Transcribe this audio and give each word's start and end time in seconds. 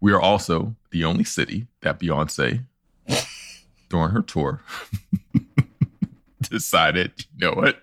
We 0.00 0.12
are 0.12 0.20
also 0.20 0.76
the 0.90 1.04
only 1.04 1.24
city 1.24 1.66
that 1.82 1.98
Beyonce, 2.00 2.64
during 3.88 4.10
her 4.10 4.22
tour, 4.22 4.62
decided, 6.42 7.12
you 7.36 7.48
know 7.48 7.54
what? 7.54 7.80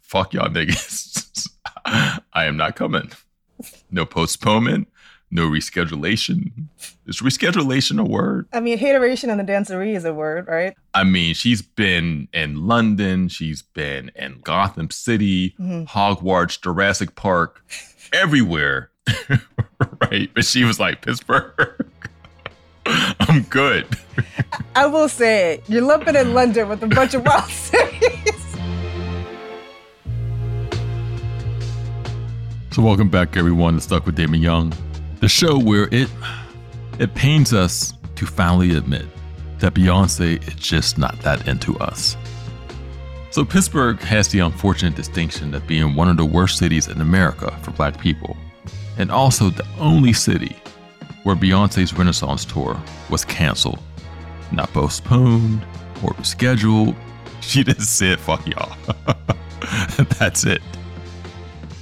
Fuck 0.00 0.34
y'all 0.34 0.48
niggas. 0.48 1.48
I 1.84 2.44
am 2.44 2.56
not 2.56 2.76
coming. 2.76 3.10
No 3.90 4.06
postponement, 4.06 4.88
no 5.30 5.48
reschedulation. 5.48 6.50
Is 7.06 7.20
reschedulation 7.20 8.00
a 8.00 8.04
word? 8.04 8.46
I 8.52 8.60
mean, 8.60 8.78
hateration 8.78 9.28
and 9.30 9.38
the 9.40 9.44
dancery 9.52 9.94
is 9.94 10.04
a 10.04 10.14
word, 10.14 10.46
right? 10.48 10.74
I 10.94 11.04
mean, 11.04 11.34
she's 11.34 11.60
been 11.62 12.28
in 12.32 12.66
London, 12.66 13.28
she's 13.28 13.62
been 13.62 14.10
in 14.14 14.40
Gotham 14.42 14.90
City, 14.90 15.54
Mhm. 15.60 15.86
Hogwarts, 15.88 16.60
Jurassic 16.60 17.14
Park, 17.16 17.64
everywhere. 18.12 18.90
right? 20.00 20.30
But 20.34 20.44
she 20.44 20.64
was 20.64 20.78
like, 20.80 21.02
Pittsburgh, 21.02 21.86
I'm 22.86 23.42
good. 23.42 23.86
I 24.74 24.86
will 24.86 25.08
say, 25.08 25.54
it. 25.54 25.64
you're 25.68 25.82
lumping 25.82 26.16
in 26.16 26.34
London 26.34 26.68
with 26.68 26.82
a 26.82 26.86
bunch 26.86 27.14
of 27.14 27.24
wild 27.24 27.44
cities. 27.50 28.56
So 32.72 32.82
welcome 32.82 33.08
back 33.08 33.36
everyone 33.36 33.74
to 33.74 33.80
Stuck 33.80 34.06
with 34.06 34.14
Damon 34.14 34.40
Young, 34.40 34.72
the 35.20 35.28
show 35.28 35.58
where 35.58 35.88
it 35.92 36.08
it 36.98 37.14
pains 37.14 37.52
us 37.52 37.94
to 38.16 38.26
finally 38.26 38.76
admit 38.76 39.06
that 39.58 39.74
Beyonce 39.74 40.46
is 40.46 40.54
just 40.54 40.98
not 40.98 41.18
that 41.20 41.48
into 41.48 41.78
us. 41.78 42.16
So 43.30 43.44
Pittsburgh 43.44 43.98
has 44.00 44.28
the 44.28 44.40
unfortunate 44.40 44.96
distinction 44.96 45.54
of 45.54 45.66
being 45.66 45.94
one 45.94 46.08
of 46.08 46.16
the 46.16 46.24
worst 46.24 46.58
cities 46.58 46.88
in 46.88 47.00
America 47.00 47.56
for 47.62 47.70
black 47.70 48.00
people, 48.00 48.36
and 49.00 49.10
also 49.10 49.48
the 49.48 49.66
only 49.78 50.12
city 50.12 50.54
where 51.22 51.34
Beyonce's 51.34 51.94
Renaissance 51.94 52.44
tour 52.44 52.80
was 53.08 53.24
canceled, 53.24 53.78
not 54.52 54.70
postponed 54.72 55.64
or 56.02 56.10
rescheduled. 56.12 56.94
She 57.40 57.64
just 57.64 57.96
said, 57.96 58.20
fuck 58.20 58.46
y'all. 58.46 58.76
That's 60.18 60.44
it. 60.44 60.60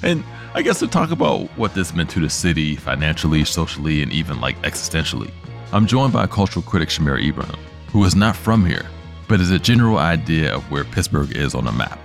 And 0.04 0.22
I 0.54 0.62
guess 0.62 0.78
to 0.78 0.86
talk 0.86 1.10
about 1.10 1.46
what 1.58 1.74
this 1.74 1.92
meant 1.92 2.10
to 2.10 2.20
the 2.20 2.30
city 2.30 2.76
financially, 2.76 3.44
socially, 3.44 4.00
and 4.00 4.12
even 4.12 4.40
like 4.40 4.56
existentially, 4.62 5.32
I'm 5.72 5.84
joined 5.84 6.12
by 6.12 6.28
cultural 6.28 6.62
critic 6.62 6.90
Shamira 6.90 7.20
Ibrahim, 7.28 7.58
who 7.90 8.04
is 8.04 8.14
not 8.14 8.36
from 8.36 8.64
here, 8.64 8.86
but 9.26 9.40
is 9.40 9.50
a 9.50 9.58
general 9.58 9.98
idea 9.98 10.54
of 10.54 10.62
where 10.70 10.84
Pittsburgh 10.84 11.36
is 11.36 11.56
on 11.56 11.66
a 11.66 11.72
map. 11.72 11.98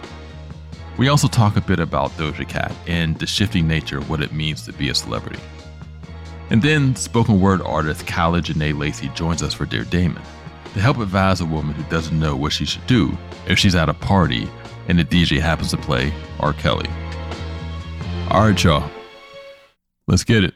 We 0.97 1.07
also 1.07 1.27
talk 1.27 1.57
a 1.57 1.61
bit 1.61 1.79
about 1.79 2.11
Doja 2.11 2.47
Cat 2.47 2.71
and 2.87 3.17
the 3.17 3.25
shifting 3.25 3.67
nature 3.67 3.97
of 3.97 4.09
what 4.09 4.21
it 4.21 4.31
means 4.31 4.63
to 4.65 4.73
be 4.73 4.89
a 4.89 4.95
celebrity. 4.95 5.39
And 6.49 6.61
then 6.61 6.95
spoken 6.95 7.39
word 7.41 7.61
artist 7.61 8.05
Kyla 8.05 8.41
Jenee 8.41 8.73
Lacey 8.73 9.09
joins 9.09 9.41
us 9.41 9.53
for 9.53 9.65
Dear 9.65 9.85
Damon 9.85 10.21
to 10.73 10.79
help 10.79 10.97
advise 10.97 11.41
a 11.41 11.45
woman 11.45 11.73
who 11.73 11.83
doesn't 11.83 12.19
know 12.19 12.35
what 12.35 12.51
she 12.51 12.65
should 12.65 12.85
do 12.85 13.15
if 13.47 13.57
she's 13.57 13.75
at 13.75 13.89
a 13.89 13.93
party 13.93 14.47
and 14.87 14.99
the 14.99 15.05
DJ 15.05 15.39
happens 15.39 15.71
to 15.71 15.77
play 15.77 16.13
R. 16.39 16.53
Kelly. 16.53 16.89
All 18.29 18.47
right, 18.47 18.63
y'all. 18.63 18.89
Let's 20.07 20.23
get 20.23 20.43
it. 20.43 20.55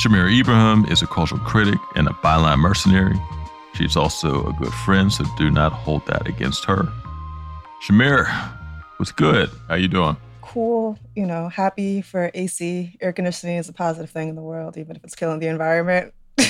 Shamira 0.00 0.32
Ibrahim 0.32 0.86
is 0.86 1.02
a 1.02 1.06
cultural 1.06 1.42
critic 1.42 1.78
and 1.94 2.08
a 2.08 2.12
byline 2.12 2.58
mercenary. 2.58 3.20
She's 3.74 3.96
also 3.96 4.46
a 4.46 4.52
good 4.54 4.72
friend, 4.72 5.12
so 5.12 5.26
do 5.36 5.50
not 5.50 5.72
hold 5.72 6.06
that 6.06 6.26
against 6.26 6.64
her. 6.64 6.88
Shamira, 7.86 8.26
what's 8.96 9.12
good? 9.12 9.50
How 9.68 9.74
you 9.74 9.88
doing? 9.88 10.16
Cool, 10.40 10.98
you 11.14 11.26
know, 11.26 11.50
happy 11.50 12.00
for 12.00 12.30
AC. 12.32 12.96
Air 13.02 13.12
conditioning 13.12 13.58
is 13.58 13.68
a 13.68 13.74
positive 13.74 14.08
thing 14.08 14.30
in 14.30 14.36
the 14.36 14.42
world, 14.42 14.78
even 14.78 14.96
if 14.96 15.04
it's 15.04 15.14
killing 15.14 15.38
the 15.38 15.48
environment. 15.48 16.14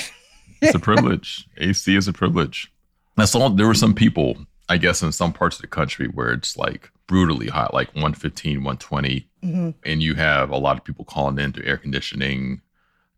It's 0.62 0.74
a 0.74 0.78
privilege. 0.78 1.48
AC 1.56 1.96
is 1.96 2.06
a 2.06 2.12
privilege. 2.12 2.70
I 3.18 3.24
saw 3.24 3.48
there 3.48 3.66
were 3.66 3.74
some 3.74 3.94
people, 3.94 4.36
I 4.68 4.76
guess, 4.76 5.02
in 5.02 5.10
some 5.10 5.32
parts 5.32 5.56
of 5.56 5.62
the 5.62 5.68
country 5.68 6.06
where 6.06 6.30
it's 6.32 6.56
like 6.56 6.90
brutally 7.08 7.48
hot, 7.48 7.74
like 7.74 7.88
115, 7.94 8.62
120. 8.62 9.26
Mhm. 9.42 9.74
And 9.84 10.02
you 10.02 10.14
have 10.14 10.50
a 10.50 10.58
lot 10.58 10.76
of 10.76 10.84
people 10.84 11.04
calling 11.06 11.38
into 11.38 11.64
air 11.64 11.78
conditioning 11.78 12.60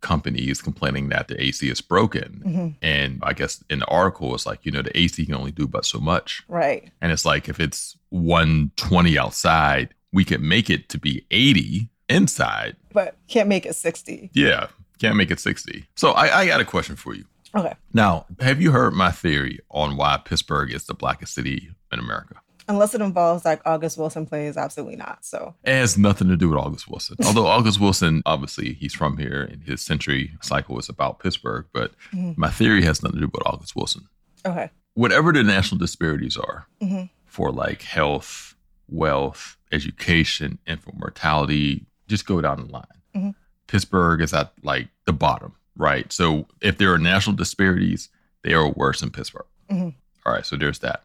companies 0.03 0.61
complaining 0.61 1.09
that 1.09 1.29
the 1.29 1.43
AC 1.43 1.69
is 1.71 1.81
broken. 1.81 2.43
Mhm. 2.45 2.75
And 2.83 3.21
I 3.23 3.33
guess 3.33 3.65
in 3.71 3.79
the 3.79 3.87
article, 3.87 4.35
it's 4.35 4.45
like, 4.45 4.67
you 4.67 4.71
know, 4.73 4.83
the 4.83 4.97
AC 4.99 5.25
can 5.25 5.35
only 5.35 5.53
do 5.53 5.67
but 5.67 5.87
so 5.87 5.99
much. 5.99 6.43
Right. 6.49 6.91
And 7.01 7.11
it's 7.11 7.25
like 7.25 7.49
if 7.49 7.59
it's 7.59 7.97
120 8.11 9.19
outside, 9.19 9.95
we 10.12 10.25
could 10.25 10.43
make 10.43 10.69
it 10.69 10.89
to 10.91 10.99
be 10.99 11.25
80 11.31 11.89
inside. 12.11 12.77
But 12.93 13.17
can't 13.29 13.49
make 13.49 13.65
it 13.65 13.75
60. 13.75 14.31
Yeah, 14.35 14.67
can't 14.99 15.17
make 15.17 15.31
it 15.31 15.41
60. 15.41 15.87
So 15.97 16.11
I, 16.12 16.41
I 16.41 16.47
got 16.47 16.61
a 16.61 16.65
question 16.67 16.97
for 16.97 17.15
you. 17.15 17.25
Okay. 17.55 17.75
Now, 17.95 18.27
have 18.41 18.61
you 18.61 18.73
heard 18.73 18.93
my 18.95 19.11
theory 19.11 19.61
on 19.71 19.97
why 19.97 20.19
Pittsburgh 20.25 20.73
is 20.73 20.85
the 20.85 20.95
blackest 20.95 21.35
city 21.35 21.71
in 21.93 21.99
America? 21.99 22.37
Unless 22.69 22.95
it 22.95 23.00
involves 23.00 23.45
like 23.45 23.61
August 23.67 23.99
Wilson 23.99 24.25
plays, 24.27 24.56
absolutely 24.56 24.97
not. 24.97 25.25
So, 25.25 25.55
It 25.65 25.73
has 25.75 25.99
nothing 25.99 26.28
to 26.28 26.37
do 26.37 26.49
with 26.49 26.59
August 26.59 26.89
Wilson. 26.89 27.17
Although 27.25 27.47
August 27.47 27.81
Wilson, 27.81 28.23
obviously, 28.25 28.75
he's 28.75 28.95
from 28.95 29.19
here 29.19 29.43
and 29.43 29.62
his 29.65 29.81
century 29.81 30.33
cycle 30.43 30.78
is 30.78 30.89
about 30.89 31.19
Pittsburgh. 31.19 31.67
But 31.73 31.93
Mhm. 32.12 32.37
my 32.39 32.50
theory 32.50 32.83
has 32.84 33.03
nothing 33.03 33.21
to 33.21 33.27
do 33.27 33.31
with 33.33 33.47
August 33.47 33.75
Wilson. 33.77 34.09
okay. 34.47 34.71
Whatever 34.95 35.33
the 35.33 35.43
national 35.43 35.78
disparities 35.78 36.37
are 36.37 36.67
Mhm. 36.83 37.09
for 37.27 37.50
like 37.50 37.83
health, 37.83 38.55
wealth, 38.89 39.56
education, 39.73 40.59
infant 40.67 40.99
mortality, 40.99 41.87
just 42.09 42.27
go 42.27 42.41
down 42.41 42.67
the 42.67 42.73
line. 42.73 42.84
Mhm. 43.15 43.34
Pittsburgh 43.69 44.21
is 44.21 44.34
at 44.34 44.53
like 44.62 44.89
the 45.06 45.12
bottom, 45.12 45.55
right? 45.77 46.12
So 46.12 46.47
if 46.61 46.77
there 46.79 46.93
are 46.93 46.99
national 46.99 47.37
disparities, 47.37 48.09
they 48.43 48.53
are 48.53 48.69
worse 48.69 49.03
in 49.03 49.11
Pittsburgh. 49.11 49.47
Mhm. 49.71 49.94
All 50.27 50.33
right, 50.34 50.44
so 50.44 50.56
there's 50.56 50.81
that. 50.81 51.05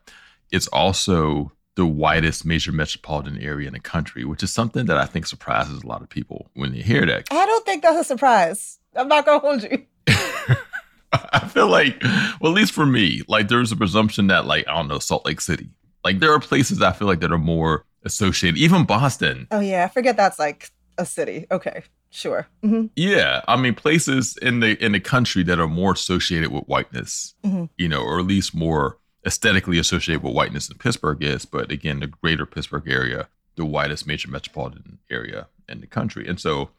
It's 0.51 0.67
also 0.67 1.51
the 1.75 1.85
widest 1.85 2.45
major 2.45 2.71
metropolitan 2.71 3.37
area 3.39 3.67
in 3.67 3.73
the 3.73 3.79
country, 3.79 4.23
which 4.25 4.41
is 4.43 4.51
something 4.51 4.85
that 4.87 4.97
I 4.97 5.05
think 5.05 5.27
surprises 5.27 5.83
a 5.83 5.87
lot 5.87 6.01
of 6.01 6.09
people 6.09 6.49
when 6.55 6.71
they 6.71 6.81
hear 6.81 7.05
that. 7.05 7.27
I 7.31 7.45
don't 7.45 7.65
think 7.65 7.83
that's 7.83 7.99
a 7.99 8.03
surprise. 8.03 8.79
I'm 8.95 9.07
not 9.07 9.25
going 9.25 9.39
to 9.41 9.47
hold 9.47 9.63
you. 9.63 9.85
I 11.13 11.47
feel 11.47 11.67
like, 11.67 12.01
well, 12.41 12.51
at 12.51 12.55
least 12.55 12.73
for 12.73 12.85
me, 12.85 13.21
like 13.27 13.47
there's 13.47 13.71
a 13.71 13.75
presumption 13.75 14.27
that, 14.27 14.45
like, 14.45 14.67
I 14.67 14.73
don't 14.75 14.87
know, 14.87 14.99
Salt 14.99 15.25
Lake 15.25 15.39
City. 15.41 15.69
Like 16.03 16.19
there 16.19 16.31
are 16.33 16.39
places 16.39 16.81
I 16.81 16.91
feel 16.93 17.07
like 17.07 17.19
that 17.21 17.31
are 17.31 17.37
more 17.37 17.85
associated, 18.03 18.57
even 18.57 18.85
Boston. 18.85 19.47
Oh, 19.51 19.59
yeah. 19.59 19.83
I 19.85 19.87
forget 19.87 20.15
that's 20.17 20.39
like 20.39 20.71
a 20.97 21.05
city. 21.05 21.45
Okay. 21.51 21.83
Sure. 22.09 22.47
hmm 22.63 22.85
Yeah, 22.95 23.41
I 23.49 23.57
mean 23.57 23.75
places 23.75 24.37
in 24.37 24.61
the 24.61 24.81
in 24.83 24.93
the 24.93 24.99
country 25.01 25.43
that 25.43 25.59
are 25.59 25.67
more 25.67 25.91
associated 25.91 26.51
with 26.51 26.63
whiteness, 26.63 27.35
Mhm. 27.45 27.69
you 27.77 27.89
know, 27.89 28.01
or 28.01 28.17
at 28.19 28.25
least 28.25 28.55
more 28.55 28.97
aesthetically 29.27 29.77
associated 29.77 30.23
with 30.23 30.33
whiteness 30.33 30.69
in 30.69 30.77
Pittsburgh 30.77 31.21
is. 31.21 31.45
But 31.45 31.71
again, 31.71 31.99
the 31.99 32.07
greater 32.07 32.45
Pittsburgh 32.47 32.87
area, 32.89 33.27
the 33.55 33.65
widest 33.65 34.07
major 34.07 34.31
metropolitan 34.31 34.97
area 35.11 35.47
in 35.69 35.81
the 35.81 35.87
country, 35.87 36.27
and 36.27 36.39
so 36.39 36.69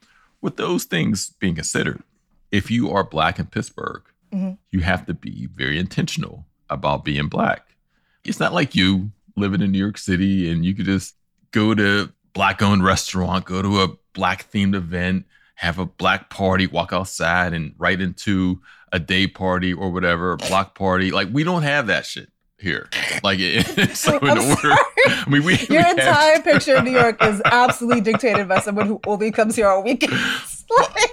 with 0.41 0.57
those 0.57 0.85
things 0.85 1.31
being 1.39 1.55
considered, 1.55 2.03
if 2.51 2.71
you 2.71 2.91
are 2.91 3.05
black 3.05 3.39
in 3.39 3.47
Pittsburgh, 3.47 4.03
Mhm. 4.33 4.59
you 4.71 4.81
have 4.81 5.05
to 5.07 5.15
be 5.15 5.47
very 5.55 5.79
intentional 5.79 6.47
about 6.71 7.05
being 7.05 7.29
black. 7.29 7.77
It's 8.25 8.41
not 8.41 8.53
like 8.55 8.75
you 8.75 9.13
living 9.37 9.61
in 9.63 9.71
New 9.73 9.79
York 9.79 9.99
City 9.99 10.51
and 10.51 10.65
you 10.65 10.75
could 10.75 10.87
just 10.87 11.15
go 11.51 11.75
to 11.75 12.11
black 12.33 12.63
owned 12.63 12.85
restaurant, 12.85 13.45
go 13.47 13.63
to 13.63 13.81
a 13.83 13.89
black 14.13 14.51
themed 14.51 14.75
event, 14.75 15.27
have 15.57 15.79
a 15.79 15.87
black 15.87 16.31
party, 16.31 16.67
walk 16.67 16.93
outside 16.93 17.53
and 17.53 17.75
right 17.79 18.01
into 18.01 18.61
a 18.93 18.99
day 18.99 19.27
party 19.27 19.73
or 19.73 19.91
whatever, 19.91 20.33
a 20.33 20.37
block 20.37 20.75
party. 20.75 21.11
Like 21.11 21.29
we 21.33 21.43
don't 21.43 21.63
have 21.63 21.87
that 21.89 22.07
shit. 22.07 22.31
Here. 22.59 22.89
Like, 23.23 23.39
so 23.95 24.19
in 24.19 24.29
I'm 24.29 24.39
order, 24.39 24.57
sorry. 24.61 24.75
I 25.07 25.25
mean, 25.29 25.45
we 25.45 25.57
we 25.69 25.75
Your 25.77 25.83
have- 25.83 25.99
entire 25.99 26.41
picture 26.43 26.77
of 26.77 26.85
New 26.85 26.91
York 26.93 27.23
is 27.25 27.41
absolutely 27.45 28.01
dictated 28.03 28.49
by 28.49 28.61
someone 28.61 28.87
who 28.87 29.01
only 29.07 29.31
comes 29.31 29.57
here 29.57 29.69
on 29.69 29.85
weekends. 29.85 30.65
Like, 30.79 31.11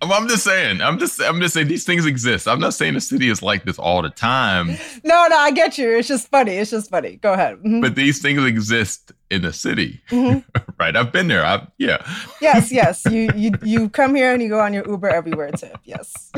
I'm 0.00 0.12
I'm 0.12 0.28
just 0.28 0.44
saying. 0.44 0.80
I'm 0.80 0.98
just 0.98 1.20
I'm 1.20 1.40
just 1.40 1.54
saying 1.54 1.66
these 1.68 1.84
things 1.84 2.06
exist. 2.06 2.46
I'm 2.46 2.60
not 2.60 2.72
saying 2.74 2.94
the 2.94 3.00
city 3.00 3.28
is 3.28 3.42
like 3.42 3.64
this 3.64 3.78
all 3.80 4.00
the 4.02 4.10
time, 4.10 4.68
no, 5.02 5.26
no, 5.28 5.36
I 5.36 5.50
get 5.50 5.76
you. 5.78 5.96
It's 5.98 6.06
just 6.06 6.28
funny. 6.28 6.52
It's 6.52 6.70
just 6.70 6.88
funny. 6.90 7.16
Go 7.16 7.32
ahead. 7.32 7.56
Mhm. 7.64 7.80
but 7.80 7.94
these 7.96 8.20
things 8.22 8.44
exist 8.44 9.10
in 9.30 9.42
the 9.42 9.52
city, 9.52 10.00
Mhm. 10.10 10.44
right? 10.78 10.94
I've 10.94 11.10
been 11.10 11.26
there. 11.26 11.44
I've 11.44 11.66
yeah. 11.78 11.98
Yes, 12.40 12.70
yes. 12.70 13.04
You 13.10 13.28
you 13.34 13.50
you 13.62 13.88
come 13.88 14.14
here 14.14 14.32
and 14.32 14.40
you 14.42 14.48
go 14.48 14.60
on 14.60 14.72
your 14.72 14.88
Uber 14.88 15.08
everywhere 15.08 15.50
tip. 15.52 15.78
Yes. 15.84 16.30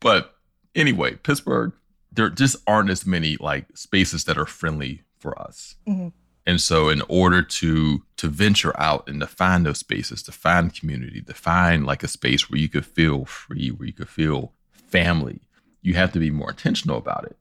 but 0.00 0.34
anyway, 0.74 1.14
Pittsburgh, 1.16 1.72
there 2.20 2.30
just 2.30 2.56
aren't 2.66 2.90
as 2.90 3.06
many 3.06 3.36
like 3.40 3.66
spaces 3.74 4.24
that 4.24 4.38
are 4.38 4.46
friendly 4.46 5.02
for 5.18 5.40
us. 5.40 5.76
Mhm. 5.88 6.12
And 6.46 6.60
so 6.60 6.88
in 6.88 7.02
order 7.08 7.42
to 7.42 8.02
to 8.16 8.28
venture 8.28 8.78
out 8.78 9.08
and 9.08 9.20
to 9.20 9.26
find 9.26 9.64
those 9.64 9.78
spaces, 9.78 10.22
to 10.24 10.32
find 10.32 10.74
community, 10.74 11.22
to 11.22 11.34
find 11.34 11.86
like 11.86 12.02
a 12.02 12.08
space 12.08 12.50
where 12.50 12.58
you 12.58 12.68
could 12.68 12.84
feel 12.84 13.24
free, 13.24 13.70
where 13.70 13.86
you 13.86 13.92
could 13.92 14.08
feel 14.08 14.52
family, 14.72 15.40
you 15.82 15.94
have 15.94 16.12
to 16.12 16.18
be 16.18 16.30
more 16.30 16.50
intentional 16.50 16.98
about 16.98 17.24
it. 17.24 17.36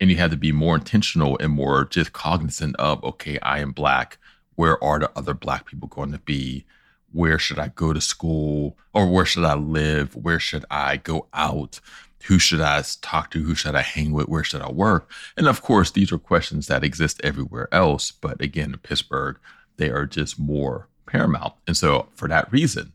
And 0.00 0.10
you 0.10 0.16
have 0.16 0.30
to 0.30 0.36
be 0.36 0.52
more 0.52 0.74
intentional 0.76 1.38
and 1.38 1.52
more 1.52 1.84
just 1.84 2.12
cognizant 2.12 2.74
of, 2.76 3.04
okay, 3.04 3.38
I 3.40 3.60
am 3.60 3.72
black. 3.72 4.18
Where 4.54 4.82
are 4.82 4.98
the 4.98 5.10
other 5.14 5.34
black 5.34 5.66
people 5.66 5.88
going 5.88 6.12
to 6.12 6.18
be? 6.18 6.64
Where 7.12 7.38
should 7.38 7.58
I 7.58 7.68
go 7.68 7.92
to 7.92 8.00
school? 8.00 8.76
Or 8.92 9.06
where 9.08 9.26
should 9.26 9.44
I 9.44 9.54
live? 9.54 10.16
Where 10.16 10.40
should 10.40 10.64
I 10.70 10.96
go 10.96 11.28
out? 11.32 11.80
Who 12.26 12.38
should 12.38 12.60
I 12.60 12.82
talk 13.00 13.30
to? 13.32 13.42
Who 13.42 13.54
should 13.54 13.74
I 13.74 13.82
hang 13.82 14.12
with? 14.12 14.28
Where 14.28 14.44
should 14.44 14.62
I 14.62 14.70
work? 14.70 15.10
And 15.36 15.48
of 15.48 15.62
course, 15.62 15.90
these 15.90 16.12
are 16.12 16.18
questions 16.18 16.66
that 16.68 16.84
exist 16.84 17.20
everywhere 17.24 17.68
else. 17.72 18.10
But 18.10 18.40
again, 18.40 18.72
in 18.72 18.78
Pittsburgh, 18.78 19.38
they 19.76 19.90
are 19.90 20.06
just 20.06 20.38
more 20.38 20.88
paramount. 21.06 21.54
And 21.66 21.76
so, 21.76 22.08
for 22.14 22.28
that 22.28 22.50
reason, 22.52 22.92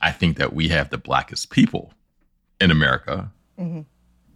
I 0.00 0.12
think 0.12 0.38
that 0.38 0.52
we 0.54 0.68
have 0.68 0.90
the 0.90 0.98
blackest 0.98 1.50
people 1.50 1.92
in 2.60 2.70
America. 2.70 3.30
Mhm. 3.58 3.84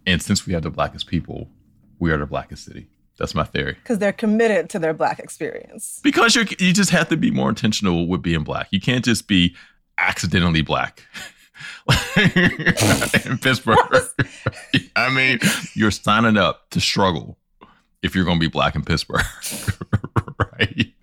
And 0.05 0.21
since 0.21 0.45
we 0.45 0.53
have 0.53 0.63
the 0.63 0.69
blackest 0.69 1.07
people, 1.07 1.49
we 1.99 2.11
are 2.11 2.17
the 2.17 2.25
blackest 2.25 2.65
city. 2.65 2.87
That's 3.17 3.33
my 3.33 3.45
theory. 3.45 3.73
Because 3.73 3.97
they're 3.99 4.11
committed 4.13 4.69
to 4.71 4.79
their 4.79 4.93
black 4.93 5.19
experience. 5.19 5.99
Because 6.03 6.35
you 6.35 6.45
you 6.59 6.73
just 6.73 6.89
have 6.91 7.07
to 7.09 7.17
be 7.17 7.31
more 7.31 7.49
intentional 7.49 8.07
with 8.07 8.21
being 8.21 8.43
black. 8.43 8.67
You 8.71 8.81
can't 8.81 9.05
just 9.05 9.27
be 9.27 9.55
accidentally 9.97 10.61
black. 10.61 11.03
in 13.25 13.37
Pittsburgh. 13.37 13.77
I 14.95 15.09
mean, 15.09 15.39
you're 15.73 15.91
signing 15.91 16.37
up 16.37 16.69
to 16.71 16.81
struggle 16.81 17.37
if 18.01 18.15
you're 18.15 18.25
going 18.25 18.39
to 18.39 18.45
be 18.45 18.49
black 18.49 18.75
in 18.75 18.83
Pittsburgh, 18.83 19.25
right? 20.39 20.93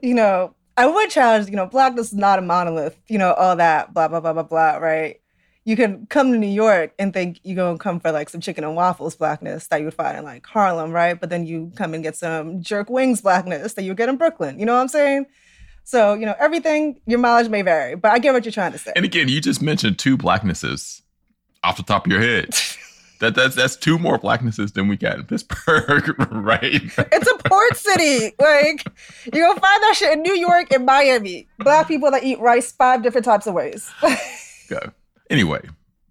You 0.00 0.14
know, 0.14 0.54
I 0.76 0.86
would 0.86 1.10
challenge, 1.10 1.48
you 1.48 1.56
know, 1.56 1.66
blackness 1.66 2.08
is 2.08 2.18
not 2.18 2.38
a 2.38 2.42
monolith, 2.42 3.00
you 3.08 3.18
know, 3.18 3.32
all 3.32 3.56
that, 3.56 3.94
blah, 3.94 4.08
blah, 4.08 4.20
blah, 4.20 4.32
blah, 4.32 4.42
blah, 4.42 4.76
right? 4.76 5.20
You 5.64 5.74
can 5.74 6.06
come 6.06 6.30
to 6.32 6.38
New 6.38 6.46
York 6.46 6.92
and 6.98 7.12
think 7.12 7.40
you're 7.42 7.56
going 7.56 7.78
to 7.78 7.82
come 7.82 7.98
for 7.98 8.12
like 8.12 8.28
some 8.28 8.40
chicken 8.40 8.62
and 8.62 8.76
waffles 8.76 9.16
blackness 9.16 9.66
that 9.68 9.80
you 9.80 9.86
would 9.86 9.94
find 9.94 10.18
in 10.18 10.24
like 10.24 10.46
Harlem, 10.46 10.92
right? 10.92 11.18
But 11.18 11.30
then 11.30 11.46
you 11.46 11.72
come 11.74 11.94
and 11.94 12.04
get 12.04 12.14
some 12.14 12.62
jerk 12.62 12.88
wings 12.88 13.20
blackness 13.20 13.74
that 13.74 13.82
you 13.82 13.94
get 13.94 14.08
in 14.08 14.16
Brooklyn. 14.16 14.60
You 14.60 14.66
know 14.66 14.74
what 14.74 14.82
I'm 14.82 14.88
saying? 14.88 15.26
So, 15.86 16.14
you 16.14 16.26
know, 16.26 16.34
everything, 16.40 17.00
your 17.06 17.20
mileage 17.20 17.48
may 17.48 17.62
vary, 17.62 17.94
but 17.94 18.10
I 18.10 18.18
get 18.18 18.34
what 18.34 18.44
you're 18.44 18.50
trying 18.50 18.72
to 18.72 18.78
say. 18.78 18.92
And 18.96 19.04
again, 19.04 19.28
you 19.28 19.40
just 19.40 19.62
mentioned 19.62 20.00
two 20.00 20.16
blacknesses 20.16 21.00
off 21.62 21.76
the 21.76 21.84
top 21.84 22.06
of 22.06 22.12
your 22.12 22.20
head. 22.20 22.50
That 23.18 23.34
that's 23.34 23.54
that's 23.54 23.76
two 23.76 23.98
more 23.98 24.18
blacknesses 24.18 24.72
than 24.72 24.88
we 24.88 24.96
got 24.98 25.16
in 25.16 25.24
Pittsburgh, 25.24 26.14
right? 26.32 26.82
It's 26.98 27.30
a 27.30 27.48
port 27.48 27.74
city. 27.74 28.34
Like, 28.38 28.84
you're 29.32 29.46
going 29.46 29.54
to 29.54 29.60
find 29.60 29.82
that 29.84 29.94
shit 29.96 30.12
in 30.12 30.20
New 30.20 30.34
York 30.34 30.70
and 30.70 30.84
Miami. 30.84 31.48
Black 31.60 31.88
people 31.88 32.10
that 32.10 32.24
eat 32.24 32.38
rice 32.40 32.72
five 32.72 33.02
different 33.02 33.24
types 33.24 33.46
of 33.46 33.54
ways. 33.54 33.90
Go. 34.68 34.92
Anyway, 35.30 35.62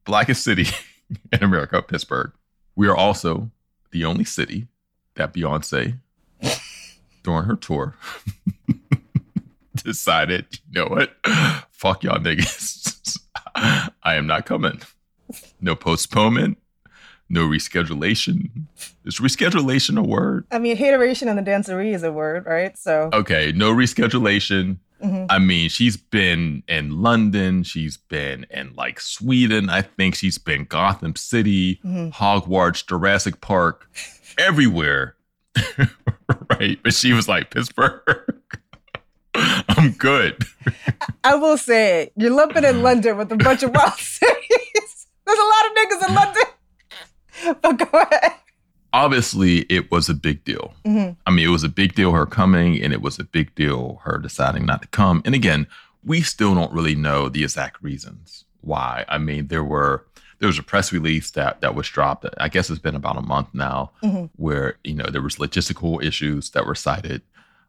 blackest 0.03 0.43
city 0.43 0.65
in 1.31 1.43
America, 1.43 1.79
Pittsburgh. 1.83 2.31
We 2.75 2.87
are 2.87 2.95
also 2.97 3.51
the 3.91 4.03
only 4.03 4.25
city 4.25 4.67
that 5.13 5.31
Beyonce, 5.31 5.99
during 7.21 7.45
her 7.45 7.55
tour, 7.55 7.93
decided, 9.85 10.45
you 10.69 10.81
know 10.83 10.87
what? 10.87 11.15
Fuck 11.71 12.03
y'all 12.03 12.19
niggas. 12.19 13.19
I 13.55 14.15
am 14.15 14.27
not 14.27 14.45
coming. 14.45 14.81
No 15.61 15.75
postponement, 15.75 16.57
no 17.29 17.47
reschedulation. 17.47 18.49
Is 19.05 19.19
reschedulation 19.19 19.97
a 19.97 20.03
word? 20.03 20.45
I 20.51 20.59
mean, 20.59 20.75
hateration 20.75 21.27
and 21.29 21.37
the 21.37 21.43
dancery 21.49 21.93
is 21.93 22.03
a 22.03 22.11
word, 22.11 22.45
right? 22.45 22.77
So, 22.77 23.09
Okay, 23.13 23.51
no 23.55 23.73
reschedulation. 23.73 24.77
mhm. 25.03 25.25
I 25.29 25.39
mean, 25.39 25.69
she's 25.69 25.97
been 25.97 26.63
in 26.67 27.01
London. 27.01 27.63
She's 27.63 27.97
been 27.97 28.45
in 28.49 28.73
like 28.75 28.99
Sweden. 28.99 29.69
I 29.69 29.81
think 29.83 30.15
she's 30.15 30.37
been 30.37 30.65
Gotham 30.65 31.15
City, 31.15 31.79
Mhm. 31.85 32.13
Hogwarts, 32.13 32.85
Jurassic 32.85 33.41
Park, 33.41 33.89
everywhere. 34.37 35.15
right. 36.49 36.79
But 36.83 36.93
she 36.93 37.13
was 37.13 37.27
like, 37.27 37.51
Pittsburgh, 37.51 38.01
I'm 39.85 39.91
good. 39.93 40.43
I 41.23 41.35
will 41.35 41.57
say, 41.57 42.11
you're 42.15 42.31
lumping 42.31 42.63
in 42.63 42.81
London 42.81 43.17
with 43.17 43.31
a 43.31 43.35
bunch 43.37 43.61
of 43.63 43.71
wild 43.73 43.93
cities. 43.93 45.07
There's 45.25 45.39
a 45.39 45.41
lot 45.41 45.65
of 45.67 45.75
niggas 45.77 46.09
in 46.09 46.15
London. 46.15 46.43
But 47.61 47.77
go 47.91 47.99
ahead. 47.99 48.31
Obviously, 48.93 49.59
it 49.63 49.91
was 49.91 50.07
a 50.07 50.13
big 50.13 50.43
deal. 50.45 50.73
Mhm. 50.85 51.17
I 51.27 51.31
mean, 51.31 51.45
it 51.45 51.51
was 51.51 51.65
a 51.65 51.69
big 51.69 51.93
deal 51.93 52.13
her 52.13 52.25
coming, 52.25 52.81
and 52.81 52.93
it 52.93 53.01
was 53.01 53.19
a 53.19 53.25
big 53.25 53.53
deal 53.55 53.99
her 54.05 54.17
deciding 54.17 54.65
not 54.65 54.81
to 54.81 54.87
come. 54.87 55.21
And 55.25 55.35
again, 55.35 55.67
we 56.03 56.21
still 56.21 56.55
don't 56.55 56.71
really 56.71 56.95
know 56.95 57.27
the 57.27 57.43
exact 57.43 57.83
reasons 57.83 58.45
why. 58.61 59.03
I 59.09 59.17
mean, 59.17 59.47
there 59.47 59.65
were 59.65 60.05
there 60.39 60.47
was 60.47 60.57
a 60.57 60.63
press 60.63 60.91
release 60.93 61.31
that 61.31 61.59
that 61.61 61.75
was 61.75 61.87
dropped. 61.89 62.25
I 62.37 62.47
guess 62.47 62.69
it's 62.69 62.79
been 62.79 62.95
about 62.95 63.17
a 63.17 63.21
month 63.21 63.49
now, 63.53 63.91
Mhm. 64.01 64.29
where 64.37 64.77
you 64.85 64.93
know 64.95 65.07
there 65.11 65.21
was 65.21 65.35
logistical 65.35 66.01
issues 66.01 66.51
that 66.51 66.65
were 66.65 66.73
cited, 66.75 67.21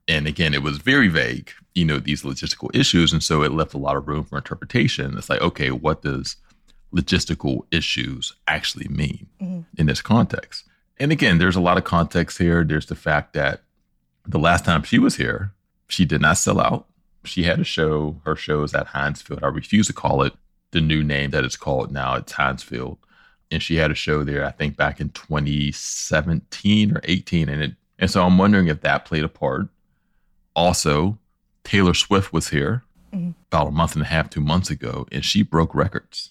and 0.09 0.27
again, 0.27 0.55
it 0.55 0.63
was 0.63 0.79
very 0.79 1.09
vague. 1.09 1.51
You 1.75 1.85
know, 1.85 1.99
these 1.99 2.23
logistical 2.23 2.75
issues, 2.75 3.13
and 3.13 3.23
so 3.23 3.43
it 3.43 3.53
left 3.53 3.75
a 3.75 3.79
lot 3.79 3.97
of 3.97 4.09
room 4.09 4.25
for 4.25 4.37
interpretation. 4.39 5.17
It's 5.19 5.29
like, 5.29 5.41
okay, 5.43 5.71
what 5.71 6.03
does 6.03 6.37
logistical 6.95 7.67
issues 7.71 8.33
actually 8.47 8.89
mean 8.89 9.27
Mhm. 9.43 9.65
in 9.77 9.87
this 9.87 10.01
context? 10.01 10.65
And 10.99 11.13
again, 11.13 11.39
there's 11.39 11.57
a 11.57 11.61
lot 11.61 11.77
of 11.77 11.85
context 11.85 12.39
here. 12.39 12.65
There's 12.65 12.87
the 12.87 12.95
fact 12.95 13.35
that 13.35 13.63
the 14.27 14.39
last 14.39 14.65
time 14.65 14.83
she 14.83 14.99
was 14.99 15.17
here, 15.17 15.53
she 15.89 16.05
did 16.07 16.21
not 16.23 16.39
sell 16.39 16.59
out. 16.61 16.87
She 17.25 17.43
had 17.43 17.61
a 17.61 17.65
show. 17.65 18.21
Her 18.25 18.37
show 18.37 18.63
is 18.63 18.73
at 18.75 18.87
Heinz 18.89 19.21
Field. 19.21 19.41
I 19.43 19.49
refuse 19.49 19.87
to 19.89 19.93
call 19.93 20.23
it 20.23 20.33
the 20.71 20.81
new 20.81 21.03
name 21.05 21.31
that 21.31 21.45
it's 21.45 21.57
called 21.57 21.93
now. 21.93 22.15
It's 22.15 22.33
Heinz 22.33 22.63
Field. 22.63 22.99
And 23.51 23.63
she 23.63 23.77
had 23.77 23.91
a 23.91 23.95
show 23.95 24.25
there, 24.25 24.45
I 24.45 24.51
think 24.53 24.77
back 24.77 25.01
in 25.01 25.11
2017 25.11 26.97
or 26.97 27.01
18. 27.05 27.49
And 27.49 27.63
it 27.63 27.73
and 27.99 28.11
so 28.11 28.25
I'm 28.25 28.37
wondering 28.37 28.67
if 28.69 28.83
that 28.83 29.05
played 29.07 29.25
a 29.25 29.29
part. 29.29 29.69
Also, 30.57 31.19
Taylor 31.63 31.95
Swift 31.95 32.33
was 32.33 32.49
here 32.49 32.83
Mhm. 33.15 33.35
about 33.53 33.69
a 33.69 33.71
month 33.71 33.95
and 33.95 34.03
a 34.03 34.07
half, 34.07 34.29
two 34.31 34.41
months 34.41 34.71
ago, 34.71 35.07
and 35.13 35.25
she 35.25 35.43
broke 35.43 35.75
records. 35.75 36.31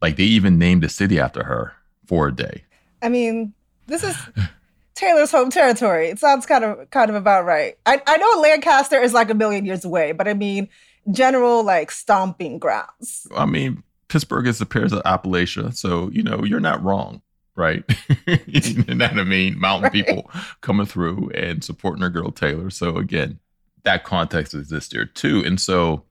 Like 0.00 0.16
they 0.16 0.22
even 0.24 0.58
named 0.58 0.84
a 0.84 0.88
city 0.88 1.18
after 1.20 1.44
her 1.44 1.74
for 2.06 2.28
a 2.28 2.32
day. 2.34 2.64
I 3.02 3.08
mean, 3.10 3.52
this 3.86 4.02
is 4.02 4.16
Taylor's 4.94 5.30
home 5.32 5.50
territory. 5.50 6.08
It 6.08 6.18
sounds 6.18 6.46
kind 6.46 6.64
of 6.64 6.88
kind 6.90 7.10
of 7.10 7.16
about 7.16 7.44
right. 7.44 7.76
I, 7.84 8.00
I 8.06 8.16
know 8.16 8.40
Lancaster 8.40 9.00
is 9.00 9.12
like 9.12 9.28
a 9.28 9.34
million 9.34 9.64
years 9.66 9.84
away, 9.84 10.12
but 10.12 10.28
I 10.28 10.34
mean, 10.34 10.68
general 11.10 11.62
like 11.64 11.90
stomping 11.90 12.58
grounds. 12.58 13.26
I 13.36 13.44
mean, 13.46 13.82
Pittsburgh 14.08 14.46
is 14.46 14.58
the 14.58 14.66
Paris 14.66 14.92
of 14.92 15.02
Appalachia, 15.02 15.74
so 15.74 16.10
you 16.12 16.22
know 16.22 16.44
you're 16.44 16.60
not 16.60 16.82
wrong, 16.84 17.22
right? 17.56 17.82
you 18.46 18.84
know 18.84 19.04
what 19.06 19.18
I 19.18 19.24
mean? 19.24 19.58
Mountain 19.58 19.82
Right. 19.92 19.92
people 19.92 20.30
coming 20.60 20.86
through 20.86 21.30
and 21.34 21.64
supporting 21.64 22.00
their 22.00 22.10
girl 22.10 22.30
Taylor. 22.30 22.70
So 22.70 22.96
again, 22.98 23.40
that 23.84 24.04
context 24.04 24.54
exists 24.54 24.92
there 24.92 25.04
too, 25.04 25.42
and 25.44 25.60
so 25.60 26.04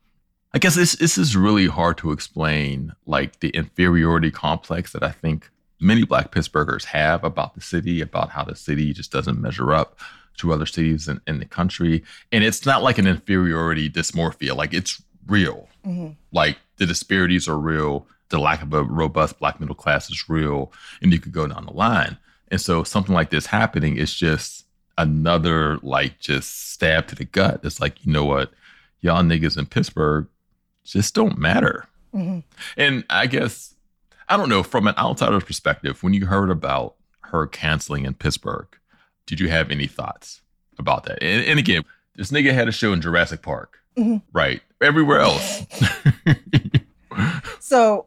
I 0.53 0.59
guess 0.59 0.75
this 0.75 0.93
this 0.95 1.17
is 1.17 1.35
really 1.35 1.67
hard 1.67 1.97
to 1.99 2.11
explain, 2.11 2.93
like 3.05 3.39
the 3.39 3.49
inferiority 3.49 4.31
complex 4.31 4.93
that 4.93 5.03
I 5.03 5.11
think 5.11 5.49
many 5.79 6.05
Black 6.05 6.31
Pittsburghers 6.31 6.85
have 6.85 7.23
about 7.23 7.55
the 7.55 7.61
city, 7.61 8.01
about 8.01 8.29
how 8.29 8.43
the 8.43 8.55
city 8.55 8.93
just 8.93 9.11
doesn't 9.11 9.41
measure 9.41 9.73
up 9.73 9.99
to 10.37 10.51
other 10.53 10.65
cities 10.65 11.07
in, 11.07 11.19
in 11.27 11.39
the 11.39 11.45
country, 11.45 12.03
and 12.31 12.43
it's 12.43 12.65
not 12.65 12.81
like 12.83 12.97
an 12.97 13.07
inferiority 13.07 13.89
dysmorphia, 13.89 14.55
like 14.55 14.73
it's 14.73 15.01
real. 15.27 15.67
Mhm. 15.85 16.15
like 16.31 16.59
the 16.77 16.85
disparities 16.85 17.45
are 17.49 17.59
real. 17.59 18.07
The 18.29 18.39
lack 18.39 18.61
of 18.61 18.73
a 18.73 18.83
robust 18.83 19.37
black 19.39 19.59
middle 19.59 19.75
class 19.75 20.09
is 20.09 20.29
real. 20.29 20.71
And 21.01 21.11
you 21.11 21.19
could 21.19 21.33
go 21.33 21.45
down 21.45 21.65
the 21.65 21.73
line. 21.73 22.17
And 22.47 22.61
so 22.61 22.85
something 22.85 23.13
like 23.13 23.31
this 23.31 23.47
happening 23.47 23.97
is 23.97 24.13
just 24.13 24.65
another 24.97 25.77
like 25.81 26.19
just 26.19 26.71
stab 26.71 27.07
to 27.07 27.15
the 27.15 27.25
gut 27.25 27.59
it's 27.63 27.79
like 27.79 28.05
you 28.05 28.11
know 28.11 28.25
what 28.25 28.51
y'all 29.01 29.23
niggas 29.23 29.57
in 29.57 29.65
pittsburgh 29.65 30.27
just 30.83 31.15
don't 31.15 31.37
matter 31.37 31.87
Mhm. 32.13 32.43
and 32.77 33.03
i 33.09 33.25
guess 33.25 33.73
i 34.29 34.37
don't 34.37 34.49
know 34.49 34.61
from 34.63 34.85
an 34.87 34.93
outsider's 34.97 35.43
perspective 35.43 36.03
when 36.03 36.13
you 36.13 36.27
heard 36.27 36.49
about 36.51 36.95
her 37.21 37.47
canceling 37.47 38.05
in 38.05 38.13
Pittsburgh. 38.13 38.67
Did 39.25 39.39
you 39.39 39.49
have 39.49 39.71
any 39.71 39.87
thoughts 39.87 40.41
about 40.77 41.05
that? 41.05 41.17
And, 41.23 41.43
and 41.47 41.57
again, 41.57 41.81
this 42.15 42.29
nigga 42.29 42.53
had 42.53 42.67
a 42.67 42.71
show 42.71 42.93
in 42.93 43.01
Jurassic 43.01 43.41
Park, 43.41 43.79
Mhm. 43.97 44.21
right? 44.33 44.61
Everywhere 44.79 45.21
else. 45.21 45.65
So 47.59 48.05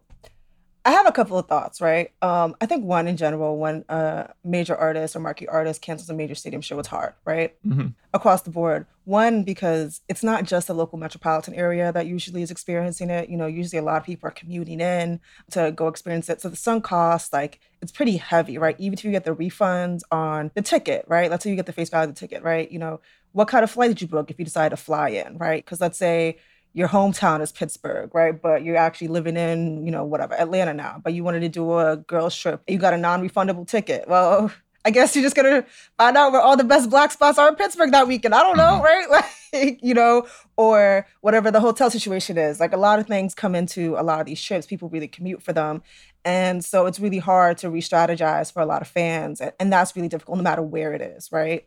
I 0.87 0.91
have 0.93 1.07
a 1.09 1.11
couple 1.11 1.37
of 1.37 1.47
thoughts, 1.49 1.81
right? 1.81 2.13
Um, 2.23 2.55
I 2.61 2.67
think 2.67 2.85
one 2.85 3.09
in 3.09 3.17
general, 3.17 3.59
when 3.59 3.85
a 3.89 4.33
major 4.45 4.77
artist 4.77 5.17
or 5.17 5.21
marquee 5.21 5.49
artist 5.49 5.83
cancels 5.83 6.09
a 6.09 6.15
major 6.15 6.37
stadium 6.37 6.63
show, 6.63 6.79
it's 6.79 6.87
hard, 6.87 7.15
right? 7.25 7.57
Mhm. 7.67 7.95
Across 8.15 8.43
the 8.43 8.51
board. 8.51 8.87
One, 9.05 9.43
because 9.43 10.01
it's 10.09 10.23
not 10.23 10.45
just 10.45 10.69
the 10.69 10.75
local 10.75 10.97
metropolitan 10.97 11.55
area 11.55 11.91
that 11.91 12.07
usually 12.07 12.41
is 12.43 12.53
experiencing 12.53 13.11
it. 13.11 13.29
You 13.29 13.37
know, 13.37 13.47
usually 13.47 13.81
a 13.81 13.83
lot 13.83 13.97
of 13.97 14.05
people 14.05 14.29
are 14.29 14.33
commuting 14.33 14.81
in 14.81 15.19
to 15.51 15.73
go 15.73 15.89
experience 15.89 16.29
it. 16.29 16.41
So 16.41 16.49
the 16.49 16.57
sunk 16.57 16.85
cost, 16.85 17.33
like, 17.33 17.59
it's 17.83 17.91
pretty 17.91 18.19
heavy, 18.19 18.57
right? 18.57 18.77
Even 18.79 18.97
if 18.97 19.05
you 19.05 19.11
get 19.11 19.25
the 19.25 19.35
refunds 19.35 20.03
on 20.13 20.53
the 20.55 20.63
ticket, 20.63 21.05
right? 21.09 21.29
Let's 21.29 21.43
say 21.43 21.51
you 21.51 21.57
get 21.57 21.67
the 21.67 21.73
face 21.73 21.91
value 21.91 22.09
of 22.11 22.15
the 22.15 22.21
ticket, 22.21 22.45
right? 22.45 22.71
You 22.71 22.79
know, 22.79 23.01
what 23.33 23.49
kind 23.49 23.65
of 23.65 23.73
flight 23.73 23.89
did 23.89 24.01
you 24.03 24.07
book 24.07 24.31
if 24.31 24.39
you 24.39 24.45
decide 24.45 24.69
to 24.69 24.77
fly 24.77 25.09
in, 25.09 25.37
right? 25.37 25.65
Because 25.65 25.81
let's 25.81 25.99
say 25.99 26.39
your 26.77 26.89
hometown 26.89 27.41
is 27.41 27.53
Pittsburgh, 27.53 28.15
right? 28.15 28.41
But 28.41 28.63
you're 28.63 28.77
actually 28.77 29.09
living 29.09 29.39
in, 29.39 29.87
you 29.87 29.91
know, 29.91 30.05
whatever, 30.05 30.39
Atlanta 30.39 30.75
now, 30.75 31.01
but 31.03 31.15
you 31.15 31.25
wanted 31.25 31.41
to 31.41 31.49
do 31.49 31.79
a 31.79 31.97
girls 31.97 32.37
trip. 32.37 32.63
You 32.69 32.77
got 32.77 32.93
a 32.93 32.99
non-refundable 32.99 33.67
ticket. 33.67 34.07
Well, 34.07 34.53
I 34.85 34.91
guess 34.91 35.17
you're 35.17 35.23
just 35.23 35.35
gonna 35.35 35.65
find 35.97 36.19
out 36.19 36.33
where 36.33 36.41
all 36.41 36.55
the 36.55 36.65
best 36.65 36.91
black 36.91 37.13
spots 37.13 37.39
are 37.39 37.49
in 37.49 37.55
Pittsburgh 37.57 37.93
that 37.93 38.07
weekend. 38.07 38.35
I 38.35 38.43
don't 38.43 38.59
know, 38.59 38.81
mm-hmm. 38.83 38.85
right? 38.85 39.25
Like, 39.53 39.79
you 39.83 39.95
know, 39.95 40.27
or 40.59 41.07
whatever 41.23 41.51
the 41.51 41.61
hotel 41.61 41.89
situation 41.89 42.37
is. 42.37 42.61
Like 42.61 42.75
a 42.75 42.77
lot 42.77 42.99
of 42.99 43.07
things 43.07 43.35
come 43.35 43.55
into 43.55 43.97
a 43.97 44.03
lot 44.03 44.21
of 44.21 44.27
these 44.27 44.43
trips. 44.43 44.67
People 44.67 44.91
really 44.91 45.09
commute 45.09 45.43
for 45.43 45.55
them. 45.55 45.83
And 46.27 46.63
so 46.63 46.85
it's 46.85 47.01
really 47.01 47.21
hard 47.21 47.57
to 47.59 47.71
re-strategize 47.71 48.53
for 48.53 48.61
a 48.61 48.67
lot 48.67 48.83
of 48.83 48.89
fans. 48.89 49.41
And, 49.41 49.53
and 49.59 49.73
that's 49.73 49.97
really 49.97 50.09
difficult 50.09 50.37
no 50.37 50.43
matter 50.43 50.61
where 50.61 50.93
it 50.93 51.01
is, 51.01 51.33
right? 51.33 51.65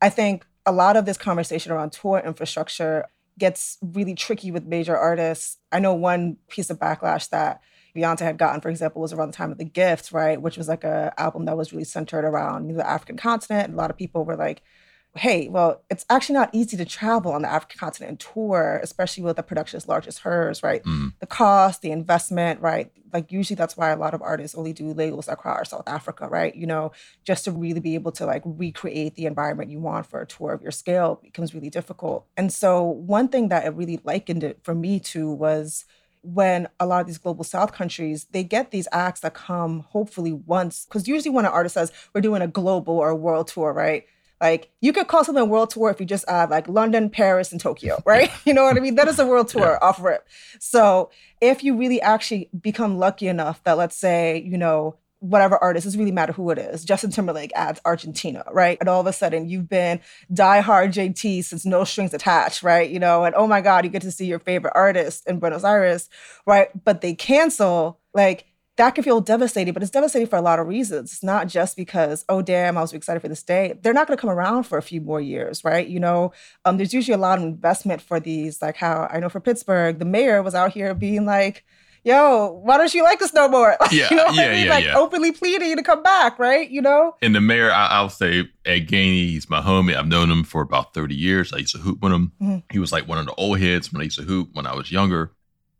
I 0.00 0.08
think 0.08 0.46
a 0.64 0.72
lot 0.72 0.96
of 0.96 1.04
this 1.04 1.18
conversation 1.18 1.72
around 1.72 1.92
tour 1.92 2.22
infrastructure 2.24 3.06
gets 3.38 3.78
really 3.82 4.14
tricky 4.14 4.50
with 4.50 4.64
major 4.64 4.96
artists. 4.96 5.58
I 5.70 5.78
know 5.78 5.94
one 5.94 6.36
piece 6.48 6.70
of 6.70 6.78
backlash 6.78 7.28
that 7.30 7.60
Beyonce 7.96 8.20
had 8.20 8.38
gotten, 8.38 8.60
for 8.60 8.68
example, 8.68 9.00
was 9.00 9.12
around 9.12 9.32
the 9.32 9.36
time 9.36 9.52
of 9.52 9.58
The 9.58 9.64
Gift, 9.64 10.12
right? 10.12 10.40
Which 10.40 10.56
was 10.56 10.68
like 10.68 10.84
a 10.84 11.14
album 11.18 11.46
that 11.46 11.56
was 11.56 11.72
really 11.72 11.84
centered 11.84 12.24
around 12.24 12.68
the 12.74 12.88
African 12.88 13.16
continent. 13.16 13.68
And 13.68 13.74
a 13.74 13.76
lot 13.76 13.90
of 13.90 13.96
people 13.96 14.24
were 14.24 14.36
like, 14.36 14.62
hey, 15.16 15.48
well, 15.48 15.82
it's 15.90 16.04
actually 16.10 16.34
not 16.34 16.50
easy 16.52 16.76
to 16.76 16.84
travel 16.84 17.32
on 17.32 17.42
the 17.42 17.48
African 17.48 17.78
continent 17.78 18.10
and 18.10 18.20
tour, 18.20 18.80
especially 18.82 19.22
with 19.22 19.38
a 19.38 19.42
production 19.42 19.76
as 19.76 19.88
large 19.88 20.06
as 20.06 20.18
hers, 20.18 20.62
right? 20.62 20.82
Mm. 20.84 21.14
The 21.20 21.26
cost, 21.26 21.82
the 21.82 21.90
investment, 21.90 22.60
right? 22.60 22.90
Like 23.12 23.32
usually 23.32 23.56
that's 23.56 23.76
why 23.76 23.90
a 23.90 23.96
lot 23.96 24.14
of 24.14 24.22
artists 24.22 24.56
only 24.56 24.72
do 24.72 24.92
labels 24.92 25.26
that 25.26 25.38
are 25.44 25.64
South 25.64 25.88
Africa, 25.88 26.28
right? 26.28 26.54
You 26.54 26.66
know, 26.66 26.92
just 27.24 27.44
to 27.44 27.52
really 27.52 27.80
be 27.80 27.94
able 27.94 28.12
to 28.12 28.26
like 28.26 28.42
recreate 28.44 29.14
the 29.14 29.26
environment 29.26 29.70
you 29.70 29.80
want 29.80 30.06
for 30.06 30.20
a 30.20 30.26
tour 30.26 30.52
of 30.52 30.62
your 30.62 30.72
scale 30.72 31.20
becomes 31.22 31.54
really 31.54 31.70
difficult. 31.70 32.26
And 32.36 32.52
so 32.52 32.82
one 32.82 33.28
thing 33.28 33.48
that 33.48 33.64
it 33.64 33.74
really 33.74 34.00
likened 34.04 34.44
it 34.44 34.60
for 34.62 34.74
me 34.74 35.00
to 35.00 35.30
was 35.30 35.84
when 36.22 36.66
a 36.80 36.86
lot 36.86 37.00
of 37.00 37.06
these 37.06 37.18
global 37.18 37.44
south 37.44 37.72
countries 37.72 38.26
they 38.32 38.42
get 38.42 38.72
these 38.72 38.88
acts 38.90 39.20
that 39.20 39.32
come 39.32 39.80
hopefully 39.90 40.32
once 40.32 40.84
because 40.84 41.06
usually 41.06 41.30
when 41.30 41.44
an 41.44 41.52
artist 41.52 41.74
says 41.74 41.92
we're 42.12 42.20
doing 42.20 42.42
a 42.42 42.48
global 42.48 42.98
or 42.98 43.10
a 43.10 43.14
world 43.14 43.46
tour 43.46 43.72
right 43.72 44.06
like 44.40 44.70
you 44.80 44.92
could 44.92 45.08
call 45.08 45.24
something 45.24 45.42
a 45.42 45.46
world 45.46 45.70
tour 45.70 45.90
if 45.90 46.00
you 46.00 46.06
just 46.06 46.24
add 46.28 46.50
like 46.50 46.68
London, 46.68 47.10
Paris, 47.10 47.52
and 47.52 47.60
Tokyo, 47.60 48.02
right? 48.06 48.30
you 48.44 48.54
know 48.54 48.64
what 48.64 48.76
I 48.76 48.80
mean? 48.80 48.96
That 48.96 49.08
is 49.08 49.18
a 49.18 49.26
world 49.26 49.48
tour 49.48 49.82
off 49.82 50.00
rip. 50.00 50.26
So 50.58 51.10
if 51.40 51.64
you 51.64 51.76
really 51.76 52.00
actually 52.00 52.50
become 52.58 52.98
lucky 52.98 53.28
enough 53.28 53.62
that 53.64 53.76
let's 53.76 53.96
say, 53.96 54.42
you 54.42 54.58
know, 54.58 54.96
whatever 55.20 55.56
artist, 55.56 55.84
it 55.84 55.88
doesn't 55.88 56.00
really 56.00 56.12
matter 56.12 56.32
who 56.32 56.50
it 56.50 56.58
is. 56.58 56.84
Justin 56.84 57.10
Timberlake 57.10 57.52
adds 57.54 57.80
Argentina, 57.84 58.44
right? 58.52 58.76
And 58.80 58.88
all 58.88 59.00
of 59.00 59.06
a 59.06 59.12
sudden 59.12 59.48
you've 59.48 59.68
been 59.68 60.00
diehard 60.32 60.88
JT 60.88 61.44
since 61.44 61.64
no 61.64 61.84
strings 61.84 62.14
attached, 62.14 62.62
right? 62.62 62.88
You 62.88 63.00
know, 63.00 63.24
and 63.24 63.34
oh 63.34 63.46
my 63.46 63.60
God, 63.60 63.84
you 63.84 63.90
get 63.90 64.02
to 64.02 64.12
see 64.12 64.26
your 64.26 64.38
favorite 64.38 64.74
artist 64.74 65.26
in 65.26 65.38
Buenos 65.38 65.64
Aires, 65.64 66.08
right? 66.46 66.68
But 66.84 67.00
they 67.00 67.14
cancel, 67.14 67.98
like 68.14 68.46
that 68.76 68.94
can 68.94 69.04
feel 69.04 69.20
devastating, 69.20 69.72
but 69.74 69.82
it's 69.82 69.90
devastating 69.90 70.28
for 70.28 70.36
a 70.36 70.42
lot 70.42 70.58
of 70.58 70.66
reasons. 70.66 71.12
It's 71.12 71.22
not 71.22 71.48
just 71.48 71.76
because, 71.76 72.24
oh 72.28 72.42
damn, 72.42 72.76
I 72.76 72.82
was 72.82 72.92
excited 72.92 73.20
for 73.20 73.28
this 73.28 73.42
day. 73.42 73.78
They're 73.82 73.92
not 73.94 74.06
going 74.06 74.16
to 74.16 74.20
come 74.20 74.30
around 74.30 74.64
for 74.64 74.76
a 74.78 74.82
few 74.82 75.00
more 75.00 75.20
years, 75.20 75.64
right? 75.64 75.86
You 75.86 76.00
know, 76.00 76.32
um, 76.64 76.76
there's 76.76 76.92
usually 76.94 77.14
a 77.14 77.18
lot 77.18 77.38
of 77.38 77.44
investment 77.44 78.02
for 78.02 78.20
these. 78.20 78.60
Like 78.60 78.76
how 78.76 79.08
I 79.10 79.18
know 79.20 79.28
for 79.28 79.40
Pittsburgh, 79.40 79.98
the 79.98 80.04
mayor 80.04 80.42
was 80.42 80.54
out 80.54 80.72
here 80.72 80.92
being 80.94 81.24
like, 81.24 81.64
"Yo, 82.04 82.48
why 82.64 82.76
don't 82.76 82.92
you 82.94 83.02
like 83.02 83.20
us 83.22 83.32
no 83.34 83.48
more?" 83.48 83.76
Like, 83.80 83.92
Yeah, 83.92 84.08
you 84.10 84.16
know 84.16 84.24
what 84.26 84.34
yeah, 84.36 84.42
I 84.42 84.50
mean? 84.52 84.66
yeah, 84.66 84.70
like 84.74 84.84
yeah. 84.84 84.96
openly 84.98 85.32
pleading 85.32 85.76
to 85.76 85.82
come 85.82 86.02
back, 86.02 86.38
right? 86.38 86.68
You 86.68 86.82
know, 86.82 87.16
And 87.22 87.34
the 87.34 87.40
mayor, 87.40 87.70
I, 87.70 87.86
I'll 87.88 88.10
say, 88.10 88.48
Ed 88.64 88.80
Gainey, 88.88 89.26
he's 89.30 89.48
my 89.48 89.60
homie. 89.62 89.96
I've 89.96 90.06
known 90.06 90.30
him 90.30 90.44
for 90.44 90.60
about 90.60 90.92
30 90.94 91.14
years. 91.14 91.52
I 91.52 91.58
used 91.58 91.74
to 91.74 91.80
hoop 91.80 92.02
with 92.02 92.12
him. 92.12 92.32
Mhm. 92.42 92.62
He 92.70 92.78
was 92.78 92.92
like 92.92 93.08
one 93.08 93.18
of 93.18 93.26
the 93.26 93.34
old 93.34 93.58
heads 93.58 93.92
when 93.92 94.00
I 94.02 94.04
used 94.04 94.18
to 94.18 94.24
hoop 94.24 94.50
when 94.52 94.66
I 94.66 94.74
was 94.74 94.92
younger. 94.92 95.32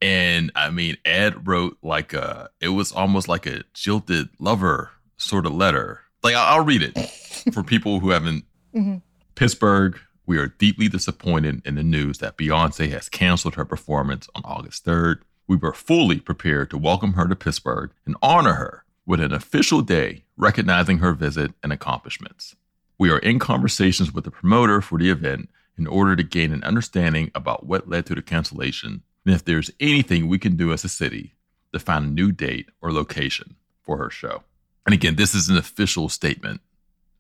And 0.03 0.53
I 0.55 0.71
mean, 0.71 0.97
Ed 1.05 1.47
wrote 1.49 1.79
like 1.83 2.13
a, 2.13 2.51
it 2.61 2.69
was 2.69 2.93
almost 2.93 3.29
like 3.29 3.47
a 3.47 3.63
jilted 3.75 4.29
lover 4.39 4.91
sort 5.17 5.47
of 5.47 5.55
letter. 5.55 6.01
Like, 6.23 6.35
I'll, 6.35 6.59
I'll 6.59 6.65
read 6.65 6.83
it 6.83 6.99
for 7.53 7.63
people 7.63 8.01
who 8.01 8.11
haven't. 8.11 8.45
Mhm. 8.75 9.03
Pittsburgh, 9.35 9.99
we 10.27 10.39
are 10.39 10.49
deeply 10.49 10.89
disappointed 10.89 11.63
in 11.65 11.77
the 11.77 11.83
news 11.83 12.19
that 12.19 12.37
Beyonce 12.37 12.91
has 12.91 13.09
canceled 13.09 13.55
her 13.55 13.65
performance 13.65 14.29
on 14.35 14.43
August 14.45 14.85
3rd. 14.85 15.19
We 15.47 15.57
were 15.57 15.73
fully 15.73 16.19
prepared 16.21 16.71
to 16.71 16.79
welcome 16.79 17.13
her 17.15 17.27
to 17.29 17.37
Pittsburgh 17.37 17.91
and 18.05 18.17
honor 18.23 18.55
her 18.55 18.85
with 19.07 19.21
an 19.21 19.33
official 19.33 19.83
day 19.83 20.25
recognizing 20.37 20.99
her 20.99 21.13
visit 21.13 21.53
and 21.63 21.73
accomplishments. 21.73 22.57
We 22.99 23.11
are 23.11 23.19
in 23.19 23.39
conversations 23.39 24.13
with 24.13 24.25
the 24.25 24.31
promoter 24.31 24.81
for 24.81 24.99
the 24.99 25.11
event 25.11 25.49
in 25.79 25.87
order 25.87 26.17
to 26.17 26.23
gain 26.23 26.53
an 26.53 26.65
understanding 26.65 27.31
about 27.35 27.67
what 27.67 27.89
led 27.89 28.07
to 28.07 28.15
the 28.15 28.23
cancellation 28.23 29.03
and 29.27 29.35
if 29.35 29.45
there's 29.45 29.71
anything 29.81 30.29
we 30.29 30.39
can 30.39 30.57
do 30.57 30.73
as 30.73 30.85
a 30.85 30.89
city 30.89 31.35
to 31.73 31.79
find 31.79 32.05
a 32.05 32.09
new 32.09 32.33
date 32.33 32.69
or 32.81 32.93
location 32.93 33.57
for 33.83 33.99
her 33.99 34.09
show. 34.09 34.43
And 34.87 34.95
again, 34.95 35.17
this 35.17 35.35
is 35.35 35.49
an 35.49 35.57
official 35.57 36.09
statement 36.09 36.61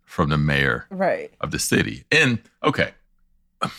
from 0.04 0.30
the 0.30 0.38
mayor 0.38 0.86
right? 0.88 1.32
of 1.40 1.50
the 1.50 1.58
city. 1.58 2.04
And 2.12 2.38
okay, 2.62 2.92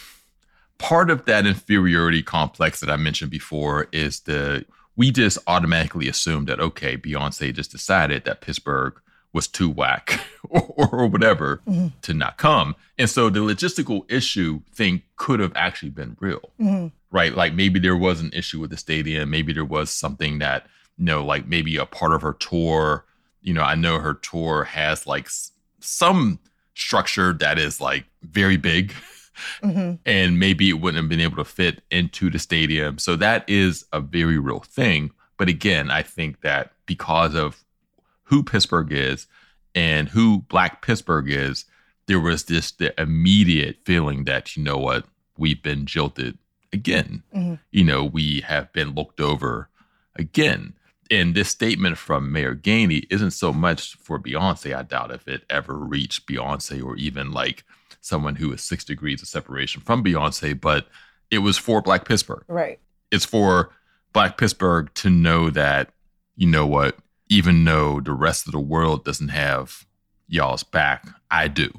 part 0.77 1.09
of 1.09 1.25
that 1.25 1.47
inferiority 1.47 2.21
complex 2.21 2.81
that 2.81 2.89
I 2.89 2.97
mentioned 2.97 3.31
before 3.31 3.87
is 3.91 4.19
the 4.21 4.65
we 4.97 5.11
just 5.11 5.37
automatically 5.47 6.09
assume 6.09 6.45
that 6.45 6.59
okay, 6.59 6.97
Beyonce 6.97 7.53
just 7.53 7.71
decided 7.71 8.25
that 8.25 8.41
Pittsburgh 8.41 8.99
was 9.37 9.47
too 9.47 9.69
whack 9.69 10.19
or, 10.49 10.89
or 10.91 11.07
whatever 11.07 11.61
Mhm. 11.67 11.91
to 12.01 12.13
not 12.13 12.37
come. 12.37 12.75
And 12.97 13.09
so 13.09 13.29
the 13.29 13.39
logistical 13.51 13.99
issue 14.11 14.61
thing 14.73 15.01
could 15.15 15.39
have 15.39 15.53
actually 15.55 15.91
been 15.99 16.17
real 16.19 16.45
Mhm. 16.59 16.91
right? 17.11 17.33
Like 17.41 17.53
maybe 17.53 17.79
there 17.79 17.95
was 18.07 18.19
an 18.21 18.31
issue 18.33 18.59
with 18.59 18.71
the 18.71 18.77
stadium. 18.77 19.29
Maybe 19.29 19.53
there 19.53 19.71
was 19.77 19.89
something 20.03 20.39
that, 20.39 20.67
you 20.97 21.05
know, 21.05 21.23
like 21.23 21.47
maybe 21.47 21.77
a 21.77 21.85
part 21.85 22.11
of 22.13 22.21
her 22.21 22.33
tour, 22.33 23.05
you 23.41 23.53
know, 23.53 23.61
I 23.73 23.75
know 23.75 23.99
her 23.99 24.15
tour 24.15 24.63
has 24.65 25.07
like 25.07 25.25
s- 25.27 25.51
some 25.79 26.39
structure 26.75 27.31
that 27.33 27.57
is 27.59 27.79
like 27.79 28.05
very 28.23 28.57
big 28.57 28.93
Mhm. 29.63 29.99
and 30.05 30.39
maybe 30.39 30.69
it 30.69 30.79
wouldn't 30.81 31.01
have 31.03 31.09
been 31.09 31.21
able 31.27 31.37
to 31.37 31.45
fit 31.45 31.83
into 31.91 32.29
the 32.29 32.39
stadium. 32.39 32.97
So 32.97 33.15
that 33.17 33.47
is 33.47 33.85
a 33.93 34.01
very 34.01 34.37
real 34.39 34.61
thing. 34.61 35.11
But 35.37 35.47
again, 35.49 35.91
I 35.91 36.01
think 36.01 36.41
that 36.41 36.71
because 36.87 37.35
of 37.35 37.63
who 38.27 38.43
Pittsburgh 38.43 38.91
is 38.91 39.27
and 39.75 40.09
who 40.09 40.39
Black 40.49 40.81
Pittsburgh 40.81 41.29
is, 41.29 41.65
there 42.07 42.19
was 42.19 42.45
this 42.45 42.71
the 42.71 42.99
immediate 42.99 43.77
feeling 43.85 44.23
that, 44.23 44.55
you 44.55 44.63
know 44.63 44.77
what, 44.77 45.05
we've 45.37 45.61
been 45.61 45.85
jilted 45.85 46.37
again. 46.73 47.23
Mhm. 47.35 47.59
You 47.71 47.83
know, 47.83 48.03
we 48.03 48.41
have 48.41 48.71
been 48.73 48.95
looked 48.95 49.19
over 49.19 49.69
again. 50.15 50.73
And 51.09 51.35
this 51.35 51.49
statement 51.49 51.97
from 51.97 52.31
Mayor 52.31 52.55
Gainey 52.55 53.05
isn't 53.09 53.31
so 53.31 53.53
much 53.53 53.95
for 53.95 54.19
Beyonce. 54.19 54.75
I 54.75 54.83
doubt 54.83 55.11
if 55.11 55.27
it 55.27 55.45
ever 55.49 55.77
reached 55.77 56.27
Beyonce 56.27 56.83
or 56.83 56.97
even 56.97 57.31
like 57.31 57.63
someone 58.01 58.35
who 58.35 58.51
is 58.51 58.61
six 58.61 58.83
degrees 58.83 59.21
of 59.21 59.27
separation 59.27 59.81
from 59.81 60.03
Beyonce, 60.03 60.59
but 60.59 60.87
it 61.31 61.39
was 61.39 61.57
for 61.57 61.81
Black 61.81 62.05
Pittsburgh. 62.05 62.43
Right. 62.47 62.79
It's 63.11 63.25
for 63.25 63.69
Black 64.11 64.37
Pittsburgh 64.37 64.93
to 64.95 65.09
know 65.09 65.49
that, 65.49 65.93
you 66.35 66.47
know 66.47 66.65
what, 66.65 66.97
even 67.29 67.63
though 67.65 67.99
the 67.99 68.13
rest 68.13 68.45
of 68.47 68.53
the 68.53 68.59
world 68.59 69.03
doesn't 69.05 69.29
have 69.29 69.85
y'all's 70.27 70.63
back, 70.63 71.07
I 71.29 71.47
do 71.47 71.71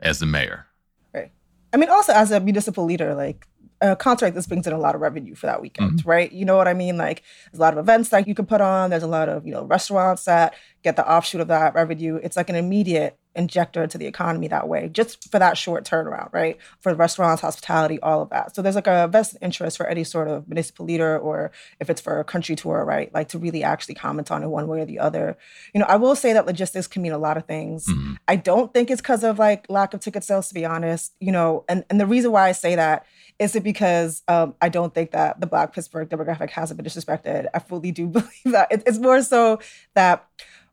as 0.00 0.18
the 0.18 0.26
mayor. 0.26 0.66
Right. 1.14 1.30
I 1.72 1.76
mean, 1.76 1.88
also 1.88 2.12
as 2.12 2.30
a 2.30 2.40
municipal 2.40 2.84
leader, 2.84 3.14
like 3.14 3.46
a 3.82 3.96
concert 3.96 4.26
like 4.26 4.34
this 4.34 4.46
brings 4.46 4.66
in 4.66 4.72
a 4.72 4.78
lot 4.78 4.94
of 4.94 5.00
revenue 5.00 5.34
for 5.34 5.46
that 5.46 5.60
weekend, 5.60 6.06
right? 6.06 6.30
You 6.30 6.44
know 6.44 6.56
what 6.56 6.68
I 6.68 6.74
mean? 6.74 6.96
Like 6.96 7.22
there's 7.50 7.58
a 7.58 7.62
lot 7.62 7.72
of 7.72 7.78
events 7.78 8.10
that 8.10 8.28
you 8.28 8.34
can 8.34 8.46
put 8.46 8.60
on. 8.60 8.90
There's 8.90 9.02
a 9.02 9.08
lot 9.08 9.28
of, 9.28 9.44
you 9.44 9.52
know, 9.52 9.64
restaurants 9.64 10.24
that 10.24 10.54
get 10.82 10.96
the 10.96 11.10
offshoot 11.10 11.40
of 11.40 11.48
that 11.48 11.74
revenue. 11.74 12.16
It's 12.22 12.36
like 12.36 12.48
an 12.48 12.56
immediate 12.56 13.18
injector 13.34 13.82
into 13.82 13.96
the 13.96 14.06
economy 14.06 14.46
that 14.48 14.68
way, 14.68 14.88
just 14.92 15.30
for 15.30 15.38
that 15.38 15.56
short 15.56 15.84
turnaround, 15.84 16.32
right? 16.32 16.58
For 16.80 16.94
restaurants, 16.94 17.40
hospitality, 17.40 17.98
all 18.00 18.22
of 18.22 18.30
that. 18.30 18.54
So 18.54 18.62
there's 18.62 18.74
like 18.74 18.86
a 18.86 19.08
vested 19.08 19.38
interest 19.42 19.78
for 19.78 19.86
any 19.86 20.04
sort 20.04 20.28
of 20.28 20.46
municipal 20.48 20.84
leader 20.84 21.18
or 21.18 21.50
if 21.80 21.88
it's 21.88 22.00
for 22.00 22.20
a 22.20 22.24
country 22.24 22.56
tour, 22.56 22.84
right? 22.84 23.12
Like 23.14 23.28
to 23.28 23.38
really 23.38 23.64
actually 23.64 23.94
comment 23.94 24.30
on 24.30 24.42
it 24.42 24.48
one 24.48 24.68
way 24.68 24.82
or 24.82 24.84
the 24.84 24.98
other. 24.98 25.38
You 25.72 25.80
know, 25.80 25.86
I 25.86 25.96
will 25.96 26.14
say 26.14 26.32
that 26.34 26.46
logistics 26.46 26.86
can 26.86 27.02
mean 27.02 27.12
a 27.12 27.18
lot 27.18 27.36
of 27.36 27.46
things. 27.46 27.86
Mm-hmm. 27.86 28.14
I 28.28 28.36
don't 28.36 28.72
think 28.74 28.90
it's 28.90 29.00
because 29.00 29.24
of 29.24 29.38
like 29.38 29.66
lack 29.68 29.94
of 29.94 30.00
ticket 30.00 30.24
sales, 30.24 30.48
to 30.48 30.54
be 30.54 30.64
honest. 30.64 31.14
You 31.20 31.32
know, 31.32 31.64
and, 31.68 31.84
and 31.88 31.98
the 31.98 32.06
reason 32.06 32.32
why 32.32 32.48
I 32.48 32.52
say 32.52 32.76
that 32.76 33.06
is 33.42 33.56
it 33.56 33.64
because 33.64 34.22
um, 34.28 34.54
I 34.62 34.68
don't 34.68 34.94
think 34.94 35.10
that 35.10 35.40
the 35.40 35.46
Black 35.46 35.74
Pittsburgh 35.74 36.08
demographic 36.08 36.50
hasn't 36.50 36.76
been 36.78 36.86
disrespected. 36.86 37.46
I 37.52 37.58
fully 37.58 37.90
do 37.92 38.06
believe 38.18 38.30
that. 38.46 38.68
It, 38.70 38.82
it's 38.86 38.98
more 38.98 39.20
so 39.22 39.58
that 39.94 40.26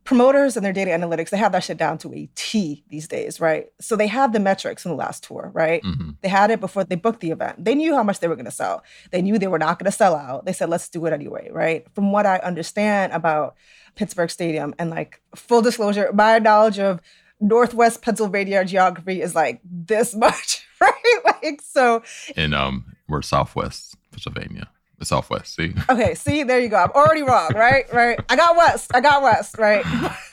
promoters 0.04 0.56
and 0.56 0.66
their 0.66 0.74
data 0.74 0.92
analytics, 0.92 1.30
they 1.30 1.38
have 1.38 1.52
that 1.52 1.64
shit 1.64 1.78
down 1.78 1.98
to 2.00 2.14
a 2.14 2.28
T 2.36 2.84
these 2.90 3.08
days, 3.08 3.40
right? 3.40 3.68
So 3.80 3.96
they 3.96 4.08
had 4.08 4.34
the 4.34 4.40
metrics 4.40 4.86
in 4.86 4.92
the 4.92 4.98
last 4.98 5.24
tour, 5.24 5.52
right? 5.54 5.84
Mhm. 5.84 6.16
They 6.22 6.30
had 6.30 6.50
it 6.50 6.60
before 6.60 6.84
they 6.84 6.96
booked 6.96 7.20
the 7.20 7.32
event. 7.32 7.64
They 7.64 7.76
knew 7.76 7.94
how 7.94 8.04
much 8.04 8.20
they 8.20 8.28
were 8.28 8.36
going 8.36 8.46
to 8.46 8.52
sell. 8.52 8.84
They 9.12 9.22
knew 9.22 9.38
they 9.38 9.48
were 9.48 9.60
not 9.60 9.78
going 9.78 9.92
to 9.92 9.96
sell 9.96 10.16
out. 10.16 10.46
They 10.46 10.54
said, 10.54 10.70
let's 10.70 10.90
do 10.90 11.06
it 11.06 11.14
anyway, 11.14 11.50
right? 11.52 11.86
From 11.94 12.12
what 12.12 12.26
I 12.26 12.38
understand 12.38 13.14
about 13.14 13.56
Pittsburgh 13.96 14.32
Stadium 14.32 14.74
and 14.80 14.90
like 14.90 15.22
full 15.36 15.62
disclosure, 15.62 16.10
my 16.14 16.40
knowledge 16.40 16.80
of 16.80 17.02
Northwest 17.40 18.02
Pennsylvania 18.02 18.66
geography 18.66 19.22
is 19.22 19.36
like 19.36 19.62
this 19.64 20.16
much, 20.16 20.66
right? 20.82 20.94
Like, 21.26 21.62
so 21.62 22.04
And 22.36 22.54
um, 22.54 22.96
we're 23.08 23.22
Southwest 23.22 23.96
Pennsylvania. 24.12 24.70
The 24.98 25.06
Southwest, 25.06 25.56
see? 25.56 25.74
Okay, 25.90 26.14
see, 26.14 26.44
there 26.44 26.60
you 26.60 26.68
go. 26.68 26.76
I'm 26.76 26.92
already 26.92 27.24
wrong, 27.24 27.54
right? 27.56 27.92
Right. 27.94 28.20
I 28.28 28.36
got 28.36 28.58
West. 28.58 28.92
I 28.94 29.00
got 29.00 29.24
West, 29.24 29.58
right? 29.58 29.84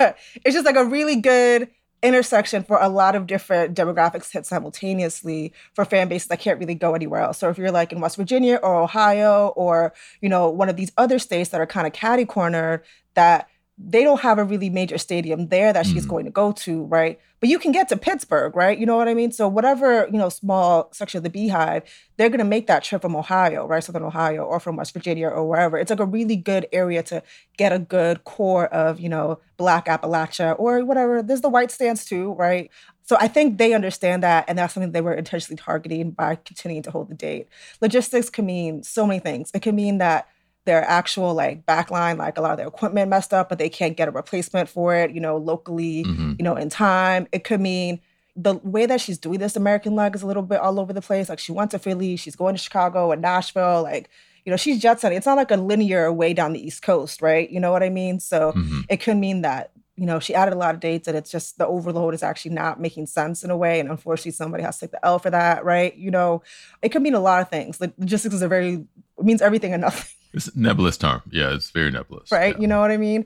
it's 0.44 0.54
just 0.54 0.66
like 0.66 0.76
a 0.76 0.84
really 0.84 1.16
good 1.16 1.68
intersection 2.02 2.62
for 2.62 2.78
a 2.80 2.88
lot 2.88 3.14
of 3.14 3.26
different 3.26 3.76
demographics 3.76 4.32
hit 4.32 4.44
simultaneously 4.44 5.52
for 5.74 5.84
fan 5.84 6.08
bases 6.08 6.28
that 6.28 6.40
can't 6.40 6.58
really 6.58 6.74
go 6.74 6.94
anywhere 6.94 7.20
else. 7.20 7.38
So 7.38 7.48
if 7.48 7.58
you're 7.58 7.70
like 7.70 7.92
in 7.92 8.00
West 8.00 8.16
Virginia 8.16 8.56
or 8.62 8.74
Ohio 8.74 9.48
or, 9.56 9.94
you 10.20 10.28
know, 10.28 10.50
one 10.50 10.68
of 10.68 10.76
these 10.76 10.92
other 10.96 11.18
states 11.18 11.50
that 11.50 11.60
are 11.60 11.66
kind 11.66 11.86
of 11.86 11.92
catty 11.92 12.24
cornered 12.24 12.82
that 13.14 13.48
they 13.78 14.02
don't 14.04 14.20
have 14.20 14.38
a 14.38 14.44
really 14.44 14.70
major 14.70 14.96
stadium 14.96 15.48
there 15.48 15.70
that 15.72 15.84
she's 15.84 16.06
Mhm. 16.06 16.08
going 16.08 16.24
to 16.24 16.30
go 16.30 16.50
to, 16.52 16.84
right? 16.84 17.18
But 17.40 17.50
you 17.50 17.58
can 17.58 17.72
get 17.72 17.88
to 17.90 17.96
Pittsburgh, 17.98 18.56
right? 18.56 18.78
You 18.78 18.86
know 18.86 18.96
what 18.96 19.06
I 19.08 19.12
mean? 19.12 19.30
So 19.32 19.46
whatever, 19.48 20.08
you 20.10 20.16
know, 20.18 20.30
small 20.30 20.88
section 20.92 21.18
of 21.18 21.24
the 21.24 21.30
BeyHive, 21.30 21.82
they're 22.16 22.30
gonna 22.30 22.44
make 22.44 22.66
that 22.68 22.82
trip 22.82 23.02
from 23.02 23.14
Ohio, 23.14 23.66
right? 23.66 23.84
Southern 23.84 24.02
Ohio 24.04 24.44
or 24.44 24.58
from 24.60 24.76
West 24.76 24.94
Virginia 24.94 25.28
or 25.28 25.46
wherever. 25.46 25.76
It's 25.76 25.90
like 25.90 26.00
a 26.00 26.06
really 26.06 26.36
good 26.36 26.66
area 26.72 27.02
to 27.04 27.22
get 27.58 27.72
a 27.72 27.78
good 27.78 28.24
core 28.24 28.66
of, 28.68 28.98
you 28.98 29.10
know, 29.10 29.40
black 29.58 29.84
Appalachia 29.86 30.54
or 30.58 30.82
whatever. 30.82 31.22
There's 31.22 31.42
the 31.42 31.50
white 31.50 31.70
stands 31.70 32.06
too, 32.06 32.32
right? 32.32 32.70
So 33.02 33.18
I 33.20 33.28
think 33.28 33.58
they 33.58 33.74
understand 33.74 34.22
that, 34.22 34.46
and 34.48 34.58
that's 34.58 34.72
something 34.72 34.92
they 34.92 35.02
were 35.02 35.14
intentionally 35.14 35.56
targeting 35.58 36.12
by 36.12 36.36
continuing 36.36 36.82
to 36.84 36.90
hold 36.90 37.10
the 37.10 37.14
date. 37.14 37.48
Logistics 37.82 38.30
can 38.30 38.46
mean 38.46 38.82
so 38.82 39.06
many 39.06 39.20
things. 39.20 39.50
It 39.54 39.60
can 39.60 39.76
mean 39.76 39.98
that 39.98 40.26
their 40.66 40.82
actual 40.84 41.32
like 41.34 41.64
backline, 41.64 42.18
like 42.18 42.36
a 42.36 42.42
lot 42.42 42.50
of 42.52 42.58
their 42.58 42.68
equipment 42.68 43.08
messed 43.08 43.32
up, 43.32 43.48
but 43.48 43.58
they 43.58 43.68
can't 43.70 43.96
get 43.96 44.08
a 44.08 44.10
replacement 44.10 44.68
for 44.68 44.94
it, 44.94 45.12
you 45.12 45.20
know, 45.20 45.36
locally, 45.38 46.04
Mhm. 46.04 46.36
you 46.38 46.44
know, 46.44 46.54
in 46.56 46.68
time. 46.68 47.26
It 47.32 47.44
could 47.44 47.60
mean 47.60 48.00
the 48.36 48.56
way 48.62 48.84
that 48.84 49.00
she's 49.00 49.16
doing 49.16 49.38
this 49.38 49.56
American 49.56 49.94
leg 49.94 50.14
is 50.14 50.22
a 50.22 50.26
little 50.26 50.42
bit 50.42 50.60
all 50.60 50.78
over 50.78 50.92
the 50.92 51.00
place. 51.00 51.30
Like 51.30 51.38
she 51.38 51.52
went 51.52 51.70
to 51.70 51.78
Philly, 51.78 52.16
she's 52.16 52.36
going 52.36 52.54
to 52.54 52.60
Chicago 52.60 53.10
and 53.12 53.22
Nashville, 53.22 53.82
like, 53.82 54.10
you 54.44 54.50
know, 54.50 54.56
she's 54.58 54.78
jet 54.80 55.00
setting. 55.00 55.16
It's 55.16 55.26
not 55.26 55.38
like 55.38 55.50
a 55.50 55.56
linear 55.56 56.12
way 56.12 56.34
down 56.34 56.52
the 56.52 56.64
East 56.64 56.82
Coast, 56.82 57.22
right? 57.22 57.48
You 57.50 57.58
know 57.60 57.72
what 57.72 57.82
I 57.82 57.88
mean? 57.88 58.20
So 58.20 58.52
Mhm. 58.52 58.84
it 58.90 58.98
could 58.98 59.16
mean 59.16 59.40
that 59.42 59.70
you 59.98 60.04
know 60.04 60.18
she 60.20 60.34
added 60.34 60.52
a 60.52 60.58
lot 60.58 60.74
of 60.74 60.80
dates 60.82 61.08
and 61.08 61.16
it's 61.16 61.30
just 61.30 61.56
the 61.56 61.66
overload 61.66 62.12
is 62.12 62.22
actually 62.22 62.50
not 62.50 62.78
making 62.78 63.06
sense 63.06 63.42
in 63.42 63.50
a 63.50 63.56
way 63.56 63.80
and 63.80 63.88
unfortunately 63.88 64.30
somebody 64.30 64.62
has 64.62 64.76
to 64.76 64.84
take 64.86 64.90
the 64.90 65.02
l 65.06 65.18
for 65.18 65.30
that 65.30 65.64
right 65.64 65.96
you 65.96 66.10
know 66.10 66.42
it 66.82 66.90
could 66.90 67.00
mean 67.00 67.14
a 67.14 67.18
lot 67.18 67.40
of 67.40 67.48
things 67.48 67.80
like 67.80 67.94
logistics 67.96 68.34
is 68.34 68.42
a 68.42 68.46
very 68.56 68.84
means 69.20 69.40
everything 69.42 69.72
and 69.72 69.82
nothing 69.82 70.10
It's 70.32 70.48
a 70.48 70.58
nebulous 70.58 70.98
term. 70.98 71.22
Yeah, 71.30 71.54
it's 71.54 71.70
very 71.70 71.90
nebulous. 71.90 72.30
right 72.30 72.54
Yeah. 72.54 72.60
you 72.60 72.66
know 72.66 72.80
what 72.80 72.90
i 72.90 72.96
mean 72.96 73.24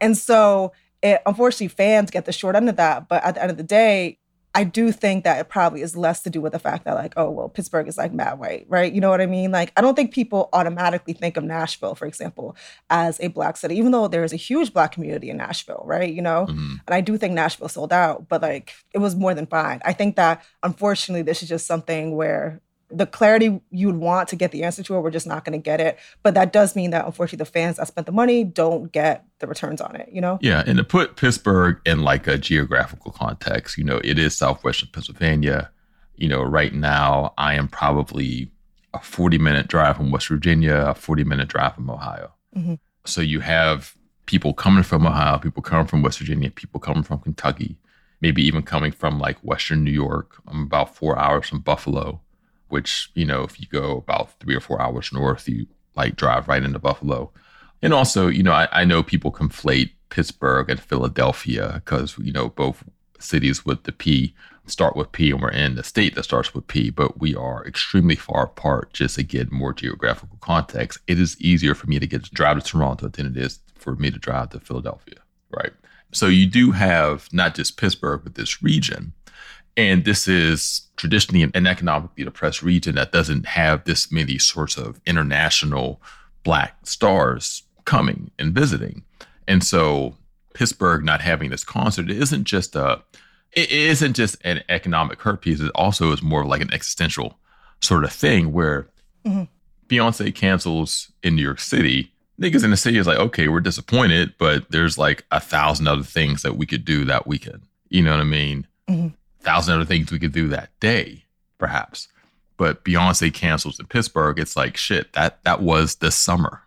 and 0.00 0.16
so 0.16 0.72
it, 1.02 1.20
unfortunately 1.26 1.68
fans 1.68 2.10
get 2.10 2.24
the 2.24 2.32
short 2.32 2.56
end 2.56 2.68
of 2.68 2.76
that 2.76 3.08
but 3.08 3.22
at 3.24 3.34
the 3.36 3.42
end 3.42 3.50
of 3.50 3.56
the 3.56 3.62
day 3.62 4.18
I 4.54 4.64
do 4.64 4.90
think 4.90 5.22
that 5.24 5.38
it 5.38 5.48
probably 5.50 5.82
is 5.82 5.94
less 5.94 6.22
to 6.22 6.30
do 6.30 6.40
with 6.40 6.52
the 6.52 6.58
fact 6.58 6.84
that, 6.86 6.94
like, 6.94 7.12
oh, 7.16 7.30
well, 7.30 7.48
Pittsburgh 7.50 7.86
is 7.86 7.98
like 7.98 8.12
mad 8.14 8.40
white, 8.40 8.64
right? 8.68 8.90
You 8.92 9.00
know 9.00 9.10
what 9.10 9.20
I 9.20 9.26
mean? 9.26 9.52
Like, 9.52 9.72
I 9.76 9.82
don't 9.82 9.94
think 9.94 10.12
people 10.12 10.48
automatically 10.54 11.12
think 11.12 11.36
of 11.36 11.44
Nashville, 11.44 11.94
for 11.94 12.06
example, 12.06 12.56
as 12.88 13.20
a 13.20 13.28
black 13.28 13.56
city, 13.58 13.76
even 13.76 13.92
though 13.92 14.08
there 14.08 14.24
is 14.24 14.32
a 14.32 14.36
huge 14.36 14.72
black 14.72 14.90
community 14.92 15.28
in 15.30 15.36
Nashville, 15.36 15.82
right? 15.84 16.12
You 16.12 16.22
know? 16.22 16.46
Mhm. 16.48 16.80
And 16.86 16.94
I 16.94 17.02
do 17.02 17.16
think 17.18 17.34
Nashville 17.34 17.68
sold 17.68 17.92
out, 17.92 18.26
but 18.28 18.40
like, 18.42 18.72
it 18.94 18.98
was 18.98 19.14
more 19.14 19.34
than 19.34 19.46
fine. 19.46 19.80
I 19.84 19.92
think 19.92 20.16
that 20.16 20.42
unfortunately, 20.62 21.22
this 21.22 21.42
is 21.42 21.48
just 21.48 21.66
something 21.66 22.16
where 22.16 22.60
the 22.90 23.06
clarity 23.06 23.60
you'd 23.70 23.96
want 23.96 24.28
to 24.28 24.36
get 24.36 24.50
the 24.52 24.64
answer 24.64 24.82
to 24.82 24.96
it, 24.96 25.00
we're 25.00 25.10
just 25.10 25.26
not 25.26 25.44
going 25.44 25.58
to 25.58 25.62
get 25.62 25.80
it. 25.80 25.98
But 26.22 26.34
that 26.34 26.52
does 26.52 26.74
mean 26.74 26.90
that 26.90 27.04
unfortunately, 27.04 27.44
the 27.44 27.50
fans 27.50 27.76
that 27.76 27.86
spent 27.86 28.06
the 28.06 28.12
money 28.12 28.44
don't 28.44 28.90
get 28.92 29.24
the 29.40 29.46
returns 29.46 29.80
on 29.80 29.94
it, 29.96 30.08
you 30.12 30.20
know? 30.20 30.38
Yeah, 30.40 30.62
and 30.66 30.78
to 30.78 30.84
put 30.84 31.16
Pittsburgh 31.16 31.78
in 31.84 32.02
like 32.02 32.26
a 32.26 32.38
geographical 32.38 33.12
context, 33.12 33.76
you 33.76 33.84
know, 33.84 34.00
it 34.04 34.18
is 34.18 34.36
southwestern 34.36 34.88
Pennsylvania. 34.92 35.70
You 36.16 36.28
know, 36.28 36.42
right 36.42 36.72
now 36.72 37.34
I 37.36 37.54
am 37.54 37.68
probably 37.68 38.50
a 38.94 39.00
40 39.00 39.38
minute 39.38 39.68
drive 39.68 39.96
from 39.96 40.10
West 40.10 40.28
Virginia, 40.28 40.86
a 40.88 40.94
40 40.94 41.24
minute 41.24 41.48
drive 41.48 41.74
from 41.74 41.90
Ohio. 41.90 42.32
Mhm. 42.56 42.78
So 43.04 43.20
you 43.20 43.40
have 43.40 43.94
people 44.26 44.52
coming 44.54 44.82
from 44.82 45.06
Ohio, 45.06 45.38
people 45.38 45.62
coming 45.62 45.86
from 45.86 46.02
West 46.02 46.18
Virginia, 46.18 46.50
people 46.50 46.80
coming 46.80 47.02
from 47.02 47.18
Kentucky, 47.18 47.76
maybe 48.20 48.42
even 48.42 48.62
coming 48.62 48.92
from 48.92 49.18
like 49.18 49.38
Western 49.38 49.84
New 49.84 49.90
York. 49.90 50.40
I'm 50.46 50.62
about 50.62 50.94
four 50.94 51.18
hours 51.18 51.48
from 51.48 51.60
Buffalo, 51.60 52.20
which, 52.68 53.10
you 53.14 53.24
know, 53.24 53.42
if 53.42 53.60
you 53.60 53.66
go 53.70 53.96
about 53.96 54.38
three 54.40 54.54
or 54.54 54.60
four 54.60 54.80
hours 54.80 55.12
north, 55.12 55.48
you 55.48 55.66
like 55.96 56.16
drive 56.16 56.48
right 56.48 56.62
into 56.62 56.78
Buffalo. 56.78 57.30
And 57.82 57.92
also, 57.92 58.28
you 58.28 58.42
know, 58.42 58.52
I, 58.52 58.68
I 58.72 58.84
know 58.84 59.02
people 59.02 59.32
conflate 59.32 59.90
Pittsburgh 60.10 60.70
and 60.70 60.80
Philadelphia 60.80 61.82
because, 61.84 62.16
you 62.18 62.32
know, 62.32 62.48
both 62.48 62.84
cities 63.18 63.64
with 63.64 63.84
the 63.84 63.92
P 63.92 64.34
start 64.70 64.96
with 64.96 65.12
P 65.12 65.30
and 65.30 65.40
we're 65.40 65.50
in 65.50 65.74
the 65.74 65.82
state 65.82 66.14
that 66.14 66.24
starts 66.24 66.54
with 66.54 66.66
P, 66.66 66.90
but 66.90 67.18
we 67.20 67.34
are 67.34 67.66
extremely 67.66 68.16
far 68.16 68.44
apart 68.44 68.92
just 68.92 69.18
get 69.28 69.50
more 69.50 69.72
geographical 69.72 70.38
context. 70.40 70.98
It 71.06 71.18
is 71.18 71.40
easier 71.40 71.74
for 71.74 71.86
me 71.86 71.98
to 71.98 72.06
get 72.06 72.24
to 72.24 72.30
drive 72.30 72.62
to 72.62 72.64
Toronto 72.64 73.08
than 73.08 73.26
it 73.26 73.36
is 73.36 73.60
for 73.74 73.96
me 73.96 74.10
to 74.10 74.18
drive 74.18 74.50
to 74.50 74.60
Philadelphia, 74.60 75.18
right? 75.50 75.72
So 76.12 76.26
you 76.26 76.46
do 76.46 76.72
have 76.72 77.28
not 77.32 77.54
just 77.54 77.76
Pittsburgh, 77.76 78.22
but 78.24 78.34
this 78.34 78.62
region. 78.62 79.12
And 79.78 80.04
this 80.04 80.26
is 80.26 80.82
traditionally 80.96 81.48
an 81.54 81.66
economically 81.68 82.24
depressed 82.24 82.62
region 82.64 82.96
that 82.96 83.12
doesn't 83.12 83.46
have 83.46 83.84
this 83.84 84.10
many 84.10 84.36
sorts 84.36 84.76
of 84.76 85.00
international 85.06 86.02
black 86.42 86.74
stars 86.84 87.62
coming 87.84 88.32
and 88.40 88.52
visiting. 88.52 89.04
And 89.46 89.62
so 89.62 90.16
Pittsburgh 90.52 91.04
not 91.04 91.20
having 91.20 91.50
this 91.50 91.62
concert 91.62 92.10
isn't 92.10 92.44
just 92.44 92.74
a 92.74 93.02
it 93.52 93.70
isn't 93.70 94.14
just 94.14 94.36
an 94.44 94.62
economic 94.68 95.22
hurt 95.22 95.40
piece. 95.40 95.60
It 95.60 95.70
also 95.74 96.12
is 96.12 96.22
more 96.22 96.44
like 96.44 96.60
an 96.60 96.72
existential 96.74 97.38
sort 97.80 98.02
of 98.04 98.12
thing 98.12 98.52
where 98.52 98.88
Mhm. 99.24 99.48
Beyonce 99.88 100.34
cancels 100.34 101.10
in 101.22 101.34
New 101.36 101.42
York 101.42 101.60
City. 101.60 102.12
Niggas 102.40 102.62
in 102.64 102.70
the 102.70 102.76
city 102.76 102.98
is 102.98 103.06
like, 103.06 103.18
okay, 103.18 103.46
we're 103.48 103.60
disappointed, 103.60 104.34
but 104.38 104.70
there's 104.70 104.98
like 104.98 105.24
a 105.30 105.40
thousand 105.40 105.86
other 105.88 106.02
things 106.02 106.42
that 106.42 106.56
we 106.56 106.66
could 106.66 106.84
do 106.84 107.04
that 107.06 107.26
weekend. 107.28 107.62
You 107.88 108.02
know 108.02 108.10
what 108.10 108.20
I 108.20 108.24
mean? 108.24 108.66
Mhm. 108.88 109.14
Thousand 109.48 109.74
other 109.76 109.84
things 109.84 110.12
we 110.12 110.18
could 110.18 110.32
do 110.32 110.48
that 110.48 110.70
day, 110.80 111.24
perhaps. 111.58 112.08
But 112.58 112.84
Beyonce 112.84 113.32
cancels 113.32 113.78
in 113.80 113.86
Pittsburgh. 113.86 114.38
It's 114.38 114.56
like 114.56 114.76
shit. 114.76 115.12
That 115.14 115.42
that 115.44 115.62
was 115.62 115.96
the 115.96 116.10
summer. 116.10 116.62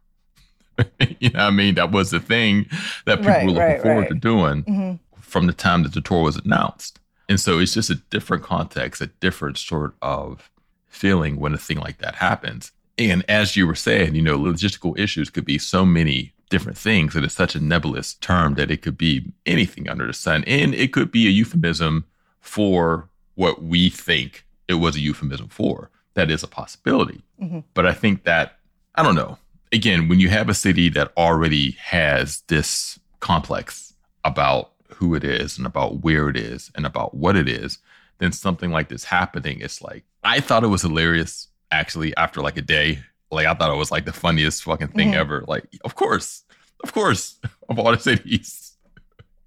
you 1.20 1.30
know 1.30 1.40
what 1.40 1.48
I 1.48 1.52
mean? 1.52 1.76
That 1.76 1.92
was 1.92 2.10
the 2.12 2.20
thing 2.20 2.66
that 3.06 3.20
people 3.20 3.32
Right, 3.34 3.46
were 3.46 3.52
looking 3.52 3.62
right, 3.64 3.82
forward 3.82 4.02
right. 4.02 4.10
to 4.10 4.16
doing 4.16 4.64
Mhm. 4.64 5.00
from 5.20 5.46
the 5.48 5.54
time 5.54 5.84
that 5.84 5.94
the 5.94 6.02
tour 6.02 6.24
was 6.24 6.38
announced. 6.38 7.00
And 7.30 7.40
so 7.40 7.60
it's 7.60 7.74
just 7.74 7.90
a 7.90 7.96
different 8.10 8.44
context, 8.44 9.02
a 9.02 9.08
different 9.20 9.58
sort 9.58 9.94
of 10.02 10.50
feeling 10.88 11.38
when 11.40 11.54
a 11.54 11.58
thing 11.58 11.78
like 11.78 12.00
that 12.00 12.16
happens. 12.16 12.72
And 12.98 13.24
as 13.30 13.56
you 13.56 13.68
were 13.68 13.76
saying, 13.76 14.16
you 14.16 14.22
know, 14.22 14.38
logistical 14.40 14.98
issues 14.98 15.30
could 15.30 15.46
be 15.46 15.58
so 15.58 15.86
many 15.86 16.34
different 16.50 16.78
things 16.78 17.14
that 17.14 17.24
it's 17.24 17.36
such 17.36 17.56
a 17.56 17.60
nebulous 17.60 18.16
term 18.16 18.56
that 18.56 18.70
it 18.72 18.82
could 18.82 18.98
be 18.98 19.32
anything 19.46 19.88
under 19.88 20.06
the 20.08 20.14
sun. 20.14 20.44
And 20.46 20.74
it 20.74 20.92
could 20.92 21.12
be 21.12 21.28
a 21.28 21.30
euphemism 21.30 22.06
for 22.42 23.10
what 23.36 23.64
we 23.64 23.90
think 23.90 24.46
it 24.68 24.76
was 24.76 24.96
a 24.96 25.00
euphemism 25.00 25.48
for. 25.48 25.90
That 26.16 26.30
is 26.30 26.44
a 26.44 26.48
possibility. 26.48 27.22
Mhm. 27.42 27.64
But 27.74 27.86
I 27.88 27.94
think 27.94 28.24
that, 28.26 28.58
I 28.96 29.04
don't 29.04 29.16
know, 29.16 29.38
again, 29.72 30.10
when 30.10 30.20
you 30.20 30.30
have 30.30 30.50
a 30.50 30.54
city 30.54 30.90
that 30.90 31.14
already 31.16 31.72
has 31.80 32.42
this 32.48 33.00
complex 33.22 33.94
about 34.26 34.72
who 34.96 35.16
it 35.16 35.24
is 35.24 35.58
and 35.58 35.66
about 35.66 36.04
where 36.04 36.30
it 36.30 36.36
is 36.36 36.70
and 36.76 36.86
about 36.86 37.14
what 37.16 37.36
it 37.36 37.48
is, 37.48 37.80
then 38.18 38.32
something 38.32 38.72
like 38.72 38.90
this 38.90 39.06
happening, 39.06 39.62
it's 39.62 39.82
like, 39.82 40.04
I 40.24 40.40
thought 40.42 40.64
it 40.64 40.68
was 40.68 40.82
hilarious 40.82 41.48
actually 41.72 42.16
after 42.18 42.42
like 42.42 42.58
a 42.58 42.62
day. 42.62 43.00
Like, 43.32 43.48
I 43.48 43.54
thought 43.54 43.72
it 43.74 43.78
was 43.78 43.92
like 43.92 44.06
the 44.06 44.12
funniest 44.14 44.64
fucking 44.64 44.90
thing 44.90 45.12
Mhm. 45.14 45.16
ever. 45.16 45.46
Like, 45.48 45.66
of 45.86 45.96
course, 45.96 46.44
of 46.84 46.92
course, 46.94 47.40
of 47.70 47.80
all 47.80 47.92
the 47.92 48.00
cities. 48.00 48.71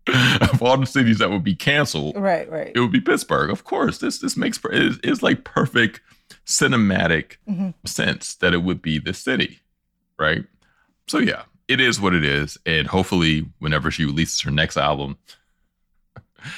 of 0.53 0.62
all 0.62 0.77
the 0.77 0.87
cities 0.87 1.19
that 1.19 1.31
would 1.31 1.45
be 1.45 1.55
canceled, 1.55 2.17
Right, 2.17 2.51
right. 2.51 2.73
it 2.75 2.81
would 2.81 2.93
be 2.93 3.01
Pittsburgh. 3.01 3.51
Of 3.51 3.64
course, 3.64 3.99
this 3.99 4.19
this 4.19 4.37
makes 4.37 4.59
it's, 4.71 4.99
it's 5.03 5.23
like 5.23 5.45
perfect 5.45 6.01
cinematic 6.47 7.37
Mhm. 7.49 7.75
sense 7.87 8.35
that 8.37 8.53
it 8.55 8.62
would 8.62 8.83
be 8.83 8.99
the 8.99 9.14
city, 9.14 9.61
right? 10.19 10.45
So 11.09 11.19
yeah, 11.19 11.43
it 11.69 11.81
is 11.81 12.01
what 12.01 12.14
it 12.14 12.25
is, 12.25 12.59
and 12.67 12.87
hopefully, 12.87 13.47
whenever 13.61 13.90
she 13.90 14.05
releases 14.05 14.40
her 14.43 14.51
next 14.51 14.77
album 14.77 15.17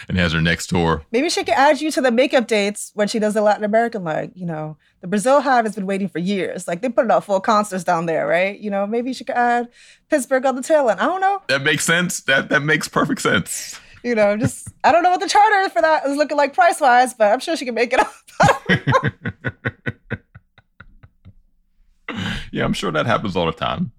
and 0.08 0.16
has 0.18 0.32
her 0.32 0.40
next 0.40 0.68
tour, 0.68 1.04
Maybe 1.12 1.28
she 1.30 1.44
could 1.44 1.54
add 1.54 1.80
you 1.80 1.90
to 1.92 2.00
the 2.00 2.10
makeup 2.10 2.46
dates 2.46 2.90
when 2.94 3.08
she 3.08 3.18
does 3.18 3.34
the 3.34 3.42
Latin 3.42 3.64
American 3.64 4.04
leg. 4.04 4.32
You 4.34 4.46
know, 4.46 4.76
the 5.00 5.06
Brazil 5.06 5.40
Hive 5.40 5.64
has 5.64 5.74
been 5.74 5.86
waiting 5.86 6.08
for 6.08 6.18
years. 6.18 6.66
Like 6.68 6.80
they 6.82 6.88
put 6.88 7.04
it 7.04 7.10
out 7.10 7.24
full 7.24 7.40
concerts 7.40 7.84
down 7.84 8.06
there, 8.06 8.26
right? 8.26 8.58
You 8.58 8.70
know, 8.70 8.86
maybe 8.86 9.12
she 9.12 9.24
could 9.24 9.36
add 9.36 9.68
Pittsburgh 10.08 10.44
on 10.46 10.56
the 10.56 10.62
tail 10.62 10.88
end. 10.90 11.00
I 11.00 11.06
don't 11.06 11.20
know. 11.20 11.42
that 11.48 11.62
makes 11.62 11.84
sense. 11.84 12.20
That 12.22 12.48
that 12.50 12.60
makes 12.62 12.88
perfect 12.88 13.20
sense. 13.22 13.80
You 14.02 14.14
know, 14.14 14.36
just 14.36 14.68
I 14.84 14.92
don't 14.92 15.02
know 15.02 15.10
what 15.10 15.20
the 15.20 15.28
charter 15.28 15.68
for 15.70 15.82
that 15.82 16.06
is 16.06 16.16
looking 16.16 16.36
like 16.36 16.54
price 16.54 16.80
wise, 16.80 17.14
but 17.14 17.32
I'm 17.32 17.40
sure 17.40 17.56
she 17.56 17.64
can 17.64 17.74
make 17.74 17.92
it 17.92 18.00
up. 18.00 18.12
yeah, 22.52 22.64
I'm 22.64 22.72
sure 22.72 22.92
that 22.92 23.06
happens 23.06 23.36
all 23.36 23.46
the 23.46 23.52
time. 23.52 23.92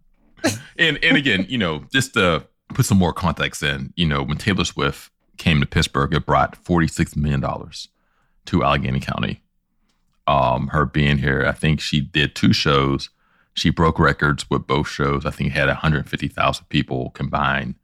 and 0.77 0.97
and 1.03 1.17
again, 1.17 1.45
you 1.49 1.57
know, 1.57 1.83
just 1.91 2.13
to 2.13 2.47
put 2.69 2.85
some 2.85 2.97
more 2.97 3.13
context 3.13 3.63
in, 3.63 3.93
you 3.95 4.05
know, 4.05 4.23
when 4.23 4.37
Taylor 4.37 4.65
Swift 4.65 5.11
came 5.37 5.59
to 5.59 5.65
Pittsburgh, 5.65 6.13
it 6.13 6.25
brought 6.25 6.55
46 6.55 7.15
million 7.15 7.39
dollars 7.39 7.89
to 8.45 8.63
Allegheny 8.63 8.99
County. 8.99 9.41
Um, 10.25 10.67
her 10.67 10.85
being 10.85 11.17
here, 11.17 11.45
I 11.47 11.53
think 11.53 11.79
she 11.79 12.01
did 12.01 12.35
two 12.35 12.53
shows. 12.53 13.09
She 13.53 13.69
broke 13.69 13.99
records 13.99 14.49
with 14.49 14.67
both 14.67 14.87
shows. 14.87 15.25
I 15.25 15.31
think 15.31 15.53
had 15.53 15.67
150,000 15.67 16.65
people 16.69 17.11
combined, 17.11 17.75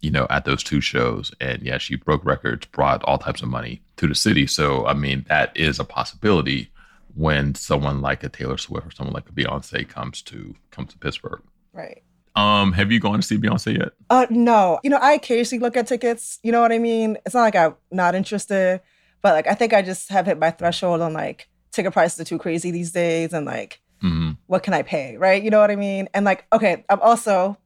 you 0.00 0.10
know, 0.10 0.26
at 0.30 0.44
those 0.44 0.62
two 0.62 0.80
shows. 0.80 1.32
And 1.40 1.62
yeah, 1.62 1.78
she 1.78 1.96
broke 1.96 2.24
records, 2.24 2.66
brought 2.66 3.02
all 3.04 3.18
types 3.18 3.42
of 3.42 3.48
money 3.48 3.82
to 3.96 4.06
the 4.06 4.14
city. 4.14 4.46
So 4.46 4.86
I 4.86 4.94
mean, 4.94 5.26
that 5.28 5.56
is 5.56 5.78
a 5.78 5.84
possibility 5.84 6.70
when 7.14 7.54
someone 7.54 8.00
like 8.00 8.22
a 8.22 8.28
Taylor 8.28 8.58
Swift 8.58 8.86
or 8.86 8.90
someone 8.92 9.14
like 9.14 9.28
a 9.28 9.32
Beyonce 9.32 9.88
comes 9.88 10.22
to 10.22 10.54
comes 10.70 10.92
to 10.92 10.98
Pittsburgh. 10.98 11.42
right. 11.72 12.02
Um, 12.38 12.72
have 12.72 12.92
you 12.92 13.00
gone 13.00 13.20
to 13.20 13.26
see 13.26 13.36
Beyonce 13.36 13.78
yet? 13.78 13.88
Uh 14.10 14.26
no. 14.30 14.78
You 14.84 14.90
know, 14.90 14.98
I 14.98 15.12
occasionally 15.12 15.60
look 15.60 15.76
at 15.76 15.86
tickets. 15.88 16.38
You 16.42 16.52
know 16.52 16.60
what 16.60 16.70
I 16.72 16.78
mean? 16.78 17.16
It's 17.26 17.34
not 17.34 17.42
like 17.42 17.56
I'm 17.56 17.74
not 17.90 18.14
interested, 18.14 18.80
but 19.22 19.32
like 19.34 19.46
I 19.48 19.54
think 19.54 19.72
I 19.72 19.82
just 19.82 20.08
have 20.10 20.26
hit 20.26 20.38
my 20.38 20.50
threshold 20.52 21.00
on 21.00 21.12
like 21.12 21.48
ticket 21.72 21.92
prices 21.92 22.20
are 22.20 22.24
too 22.24 22.38
crazy 22.38 22.70
these 22.70 22.92
days 22.92 23.32
and 23.32 23.44
like 23.44 23.80
hmm 24.00 24.30
what 24.46 24.62
can 24.62 24.72
I 24.72 24.82
pay? 24.82 25.16
Right? 25.16 25.42
You 25.42 25.50
know 25.50 25.58
what 25.58 25.70
I 25.70 25.76
mean? 25.76 26.08
And 26.14 26.24
like, 26.24 26.46
okay, 26.52 26.84
I'm 26.88 27.00
also 27.00 27.58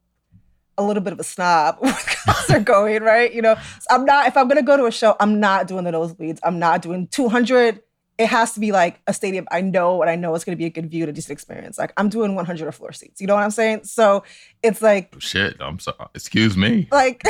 a 0.78 0.82
little 0.82 1.02
bit 1.02 1.12
of 1.12 1.20
a 1.20 1.24
snob 1.24 1.78
concert 2.24 2.64
going, 2.64 3.02
right? 3.02 3.32
You 3.32 3.42
know, 3.42 3.54
so 3.54 3.86
I'm 3.90 4.04
not, 4.06 4.26
if 4.26 4.36
I'm 4.38 4.48
gonna 4.48 4.62
go 4.62 4.76
to 4.78 4.86
a 4.86 4.90
show, 4.90 5.14
I'm 5.20 5.38
not 5.38 5.68
doing 5.68 5.84
the 5.84 5.90
nosebleeds. 5.90 6.38
I'm 6.42 6.58
not 6.58 6.80
doing 6.80 7.08
200. 7.08 7.80
It 8.22 8.28
has 8.28 8.52
to 8.52 8.60
be 8.60 8.70
like 8.70 9.00
a 9.08 9.12
stadium 9.12 9.48
I 9.50 9.62
know 9.62 10.00
and 10.00 10.08
I 10.08 10.14
know 10.14 10.32
it's 10.36 10.44
gonna 10.44 10.54
be 10.54 10.66
a 10.66 10.70
good 10.70 10.88
view 10.88 11.06
to 11.06 11.12
just 11.12 11.28
experience. 11.28 11.76
Like 11.76 11.92
I'm 11.96 12.08
doing 12.08 12.36
100 12.36 12.68
or 12.68 12.70
floor 12.70 12.92
seats. 12.92 13.20
You 13.20 13.26
know 13.26 13.34
what 13.34 13.42
I'm 13.42 13.50
saying? 13.50 13.82
So 13.82 14.22
it's 14.62 14.80
like, 14.80 15.12
oh, 15.16 15.18
Shit, 15.18 15.56
I'm 15.58 15.80
sorry. 15.80 15.96
Excuse 16.14 16.56
me. 16.56 16.86
like 16.92 17.20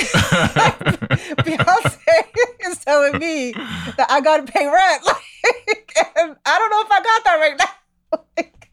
Beyonce 1.46 1.96
is 2.66 2.84
telling 2.84 3.18
me 3.18 3.52
that 3.52 4.06
I 4.10 4.20
gotta 4.20 4.42
pay 4.42 4.66
rent. 4.66 5.06
Like, 5.06 5.96
and 6.18 6.36
I 6.44 6.58
don't 6.58 6.70
know 6.70 6.82
if 6.82 6.90
I 6.90 7.02
got 7.02 7.24
that 7.24 7.36
right 7.40 7.56
now. 7.58 8.20
Like, 8.36 8.68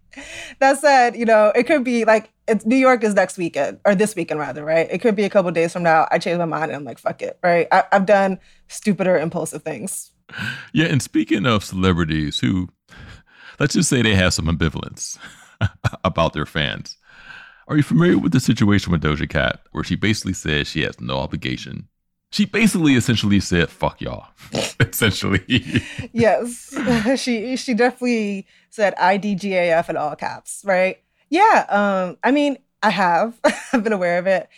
that 0.60 0.80
said, 0.80 1.16
you 1.16 1.24
know, 1.24 1.54
it 1.56 1.64
could 1.68 1.86
be 1.86 2.04
like 2.04 2.34
it's 2.50 2.66
New 2.66 2.76
York 2.76 3.02
is 3.06 3.14
next 3.14 3.38
weekend 3.38 3.80
or 3.86 3.96
this 3.96 4.14
weekend 4.14 4.42
rather, 4.42 4.66
right? 4.66 4.90
It 4.92 4.98
could 5.00 5.16
be 5.16 5.24
a 5.24 5.30
couple 5.30 5.52
days 5.52 5.72
from 5.72 5.84
now. 5.84 6.06
I 6.12 6.20
change 6.20 6.38
my 6.38 6.44
mind 6.44 6.66
and 6.66 6.74
I'm 6.74 6.84
like, 6.84 7.00
fuck 7.00 7.22
it, 7.22 7.40
right? 7.42 7.66
I, 7.72 7.86
I've 7.94 8.06
done 8.06 8.40
stupider, 8.68 9.18
impulsive 9.18 9.64
things. 9.64 10.12
Yeah, 10.74 10.86
and 10.86 11.02
speaking 11.02 11.46
of 11.46 11.64
celebrities 11.64 12.40
who, 12.40 12.70
let's 13.60 13.74
just 13.74 13.90
say 13.90 14.02
they 14.02 14.14
have 14.16 14.34
some 14.34 14.46
ambivalence 14.46 15.18
about 16.04 16.34
their 16.34 16.46
fans. 16.46 16.98
Are 17.68 17.78
you 17.78 17.84
familiar 17.84 18.18
with 18.18 18.32
the 18.32 18.40
situation 18.40 18.92
with 18.92 19.02
Doja 19.02 19.30
Cat, 19.30 19.62
where 19.72 19.84
she 19.84 19.96
basically 19.96 20.34
said 20.34 20.68
she 20.68 20.82
has 20.82 21.00
no 21.00 21.18
obligation? 21.18 21.88
She 22.32 22.46
basically 22.46 22.96
essentially 22.96 23.40
said, 23.40 23.70
fuck 23.70 24.02
y'all. 24.02 24.28
essentially. 24.80 25.44
Yes, 26.14 26.76
she 27.18 27.56
she 27.56 27.74
definitely 27.74 28.46
said 28.70 28.96
IDGAF 28.96 29.90
in 29.90 29.98
all 29.98 30.16
caps, 30.16 30.62
right? 30.66 31.00
Yeah, 31.30 31.66
um, 31.70 32.18
I 32.24 32.32
mean, 32.32 32.58
I 32.82 32.90
have. 32.92 33.40
I've 33.74 33.84
been 33.84 33.94
aware 33.94 34.20
of 34.20 34.28
it. 34.28 34.50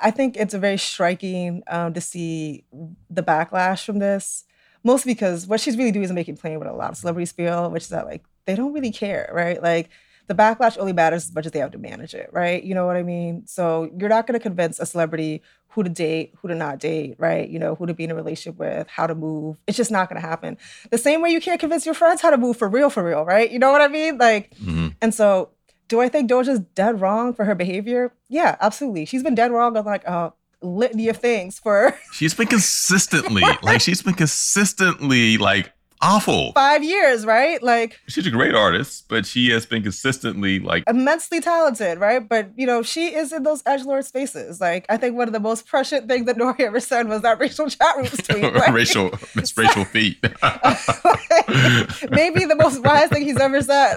I 0.00 0.10
think 0.10 0.36
it's 0.36 0.54
a 0.54 0.58
very 0.58 0.78
striking 0.78 1.62
um, 1.68 1.94
to 1.94 2.00
see 2.00 2.64
the 3.10 3.22
backlash 3.22 3.84
from 3.84 4.00
this, 4.00 4.44
mostly 4.84 5.14
because 5.14 5.46
what 5.46 5.60
she's 5.60 5.76
really 5.76 5.90
doing 5.90 6.04
is 6.04 6.12
making 6.12 6.36
plain 6.36 6.58
what 6.58 6.68
a 6.68 6.72
lot 6.72 6.90
of 6.90 6.96
celebrities 6.96 7.32
feel, 7.32 7.70
which 7.70 7.84
is 7.84 7.88
that 7.88 8.06
like 8.06 8.22
they 8.44 8.54
don't 8.54 8.72
really 8.72 8.92
care, 8.92 9.30
right? 9.32 9.60
Like 9.62 9.88
the 10.26 10.34
backlash 10.34 10.78
only 10.78 10.92
matters 10.92 11.26
as 11.28 11.34
much 11.34 11.46
as 11.46 11.52
they 11.52 11.58
have 11.58 11.72
to 11.72 11.78
manage 11.78 12.14
it, 12.14 12.30
right? 12.32 12.62
You 12.62 12.74
know 12.74 12.86
what 12.86 12.96
I 12.96 13.02
mean? 13.02 13.46
So 13.46 13.90
you're 13.98 14.08
not 14.08 14.26
going 14.26 14.38
to 14.38 14.42
convince 14.42 14.78
a 14.78 14.86
celebrity 14.86 15.42
who 15.68 15.82
to 15.82 15.90
date, 15.90 16.34
who 16.40 16.48
to 16.48 16.54
not 16.54 16.78
date, 16.78 17.16
right? 17.18 17.48
You 17.48 17.58
know, 17.58 17.74
who 17.74 17.84
to 17.86 17.94
be 17.94 18.04
in 18.04 18.10
a 18.10 18.14
relationship 18.14 18.58
with, 18.58 18.86
how 18.88 19.06
to 19.06 19.14
move. 19.14 19.58
It's 19.66 19.76
just 19.76 19.90
not 19.90 20.08
going 20.08 20.20
to 20.20 20.26
happen. 20.26 20.56
The 20.90 20.98
same 20.98 21.20
way 21.20 21.30
you 21.30 21.40
can't 21.40 21.58
convince 21.60 21.84
your 21.84 21.94
friends 21.94 22.22
how 22.22 22.30
to 22.30 22.36
move 22.38 22.56
for 22.56 22.68
real, 22.68 22.90
for 22.90 23.02
real, 23.02 23.24
right? 23.24 23.50
You 23.50 23.58
know 23.58 23.72
what 23.72 23.80
I 23.80 23.88
mean? 23.88 24.16
Like, 24.18 24.54
Mhm. 24.56 24.94
and 25.02 25.12
so 25.12 25.50
do 25.88 26.00
I 26.00 26.08
think 26.08 26.30
Doja's 26.30 26.60
dead 26.60 27.00
wrong 27.00 27.34
for 27.34 27.44
her 27.44 27.54
behavior? 27.54 28.12
Yeah, 28.28 28.56
absolutely. 28.60 29.04
She's 29.04 29.22
been 29.22 29.34
dead 29.34 29.50
wrong 29.50 29.76
on 29.76 29.84
like 29.84 30.04
a 30.04 30.32
litany 30.64 31.08
of 31.08 31.18
things 31.18 31.58
for 31.58 31.96
She's 32.12 32.34
been 32.34 32.48
consistently, 32.48 33.42
like, 33.62 33.80
she's 33.80 34.02
been 34.02 34.14
consistently, 34.14 35.38
like, 35.38 35.72
awful. 36.00 36.52
five 36.52 36.82
years, 36.84 37.24
right? 37.26 37.62
Like, 37.62 38.00
She's 38.08 38.26
a 38.26 38.30
great 38.30 38.54
artist, 38.54 39.04
but 39.08 39.26
she 39.26 39.50
has 39.50 39.66
been 39.66 39.82
consistently, 39.82 40.58
like, 40.60 40.84
immensely 40.88 41.40
talented, 41.40 41.98
right? 41.98 42.26
But 42.26 42.50
you 42.56 42.66
know, 42.66 42.82
she 42.82 43.14
is 43.14 43.32
in 43.32 43.42
those 43.42 43.62
edge 43.66 43.84
lord 43.84 44.04
spaces. 44.04 44.60
Like, 44.60 44.86
I 44.88 44.96
think 44.96 45.16
one 45.16 45.28
of 45.28 45.32
the 45.32 45.40
most 45.40 45.66
prescient 45.66 46.08
things 46.08 46.26
that 46.26 46.36
Nori 46.44 46.60
ever 46.60 46.80
said 46.80 47.08
was 47.08 47.22
that 47.22 47.38
racial 47.38 47.68
chat 47.68 47.96
room 47.96 48.06
tweet. 48.06 48.54
Right? 48.54 48.68
racial, 48.72 49.10
Miss 49.34 49.56
Racial 49.56 49.84
Feet. 49.84 50.18
Maybe 52.10 52.44
the 52.44 52.56
most 52.58 52.82
wise 52.82 53.08
thing 53.08 53.22
he's 53.22 53.38
ever 53.40 53.60
said. 53.62 53.94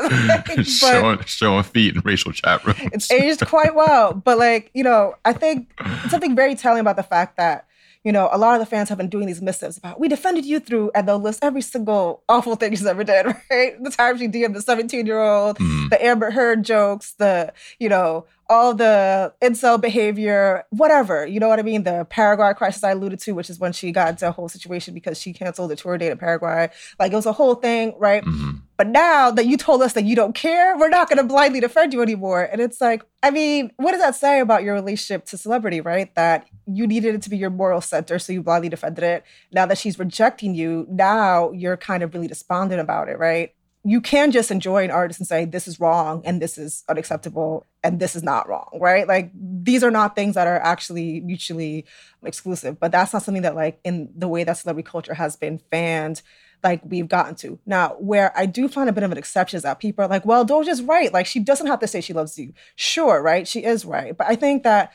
Like, 0.48 0.66
showing, 0.66 1.20
showing 1.26 1.64
feet 1.64 1.96
in 1.96 2.02
racial 2.02 2.32
chat 2.32 2.64
rooms. 2.66 2.80
it's 2.94 3.12
aged 3.12 3.46
quite 3.48 3.76
well. 3.76 4.14
But 4.14 4.38
like, 4.38 4.72
you 4.74 4.84
know, 4.84 5.16
I 5.26 5.34
think 5.34 5.72
something 6.10 6.36
very 6.36 6.56
telling 6.56 6.82
about 6.82 6.96
the 6.96 7.04
fact 7.04 7.38
that, 7.38 7.66
you 8.08 8.14
know, 8.14 8.30
a 8.32 8.38
lot 8.38 8.54
of 8.56 8.62
the 8.62 8.66
fans 8.66 8.88
have 8.90 8.98
been 8.98 9.10
doing 9.10 9.28
these 9.28 9.42
missives 9.42 9.78
about 9.78 10.00
we 10.00 10.08
defended 10.08 10.46
you 10.46 10.58
through 10.68 10.90
and 10.96 11.06
they'll 11.08 11.20
list 11.20 11.40
every 11.44 11.62
single 11.62 12.24
awful 12.30 12.56
thing 12.56 12.72
she's 12.72 12.86
ever 12.86 13.04
did, 13.04 13.26
right? 13.52 13.72
The 13.84 13.92
time 13.92 14.18
she 14.18 14.28
DM'd 14.30 14.56
the 14.56 14.60
17-year-old, 14.62 15.58
Mm. 15.60 15.90
the 15.90 16.00
Amber 16.10 16.32
Heard 16.32 16.64
jokes, 16.64 17.08
the, 17.24 17.52
you 17.80 17.90
know, 17.90 18.26
all 18.50 18.74
the 18.74 19.34
incel 19.42 19.80
behavior, 19.82 20.64
whatever. 20.70 21.26
You 21.28 21.40
know 21.42 21.50
what 21.50 21.60
I 21.60 21.64
mean? 21.64 21.84
The 21.84 22.06
Paraguay 22.10 22.54
crisis 22.54 22.82
I 22.84 22.92
alluded 22.92 23.20
to, 23.26 23.34
which 23.34 23.50
is 23.50 23.60
when 23.60 23.74
she 23.74 23.92
got 23.92 24.08
into 24.12 24.28
a 24.30 24.32
whole 24.32 24.48
situation 24.48 24.94
because 24.94 25.20
she 25.20 25.34
canceled 25.34 25.70
the 25.72 25.76
tour 25.76 25.98
date 25.98 26.12
in 26.12 26.18
Paraguay. 26.18 26.70
Like 27.00 27.12
it 27.12 27.16
was 27.16 27.26
a 27.26 27.34
whole 27.34 27.56
thing, 27.56 27.94
right? 27.98 28.24
Mhm. 28.24 28.62
But 28.78 28.88
now 28.88 29.32
that 29.32 29.48
you 29.48 29.58
told 29.58 29.82
us 29.82 29.94
that 29.94 30.06
you 30.06 30.16
don't 30.16 30.36
care, 30.36 30.78
we're 30.78 30.90
not 30.90 31.10
going 31.10 31.18
to 31.18 31.24
blindly 31.24 31.60
defend 31.60 31.94
you 31.94 32.02
anymore. 32.04 32.44
And 32.44 32.62
it's 32.62 32.80
like, 32.80 33.04
I 33.24 33.32
mean, 33.32 33.72
what 33.78 33.92
does 33.92 34.02
that 34.02 34.16
say 34.16 34.40
about 34.40 34.64
your 34.64 34.76
relationship 34.76 35.26
to 35.26 35.38
celebrity, 35.38 35.82
right? 35.82 36.14
That 36.14 36.48
you 36.68 36.86
needed 36.86 37.16
it 37.16 37.24
to 37.24 37.30
be 37.30 37.38
your 37.38 37.50
moral 37.50 37.82
center, 37.82 38.20
so 38.20 38.34
you 38.34 38.44
blindly 38.44 38.70
defended 38.70 39.04
it. 39.04 39.24
Now 39.52 39.66
that 39.66 39.80
she's 39.80 39.98
rejecting 39.98 40.54
you, 40.54 40.86
now 40.90 41.52
you're 41.52 41.78
kind 41.78 42.04
of 42.04 42.14
really 42.14 42.28
despondent 42.28 42.80
about 42.80 43.10
it, 43.10 43.18
right? 43.18 43.54
You 43.88 44.02
can 44.02 44.32
just 44.32 44.52
enjoy 44.52 44.84
an 44.84 44.92
artist 44.92 45.20
and 45.22 45.28
say, 45.28 45.46
this 45.46 45.66
is 45.66 45.80
wrong 45.80 46.22
and 46.26 46.42
this 46.42 46.58
is 46.58 46.84
unacceptable 46.90 47.66
and 47.84 48.02
this 48.02 48.18
is 48.18 48.24
not 48.24 48.50
wrong, 48.50 48.78
right? 48.82 49.08
Like 49.08 49.32
these 49.34 49.82
are 49.82 49.92
not 49.92 50.14
things 50.14 50.36
that 50.36 50.46
are 50.46 50.60
actually 50.60 51.22
mutually 51.22 51.86
exclusive, 52.22 52.82
but 52.82 52.92
that's 52.92 53.14
not 53.14 53.24
something 53.24 53.44
that, 53.44 53.56
like, 53.56 53.80
in 53.86 54.10
the 54.14 54.28
way 54.28 54.44
that 54.44 54.58
celebrity 54.58 54.90
culture 54.90 55.14
has 55.14 55.38
been 55.38 55.62
fanned 55.72 56.22
like 56.64 56.82
we've 56.84 57.08
gotten 57.08 57.36
to. 57.36 57.60
Now, 57.66 57.96
where 58.00 58.38
I 58.38 58.46
do 58.46 58.68
find 58.68 58.90
a 58.90 58.94
bit 58.94 59.04
of 59.04 59.12
an 59.12 59.18
exception 59.18 59.58
is 59.58 59.64
that 59.64 59.80
people 59.80 60.04
are 60.04 60.10
like, 60.10 60.26
well, 60.26 60.46
Doja's 60.46 60.82
right. 60.82 61.14
Like 61.14 61.26
she 61.26 61.40
doesn't 61.40 61.68
have 61.68 61.80
to 61.80 61.88
say 61.88 62.02
she 62.02 62.14
loves 62.14 62.38
you. 62.38 62.54
Sure, 62.76 63.22
right? 63.22 63.48
She 63.48 63.64
is 63.64 63.86
right. 63.86 64.18
But 64.18 64.28
I 64.28 64.36
think 64.36 64.64
that 64.64 64.92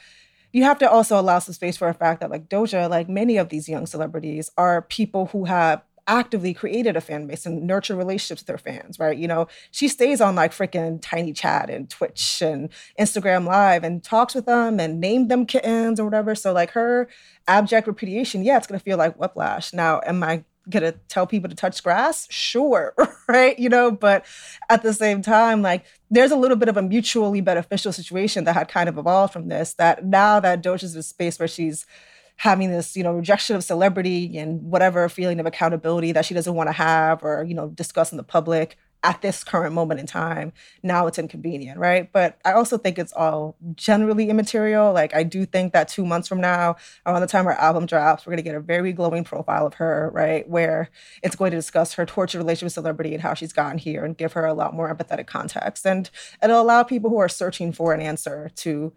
you 0.53 0.65
have 0.65 0.79
to 0.81 0.91
also 0.91 1.19
allow 1.19 1.39
some 1.39 1.55
space 1.55 1.77
for 1.79 1.89
a 1.89 1.95
fact 1.95 2.21
that 2.21 2.31
like 2.31 2.49
Doja, 2.49 2.91
like 2.91 3.09
many 3.09 3.39
of 3.39 3.49
these 3.49 3.69
young 3.69 3.87
celebrities, 3.87 4.51
are 4.59 4.83
people 4.83 5.27
who 5.27 5.47
have 5.47 5.83
actively 6.07 6.53
created 6.53 6.97
a 6.97 7.01
fan 7.01 7.27
base 7.27 7.47
and 7.47 7.67
nurture 7.67 7.95
relationships 7.95 8.43
with 8.43 8.49
her 8.49 8.59
fans, 8.59 8.99
right? 8.99 9.17
You 9.17 9.29
know, 9.29 9.47
she 9.71 9.89
stays 9.89 10.21
on 10.21 10.35
like 10.35 10.53
freaking 10.53 11.01
Tinychat 11.01 11.69
and 11.69 11.89
Twitch 11.89 12.43
and 12.43 12.69
Instagram 12.99 13.47
Live 13.47 13.85
and 13.85 14.03
talks 14.03 14.35
with 14.35 14.47
them 14.47 14.81
and 14.81 15.01
named 15.01 15.31
them 15.31 15.47
kittens 15.47 16.01
or 16.01 16.05
whatever. 16.05 16.35
So 16.35 16.53
like 16.53 16.71
her 16.73 17.09
abject 17.47 17.87
repudiation, 17.87 18.43
yeah, 18.43 18.57
it's 18.57 18.67
gonna 18.67 18.81
feel 18.81 18.99
like 18.99 19.19
whiplash. 19.19 19.73
Now, 19.73 20.01
am 20.05 20.23
I 20.23 20.45
gonna 20.69 20.93
tell 21.09 21.27
people 21.27 21.51
to 21.51 21.57
touch 21.57 21.83
grass? 21.83 22.27
Sure, 22.31 22.95
right? 23.29 23.59
You 23.59 23.69
know, 23.69 23.91
but 23.91 24.25
at 24.69 24.83
the 24.83 24.93
same 24.93 25.23
time, 25.23 25.63
like 25.63 25.85
there's 26.11 26.31
a 26.31 26.37
little 26.37 26.57
bit 26.57 26.69
of 26.69 26.77
a 26.77 26.83
mutually 26.83 27.41
beneficial 27.41 27.93
situation 27.93 28.45
that 28.45 28.55
had 28.55 28.69
kind 28.69 28.89
of 28.89 28.99
evolved 28.99 29.33
from 29.33 29.49
this. 29.49 29.75
That 29.75 30.05
now 30.05 30.41
that 30.41 30.63
Doja's 30.63 30.95
in 30.95 31.01
a 31.01 31.03
space 31.03 31.39
where 31.39 31.49
she's 31.49 31.87
having 32.37 32.71
this, 32.71 32.97
you 32.97 33.03
know, 33.03 33.13
rejection 33.13 33.57
of 33.57 33.65
celebrity 33.65 34.37
and 34.37 34.63
whatever 34.63 35.09
feeling 35.09 35.39
of 35.41 35.47
accountability 35.47 36.13
that 36.13 36.25
she 36.25 36.35
doesn't 36.35 36.55
want 36.55 36.69
to 36.69 36.73
have 36.73 37.23
or, 37.23 37.45
you 37.45 37.55
know, 37.55 37.69
discuss 37.69 38.13
in 38.13 38.17
the 38.17 38.25
public 38.25 38.77
at 39.05 39.21
this 39.21 39.43
current 39.43 39.75
moment 39.75 39.99
in 39.99 40.07
time. 40.07 40.53
Now 40.83 41.07
it's 41.07 41.19
inconvenient, 41.19 41.79
right? 41.79 42.11
But 42.13 42.39
I 42.45 42.53
also 42.53 42.79
think 42.79 42.99
it's 42.99 43.13
all 43.13 43.57
generally 43.75 44.31
immaterial. 44.31 44.93
Like 44.93 45.15
I 45.15 45.25
do 45.25 45.45
think 45.45 45.73
that 45.73 45.89
two 45.89 46.07
months 46.07 46.29
from 46.29 46.41
now, 46.41 46.77
around 47.05 47.21
the 47.21 47.27
time 47.27 47.47
our 47.47 47.55
album 47.55 47.87
drops, 47.87 48.27
we're 48.27 48.33
gonna 48.33 48.43
get 48.43 48.55
a 48.55 48.61
very 48.61 48.93
glowing 48.93 49.25
profile 49.25 49.67
of 49.67 49.75
her, 49.75 50.11
right? 50.13 50.49
Where 50.49 50.89
it's 51.23 51.37
going 51.37 51.51
to 51.51 51.57
discuss 51.57 51.95
her 51.95 52.07
tortured 52.07 52.39
relationship 52.39 52.67
with 52.67 52.73
celebrity 52.75 53.13
and 53.15 53.23
how 53.23 53.35
she's 53.35 53.53
gotten 53.53 53.79
here 53.79 54.05
and 54.05 54.17
give 54.17 54.35
her 54.35 54.47
a 54.47 54.55
lot 54.55 54.75
more 54.75 54.95
empathetic 54.95 55.27
context. 55.27 55.85
And 55.85 56.09
it'll 56.43 56.61
allow 56.61 56.85
people 56.85 57.11
who 57.11 57.19
are 57.19 57.29
searching 57.29 57.73
for 57.73 57.93
an 57.93 58.01
answer 58.01 58.51
to 58.57 58.93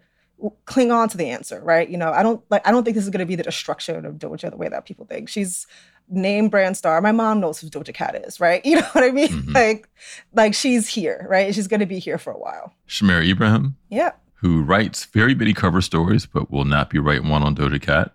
cling 0.64 0.92
on 0.92 1.08
to 1.08 1.16
the 1.16 1.30
answer, 1.30 1.60
right? 1.62 1.88
You 1.88 1.96
know, 1.96 2.12
I 2.12 2.22
don't 2.22 2.42
like 2.50 2.66
I 2.66 2.70
don't 2.70 2.84
think 2.84 2.94
this 2.94 3.04
is 3.04 3.10
going 3.10 3.20
to 3.20 3.26
be 3.26 3.36
the 3.36 3.42
destruction 3.42 4.04
of 4.04 4.14
Doja 4.14 4.50
the 4.50 4.56
way 4.56 4.68
that 4.68 4.84
people 4.84 5.06
think. 5.06 5.28
She's 5.28 5.66
name 6.08 6.48
brand 6.48 6.76
star. 6.76 7.00
My 7.00 7.12
mom 7.12 7.40
knows 7.40 7.58
who 7.58 7.68
Doja 7.68 7.92
Cat 7.92 8.22
is, 8.26 8.40
right? 8.40 8.64
You 8.66 8.76
know 8.76 8.86
what 8.92 9.04
I 9.04 9.10
mean? 9.10 9.28
Mm-hmm. 9.28 9.52
Like 9.52 9.88
like 10.34 10.54
she's 10.54 10.88
here, 10.88 11.26
right? 11.28 11.54
She's 11.54 11.68
going 11.68 11.80
to 11.80 11.86
be 11.86 11.98
here 11.98 12.18
for 12.18 12.32
a 12.32 12.38
while. 12.38 12.72
Shamira 12.88 13.28
Ibrahim? 13.28 13.76
Yeah. 13.90 14.12
Who 14.34 14.62
writes 14.62 15.06
very 15.06 15.34
bitty 15.34 15.54
cover 15.54 15.80
stories 15.80 16.26
but 16.26 16.50
will 16.50 16.64
not 16.64 16.90
be 16.90 16.98
writing 16.98 17.28
one 17.28 17.42
on 17.42 17.56
Doja 17.56 17.80
Cat. 17.80 18.12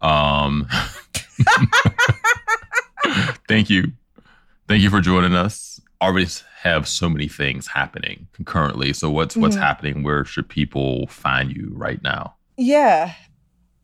Um 0.00 0.68
Thank 3.48 3.70
you. 3.70 3.92
Thank 4.68 4.82
you 4.82 4.90
for 4.90 5.00
joining 5.00 5.34
us. 5.34 5.80
Already 6.00 6.28
have 6.62 6.88
so 6.88 7.08
many 7.08 7.28
things 7.28 7.68
happening 7.68 8.26
concurrently. 8.32 8.92
So 8.92 9.10
what's 9.10 9.34
mm-hmm. 9.34 9.42
what's 9.42 9.56
happening? 9.56 10.02
Where 10.02 10.24
should 10.24 10.48
people 10.48 11.06
find 11.06 11.54
you 11.54 11.70
right 11.74 12.02
now? 12.02 12.34
Yeah. 12.56 13.12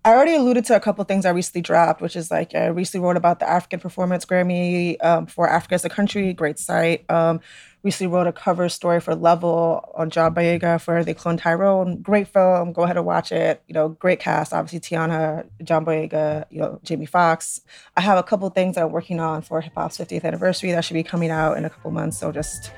I 0.05 0.13
already 0.13 0.35
alluded 0.35 0.67
to 0.67 0.77
a 0.77 0.81
couple 0.81 1.03
things 1.05 1.25
I 1.25 1.31
recently 1.31 1.63
dropped, 1.63 2.03
which 2.03 2.15
is 2.15 2.31
like 2.31 2.55
I 2.55 2.67
recently 2.67 3.07
wrote 3.07 3.17
about 3.17 3.39
the 3.39 3.49
African 3.49 3.81
Performance 3.81 4.27
Grammy 4.27 5.03
um, 5.03 5.27
for 5.27 5.49
Africa 5.49 5.77
as 5.77 5.85
a 5.85 5.89
Country, 5.89 6.35
great 6.35 6.59
site. 6.59 7.11
Um, 7.11 7.41
recently 7.85 8.13
wrote 8.13 8.27
a 8.27 8.33
cover 8.33 8.69
story 8.69 8.99
for 8.99 9.15
Level 9.15 9.93
on 9.95 10.09
John 10.11 10.35
Boyega 10.35 10.81
for 10.81 11.05
They 11.05 11.13
Clone 11.15 11.37
Tyrone. 11.37 12.01
Great 12.01 12.27
film. 12.27 12.73
Go 12.73 12.83
ahead 12.83 12.97
and 12.97 13.05
watch 13.05 13.31
it. 13.31 13.63
You 13.69 13.75
know, 13.75 13.91
great 13.91 14.19
cast. 14.19 14.53
Obviously, 14.55 14.81
Teyonah, 14.81 15.47
John 15.63 15.85
Boyega, 15.85 16.47
you 16.51 16.61
know, 16.61 16.81
Jamie 16.83 17.07
Foxx. 17.07 17.61
I 17.97 18.01
have 18.01 18.17
a 18.19 18.23
couple 18.23 18.49
things 18.51 18.79
I'm 18.79 18.91
working 18.91 19.21
on 19.21 19.43
for 19.43 19.61
hip 19.61 19.75
hop's 19.77 19.99
50th 19.99 20.25
anniversary 20.25 20.73
that 20.73 20.85
should 20.85 20.95
be 20.95 21.03
coming 21.03 21.31
out 21.31 21.59
in 21.59 21.65
a 21.65 21.71
couple 21.71 21.91
months. 21.91 22.19
So 22.19 22.33
just 22.33 22.73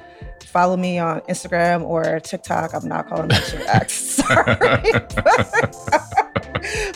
follow 0.44 0.76
me 0.76 0.98
on 0.98 1.20
Instagram 1.22 1.82
or 1.82 2.18
TikTok. 2.20 2.74
I'm 2.74 2.88
not 2.88 3.08
calling 3.08 3.28
that 3.28 3.44
shit 3.44 3.66
X. 3.68 3.92
Sorry. 4.16 4.46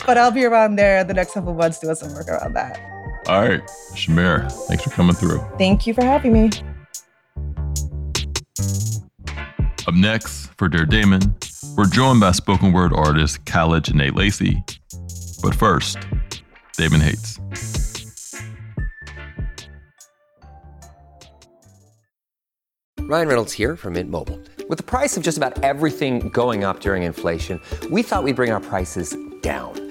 but 0.05 0.17
I'll 0.17 0.31
be 0.31 0.43
around 0.43 0.75
there 0.75 1.03
the 1.05 1.13
next 1.13 1.33
couple 1.33 1.51
of 1.51 1.57
months 1.57 1.79
doing 1.79 1.95
some 1.95 2.13
work 2.13 2.27
around 2.27 2.53
that. 2.55 2.79
All 3.27 3.41
right. 3.41 3.61
Shamira, 3.93 4.51
thanks 4.67 4.83
for 4.83 4.89
coming 4.89 5.15
through. 5.15 5.39
Thank 5.57 5.87
you 5.87 5.93
for 5.93 6.03
having 6.03 6.33
me. 6.33 6.49
Up 9.91 9.97
next, 9.97 10.47
for 10.57 10.69
Dear 10.69 10.85
Damon, 10.85 11.35
we're 11.75 11.85
joined 11.85 12.21
by 12.21 12.31
spoken 12.31 12.71
word 12.71 12.93
artist 12.93 13.45
Kyla 13.45 13.81
Jenee 13.81 14.09
Lacey. 14.11 14.63
But 15.43 15.53
first, 15.53 15.97
Damon 16.77 17.01
Hates. 17.01 17.37
Ryan 23.01 23.27
Reynolds 23.27 23.51
here 23.51 23.75
from 23.75 23.95
Mint 23.95 24.09
Mobile. 24.09 24.39
With 24.69 24.77
the 24.77 24.85
price 24.85 25.17
of 25.17 25.23
just 25.23 25.37
about 25.37 25.61
everything 25.61 26.29
going 26.29 26.63
up 26.63 26.79
during 26.79 27.03
inflation, 27.03 27.59
we 27.91 28.01
thought 28.01 28.23
we'd 28.23 28.37
bring 28.37 28.53
our 28.53 28.61
prices 28.61 29.17
down. 29.41 29.90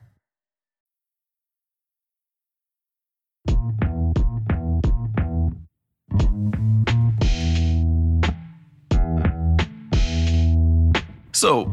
So, 11.41 11.71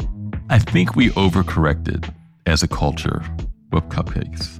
I 0.48 0.59
think 0.59 0.96
we 0.96 1.11
overcorrected 1.11 2.11
as 2.46 2.62
a 2.62 2.68
culture 2.68 3.22
with 3.70 3.85
cupcakes. 3.90 4.57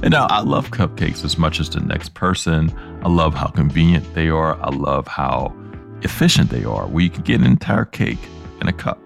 And 0.00 0.12
now 0.12 0.28
I 0.30 0.42
love 0.42 0.70
cupcakes 0.70 1.24
as 1.24 1.36
much 1.36 1.58
as 1.58 1.68
the 1.68 1.80
next 1.80 2.14
person. 2.14 2.72
I 3.02 3.08
love 3.08 3.34
how 3.34 3.48
convenient 3.48 4.14
they 4.14 4.28
are. 4.28 4.56
I 4.62 4.68
love 4.68 5.08
how 5.08 5.52
efficient 6.02 6.50
they 6.50 6.62
are, 6.62 6.86
where 6.86 7.02
you 7.02 7.10
can 7.10 7.24
get 7.24 7.40
an 7.40 7.46
entire 7.46 7.84
cake 7.84 8.20
in 8.60 8.68
a 8.68 8.72
cup. 8.72 9.00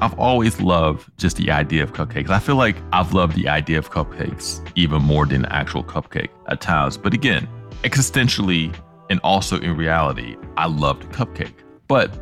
I've 0.00 0.18
always 0.18 0.60
loved 0.60 1.12
just 1.16 1.36
the 1.36 1.52
idea 1.52 1.84
of 1.84 1.92
cupcakes. 1.92 2.30
I 2.30 2.40
feel 2.40 2.56
like 2.56 2.74
I've 2.92 3.12
loved 3.12 3.36
the 3.36 3.48
idea 3.48 3.78
of 3.78 3.92
cupcakes 3.92 4.68
even 4.74 5.00
more 5.00 5.26
than 5.26 5.42
the 5.42 5.54
actual 5.54 5.84
cupcake 5.84 6.30
at 6.48 6.60
times. 6.60 6.96
But 6.96 7.14
again, 7.14 7.48
existentially 7.84 8.76
and 9.10 9.20
also 9.22 9.60
in 9.60 9.76
reality, 9.76 10.34
I 10.56 10.66
loved 10.66 11.04
cupcake. 11.12 11.54
But 11.86 12.18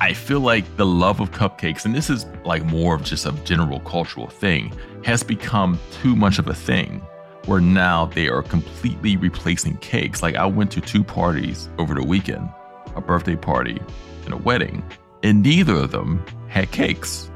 I 0.00 0.14
feel 0.14 0.40
like 0.40 0.76
the 0.76 0.86
love 0.86 1.20
of 1.20 1.32
cupcakes, 1.32 1.84
and 1.84 1.94
this 1.94 2.10
is 2.10 2.26
like 2.44 2.64
more 2.64 2.94
of 2.94 3.04
just 3.04 3.26
a 3.26 3.32
general 3.44 3.80
cultural 3.80 4.28
thing, 4.28 4.76
has 5.04 5.22
become 5.22 5.78
too 5.90 6.16
much 6.16 6.38
of 6.38 6.48
a 6.48 6.54
thing 6.54 7.00
where 7.46 7.60
now 7.60 8.06
they 8.06 8.28
are 8.28 8.42
completely 8.42 9.16
replacing 9.16 9.76
cakes. 9.78 10.22
Like 10.22 10.36
I 10.36 10.46
went 10.46 10.70
to 10.72 10.80
two 10.80 11.02
parties 11.04 11.68
over 11.78 11.94
the 11.94 12.04
weekend 12.04 12.48
a 12.94 13.00
birthday 13.00 13.36
party 13.36 13.80
and 14.26 14.34
a 14.34 14.36
wedding, 14.36 14.84
and 15.22 15.42
neither 15.42 15.76
of 15.76 15.92
them 15.92 16.24
had 16.48 16.70
cakes. 16.72 17.30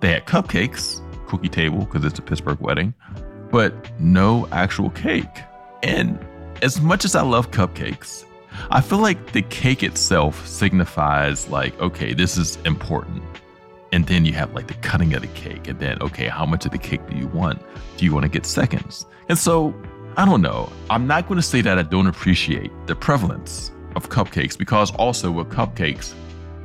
They 0.00 0.12
had 0.12 0.26
cupcakes, 0.26 1.00
cookie 1.28 1.48
table, 1.48 1.80
because 1.80 2.04
it's 2.04 2.18
a 2.18 2.22
Pittsburgh 2.22 2.60
wedding, 2.60 2.92
but 3.50 3.72
no 4.00 4.48
actual 4.50 4.90
cake. 4.90 5.44
And 5.84 6.18
as 6.62 6.80
much 6.80 7.04
as 7.04 7.14
I 7.14 7.22
love 7.22 7.52
cupcakes, 7.52 8.24
I 8.70 8.80
feel 8.80 8.98
like 8.98 9.32
the 9.32 9.42
cake 9.42 9.82
itself 9.82 10.46
signifies 10.46 11.48
like, 11.48 11.78
okay, 11.80 12.14
this 12.14 12.36
is 12.36 12.56
important. 12.64 13.22
And 13.92 14.06
then 14.06 14.24
you 14.24 14.32
have 14.32 14.52
like 14.54 14.66
the 14.66 14.74
cutting 14.74 15.14
of 15.14 15.22
the 15.22 15.28
cake, 15.28 15.68
and 15.68 15.78
then 15.78 16.02
okay, 16.02 16.28
how 16.28 16.44
much 16.44 16.66
of 16.66 16.72
the 16.72 16.78
cake 16.78 17.08
do 17.08 17.16
you 17.16 17.28
want? 17.28 17.62
Do 17.96 18.04
you 18.04 18.12
want 18.12 18.24
to 18.24 18.28
get 18.28 18.44
seconds? 18.44 19.06
And 19.28 19.38
so 19.38 19.74
I 20.16 20.24
don't 20.24 20.42
know. 20.42 20.72
I'm 20.90 21.06
not 21.06 21.28
going 21.28 21.36
to 21.36 21.46
say 21.46 21.60
that 21.60 21.78
I 21.78 21.82
don't 21.82 22.06
appreciate 22.06 22.70
the 22.86 22.94
prevalence 22.94 23.70
of 23.94 24.08
cupcakes 24.08 24.56
because 24.56 24.90
also 24.92 25.30
with 25.30 25.48
cupcakes, 25.50 26.14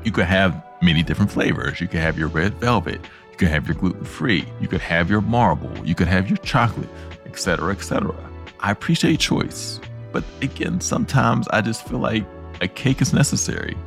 you 0.03 0.11
could 0.11 0.25
have 0.25 0.63
many 0.81 1.03
different 1.03 1.31
flavors. 1.31 1.79
You 1.79 1.87
could 1.87 1.99
have 1.99 2.17
your 2.17 2.27
red 2.27 2.53
velvet, 2.55 3.01
you 3.31 3.37
could 3.37 3.49
have 3.49 3.67
your 3.67 3.75
gluten 3.75 4.05
free, 4.05 4.45
you 4.59 4.67
could 4.67 4.81
have 4.81 5.09
your 5.09 5.21
marble, 5.21 5.71
you 5.85 5.95
could 5.95 6.07
have 6.07 6.29
your 6.29 6.37
chocolate, 6.37 6.89
etc., 7.25 7.71
etc. 7.71 8.15
I 8.59 8.71
appreciate 8.71 9.19
choice. 9.19 9.79
But 10.11 10.23
again, 10.41 10.81
sometimes 10.81 11.47
I 11.49 11.61
just 11.61 11.87
feel 11.87 11.99
like 11.99 12.25
a 12.61 12.67
cake 12.67 13.01
is 13.01 13.13
necessary. 13.13 13.77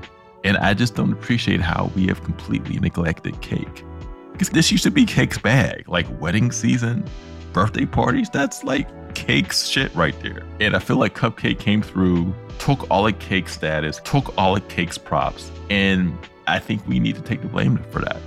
And 0.45 0.57
I 0.59 0.75
just 0.75 0.95
don't 0.95 1.13
appreciate 1.13 1.61
how 1.61 1.91
we 1.95 2.07
have 2.09 2.23
completely 2.23 2.79
neglected 2.79 3.41
cake. 3.41 3.85
Because 4.33 4.51
this 4.51 4.71
used 4.71 4.85
to 4.85 4.91
be 4.91 5.07
cake's 5.07 5.39
bag, 5.39 5.89
like 5.89 6.07
wedding 6.21 6.53
season, 6.53 7.05
birthday 7.53 7.87
parties, 7.87 8.29
that's 8.29 8.65
like 8.65 9.15
cake's 9.15 9.67
shit 9.67 9.95
right 9.95 10.19
there. 10.21 10.43
And 10.61 10.77
I 10.77 10.81
feel 10.81 10.97
like 10.97 11.15
Cupcake 11.15 11.59
came 11.59 11.81
through, 11.81 12.35
took 12.59 12.91
all 12.91 13.07
of 13.07 13.19
cake's 13.21 13.55
status, 13.55 14.01
took 14.05 14.37
all 14.37 14.57
of 14.57 14.69
cake's 14.69 14.99
props, 14.99 15.51
and 15.71 16.19
I 16.47 16.59
think 16.59 16.87
we 16.87 16.99
need 16.99 17.15
to 17.15 17.23
take 17.23 17.41
the 17.41 17.49
blame 17.49 17.79
for 17.91 18.01
that. 18.01 18.21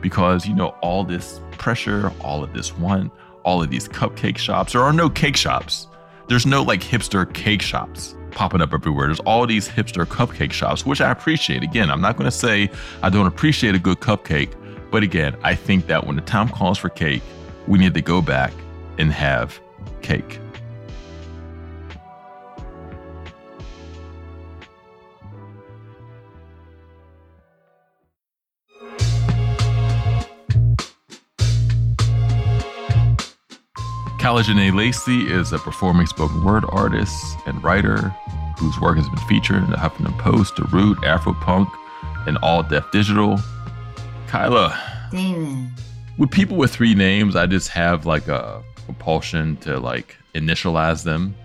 Because, 0.00 0.46
you 0.46 0.54
know, 0.54 0.68
all 0.82 1.04
this 1.04 1.40
pressure, 1.52 2.12
all 2.20 2.44
of 2.44 2.52
this 2.52 2.76
one, 2.76 3.10
all 3.42 3.62
of 3.62 3.70
these 3.70 3.88
cupcake 3.88 4.38
shops, 4.38 4.72
there 4.72 4.82
are 4.82 4.92
no 4.92 5.08
cake 5.08 5.36
shops. 5.36 5.88
There's 6.28 6.46
no 6.46 6.62
like 6.62 6.80
hipster 6.80 7.32
cake 7.32 7.62
shops 7.62 8.16
popping 8.32 8.60
up 8.60 8.74
everywhere. 8.74 9.06
There's 9.06 9.20
all 9.20 9.46
these 9.46 9.68
hipster 9.68 10.04
cupcake 10.04 10.52
shops, 10.52 10.84
which 10.84 11.00
I 11.00 11.10
appreciate. 11.10 11.62
Again, 11.62 11.90
I'm 11.90 12.00
not 12.00 12.16
going 12.16 12.30
to 12.30 12.36
say 12.36 12.70
I 13.02 13.10
don't 13.10 13.26
appreciate 13.26 13.74
a 13.74 13.78
good 13.78 14.00
cupcake, 14.00 14.52
but 14.90 15.02
again, 15.02 15.36
I 15.42 15.54
think 15.54 15.86
that 15.86 16.06
when 16.06 16.16
the 16.16 16.22
time 16.22 16.48
calls 16.48 16.78
for 16.78 16.88
cake, 16.88 17.22
we 17.68 17.78
need 17.78 17.94
to 17.94 18.02
go 18.02 18.20
back 18.20 18.52
and 18.98 19.12
have 19.12 19.60
cake. 20.02 20.40
Kyla 34.26 34.42
Jenee 34.42 34.72
Lacey 34.72 35.30
is 35.30 35.52
a 35.52 35.58
performing 35.60 36.08
spoken 36.08 36.42
word 36.42 36.64
artist 36.70 37.38
and 37.46 37.62
writer 37.62 38.12
whose 38.58 38.76
work 38.80 38.96
has 38.96 39.08
been 39.08 39.24
featured 39.28 39.62
in 39.62 39.70
the 39.70 39.76
Huffington 39.76 40.18
Post, 40.18 40.56
The 40.56 40.64
Root, 40.64 40.98
Afropunk, 41.02 41.70
and 42.26 42.36
All 42.38 42.64
Def 42.64 42.90
Digital. 42.90 43.38
Kyla. 44.26 44.76
David. 45.12 45.68
With 46.18 46.32
people 46.32 46.56
with 46.56 46.72
three 46.72 46.92
names, 46.92 47.36
I 47.36 47.46
just 47.46 47.68
have 47.68 48.04
like 48.04 48.26
a 48.26 48.64
compulsion 48.86 49.58
to 49.58 49.78
like 49.78 50.16
initialize 50.34 51.04
them, 51.04 51.36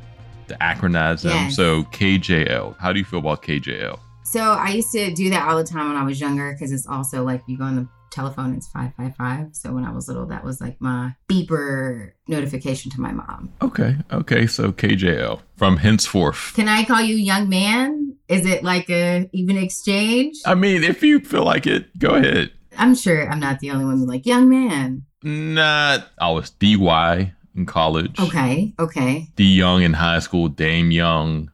to 0.48 0.56
acronize 0.56 1.22
them. 1.22 1.34
Yes. 1.34 1.56
So 1.56 1.84
KJL. 1.84 2.80
How 2.80 2.91
do 2.91 2.98
you 2.98 3.06
feel 3.06 3.20
about 3.20 3.44
KJL? 3.44 4.00
So 4.24 4.41
I 4.41 4.70
used 4.70 4.91
to 4.94 5.13
do 5.13 5.30
that 5.30 5.48
all 5.48 5.56
the 5.56 5.63
time 5.63 5.89
when 5.89 5.98
I 5.98 6.04
was 6.04 6.20
younger 6.20 6.54
because 6.54 6.72
it's 6.72 6.88
also 6.88 7.24
like 7.24 7.44
you 7.46 7.60
go 7.60 7.63
on 7.65 7.76
the 7.76 7.88
telephone, 8.12 8.54
it's 8.54 8.67
555. 8.67 9.56
So 9.56 9.71
when 9.71 9.86
I 9.86 9.91
was 9.91 10.08
little, 10.08 10.26
that 10.28 10.43
was 10.43 10.62
like 10.62 10.80
my 10.80 11.15
beeper 11.28 12.12
notification 12.28 12.91
to 12.91 13.02
my 13.02 13.12
mom. 13.12 13.52
Okay, 13.62 13.95
okay. 14.12 14.45
So 14.47 14.71
KJL 14.71 15.41
from 15.58 15.78
henceforth. 15.78 16.54
Can 16.56 16.67
I 16.67 16.84
call 16.84 17.02
you 17.02 17.15
young 17.15 17.50
man? 17.50 18.15
Is 18.28 18.45
it 18.45 18.63
like 18.63 18.89
a 18.89 19.30
even 19.34 19.58
exchange? 19.58 20.38
I 20.45 20.56
mean, 20.56 20.84
if 20.84 21.02
you 21.04 21.19
feel 21.19 21.43
like 21.43 21.65
it, 21.65 21.97
go 21.97 22.15
ahead. 22.15 22.52
I'm 22.78 22.95
sure 22.95 23.30
I'm 23.30 23.39
not 23.39 23.60
the 23.60 23.71
only 23.71 23.86
one 23.86 23.97
who's 23.97 24.08
like, 24.08 24.26
young 24.26 24.50
man. 24.50 25.06
Not. 25.24 26.08
I 26.19 26.32
was 26.32 26.52
DY 26.52 27.34
in 27.56 27.65
college. 27.65 28.19
Okay, 28.19 28.74
okay. 28.80 29.28
D 29.36 29.43
Young 29.56 29.84
in 29.84 29.93
high 29.93 30.19
school. 30.19 30.47
Dame 30.47 30.91
Young. 30.91 31.52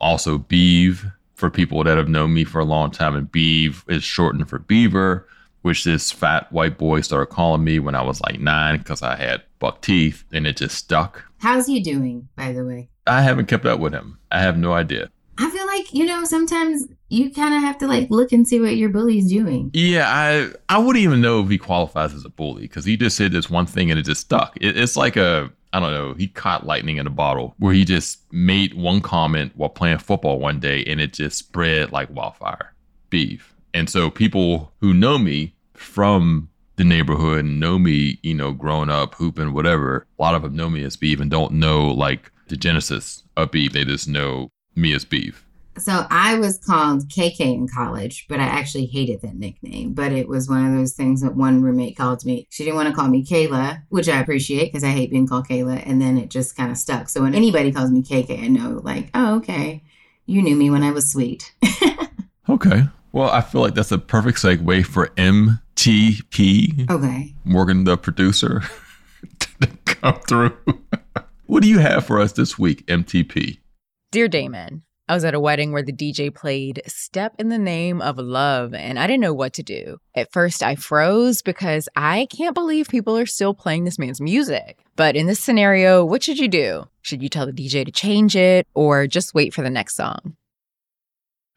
Also 0.00 0.38
Beeve 0.38 1.06
for 1.34 1.50
people 1.50 1.82
that 1.84 1.96
have 1.96 2.08
known 2.08 2.32
me 2.32 2.44
for 2.44 2.60
a 2.60 2.64
long 2.64 2.90
time. 2.90 3.16
And 3.16 3.30
Beeve 3.30 3.84
is 3.88 4.04
shortened 4.04 4.48
for 4.48 4.58
Beaver, 4.58 5.26
which 5.62 5.84
this 5.84 6.10
fat 6.10 6.50
white 6.52 6.78
boy 6.78 7.00
started 7.00 7.26
calling 7.26 7.64
me 7.64 7.78
when 7.78 7.94
I 7.94 8.02
was 8.02 8.20
like 8.20 8.40
nine 8.40 8.78
because 8.78 9.02
I 9.02 9.16
had 9.16 9.42
buck 9.58 9.82
teeth 9.82 10.24
and 10.32 10.46
it 10.46 10.56
just 10.56 10.76
stuck. 10.76 11.24
How's 11.38 11.66
he 11.66 11.80
doing, 11.80 12.28
by 12.36 12.52
the 12.52 12.64
way? 12.64 12.88
I 13.06 13.22
haven't 13.22 13.46
kept 13.46 13.66
up 13.66 13.80
with 13.80 13.92
him. 13.92 14.18
I 14.30 14.40
have 14.40 14.58
no 14.58 14.72
idea. 14.72 15.10
I 15.38 15.50
feel 15.50 15.66
like, 15.66 15.92
you 15.94 16.04
know, 16.04 16.24
sometimes 16.24 16.86
you 17.08 17.32
kind 17.32 17.54
of 17.54 17.62
have 17.62 17.78
to 17.78 17.86
like 17.86 18.10
look 18.10 18.30
and 18.30 18.46
see 18.46 18.60
what 18.60 18.76
your 18.76 18.90
bully's 18.90 19.28
doing. 19.28 19.70
Yeah, 19.72 20.06
I 20.06 20.50
I 20.68 20.78
wouldn't 20.78 21.02
even 21.02 21.22
know 21.22 21.42
if 21.42 21.48
he 21.48 21.56
qualifies 21.56 22.12
as 22.12 22.26
a 22.26 22.28
bully 22.28 22.62
because 22.62 22.84
he 22.84 22.96
just 22.96 23.16
said 23.16 23.32
this 23.32 23.48
one 23.48 23.66
thing 23.66 23.90
and 23.90 23.98
it 23.98 24.04
just 24.04 24.20
stuck. 24.20 24.56
It, 24.60 24.76
it's 24.76 24.96
like 24.96 25.16
a 25.16 25.50
I 25.72 25.80
don't 25.80 25.92
know. 25.92 26.14
He 26.14 26.28
caught 26.28 26.66
lightning 26.66 26.98
in 26.98 27.06
a 27.06 27.10
bottle 27.10 27.54
where 27.58 27.72
he 27.72 27.84
just 27.84 28.20
made 28.32 28.74
one 28.74 29.00
comment 29.00 29.52
while 29.54 29.70
playing 29.70 29.98
football 29.98 30.38
one 30.38 30.60
day 30.60 30.84
and 30.84 31.00
it 31.00 31.14
just 31.14 31.38
spread 31.38 31.90
like 31.90 32.10
wildfire. 32.10 32.74
Beef. 33.08 33.54
And 33.74 33.88
so 33.88 34.10
people 34.10 34.72
who 34.80 34.92
know 34.92 35.18
me 35.18 35.54
from 35.74 36.48
the 36.76 36.84
neighborhood 36.84 37.44
and 37.44 37.60
know 37.60 37.78
me, 37.78 38.18
you 38.22 38.34
know, 38.34 38.52
growing 38.52 38.90
up, 38.90 39.14
hooping, 39.14 39.52
whatever, 39.52 40.06
a 40.18 40.22
lot 40.22 40.34
of 40.34 40.42
them 40.42 40.56
know 40.56 40.70
me 40.70 40.82
as 40.82 40.96
Beef 40.96 41.20
and 41.20 41.30
don't 41.30 41.52
know 41.52 41.88
like 41.88 42.32
the 42.48 42.56
genesis 42.56 43.22
of 43.36 43.50
Beef. 43.50 43.72
They 43.72 43.84
just 43.84 44.08
know 44.08 44.50
me 44.74 44.94
as 44.94 45.04
Beef. 45.04 45.44
So 45.78 46.06
I 46.10 46.36
was 46.38 46.58
called 46.58 47.08
KK 47.08 47.40
in 47.40 47.68
college, 47.68 48.26
but 48.28 48.40
I 48.40 48.44
actually 48.44 48.86
hated 48.86 49.22
that 49.22 49.36
nickname. 49.36 49.94
But 49.94 50.12
it 50.12 50.28
was 50.28 50.48
one 50.48 50.66
of 50.66 50.76
those 50.76 50.92
things 50.92 51.22
that 51.22 51.36
one 51.36 51.62
roommate 51.62 51.96
called 51.96 52.24
me. 52.24 52.46
She 52.50 52.64
didn't 52.64 52.76
want 52.76 52.88
to 52.88 52.94
call 52.94 53.08
me 53.08 53.24
Kayla, 53.24 53.82
which 53.88 54.08
I 54.08 54.20
appreciate 54.20 54.66
because 54.66 54.84
I 54.84 54.88
hate 54.88 55.10
being 55.10 55.28
called 55.28 55.48
Kayla. 55.48 55.82
And 55.86 56.02
then 56.02 56.18
it 56.18 56.28
just 56.28 56.56
kind 56.56 56.70
of 56.70 56.76
stuck. 56.76 57.08
So 57.08 57.22
when 57.22 57.34
anybody 57.34 57.72
calls 57.72 57.90
me 57.90 58.02
KK, 58.02 58.42
I 58.42 58.48
know, 58.48 58.80
like, 58.82 59.10
oh, 59.14 59.36
okay, 59.36 59.82
you 60.26 60.42
knew 60.42 60.56
me 60.56 60.70
when 60.70 60.82
I 60.82 60.90
was 60.90 61.10
sweet. 61.10 61.54
Okay. 62.50 62.82
Well, 63.12 63.30
I 63.30 63.40
feel 63.40 63.60
like 63.60 63.74
that's 63.74 63.90
a 63.90 63.98
perfect 63.98 64.38
segue 64.38 64.86
for 64.86 65.08
MTP. 65.08 66.88
okay. 66.90 67.34
Morgan, 67.44 67.84
the 67.84 67.96
producer, 67.96 68.62
to 69.60 69.66
come 69.84 70.20
through. 70.28 70.56
what 71.46 71.62
do 71.62 71.68
you 71.68 71.78
have 71.80 72.06
for 72.06 72.20
us 72.20 72.32
this 72.32 72.58
week, 72.58 72.86
MTP? 72.86 73.58
Dear 74.12 74.28
Damon, 74.28 74.82
I 75.08 75.14
was 75.14 75.24
at 75.24 75.34
a 75.34 75.40
wedding 75.40 75.72
where 75.72 75.82
the 75.82 75.92
DJ 75.92 76.32
played 76.32 76.82
Step 76.86 77.34
in 77.40 77.48
the 77.48 77.58
Name 77.58 78.00
of 78.00 78.16
Love, 78.16 78.74
and 78.74 78.96
I 78.96 79.08
didn't 79.08 79.22
know 79.22 79.34
what 79.34 79.54
to 79.54 79.64
do. 79.64 79.98
At 80.14 80.32
first, 80.32 80.62
I 80.62 80.76
froze 80.76 81.42
because 81.42 81.88
I 81.96 82.28
can't 82.30 82.54
believe 82.54 82.88
people 82.88 83.16
are 83.16 83.26
still 83.26 83.54
playing 83.54 83.84
this 83.84 83.98
man's 83.98 84.20
music. 84.20 84.78
But 84.94 85.16
in 85.16 85.26
this 85.26 85.40
scenario, 85.40 86.04
what 86.04 86.22
should 86.22 86.38
you 86.38 86.46
do? 86.46 86.84
Should 87.02 87.24
you 87.24 87.28
tell 87.28 87.46
the 87.46 87.52
DJ 87.52 87.84
to 87.84 87.90
change 87.90 88.36
it 88.36 88.68
or 88.74 89.08
just 89.08 89.34
wait 89.34 89.52
for 89.52 89.62
the 89.62 89.70
next 89.70 89.96
song? 89.96 90.36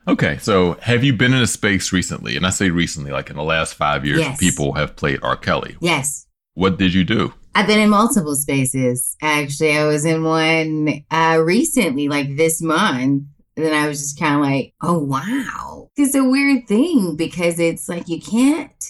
Okay, 0.07 0.37
so 0.39 0.73
have 0.81 1.03
you 1.03 1.13
been 1.13 1.33
in 1.33 1.41
a 1.41 1.47
space 1.47 1.93
recently? 1.93 2.35
And 2.35 2.45
I 2.45 2.49
say 2.49 2.69
recently, 2.69 3.11
like 3.11 3.29
in 3.29 3.35
the 3.37 3.43
last 3.43 3.75
five 3.75 4.05
years, 4.05 4.19
Yes. 4.19 4.37
people 4.39 4.73
have 4.73 4.95
played 4.95 5.19
R. 5.23 5.37
Kelly. 5.37 5.77
Yes. 5.79 6.27
What 6.55 6.77
did 6.77 6.93
you 6.93 7.03
do? 7.03 7.33
I've 7.55 7.67
been 7.67 7.79
in 7.79 7.89
multiple 7.89 8.35
spaces. 8.35 9.15
Actually, 9.21 9.77
I 9.77 9.85
was 9.85 10.05
in 10.05 10.23
one 10.23 11.03
uh, 11.11 11.39
recently, 11.43 12.07
like 12.09 12.35
this 12.35 12.61
month. 12.61 13.23
And 13.55 13.63
then 13.65 13.73
I 13.73 13.87
was 13.87 13.99
just 13.99 14.19
kind 14.19 14.35
of 14.35 14.41
like, 14.41 14.73
oh, 14.81 14.97
wow. 14.97 15.89
It's 15.95 16.15
a 16.15 16.23
weird 16.23 16.67
thing 16.67 17.15
because 17.15 17.59
it's 17.59 17.87
like 17.87 18.09
you 18.09 18.19
can't. 18.19 18.83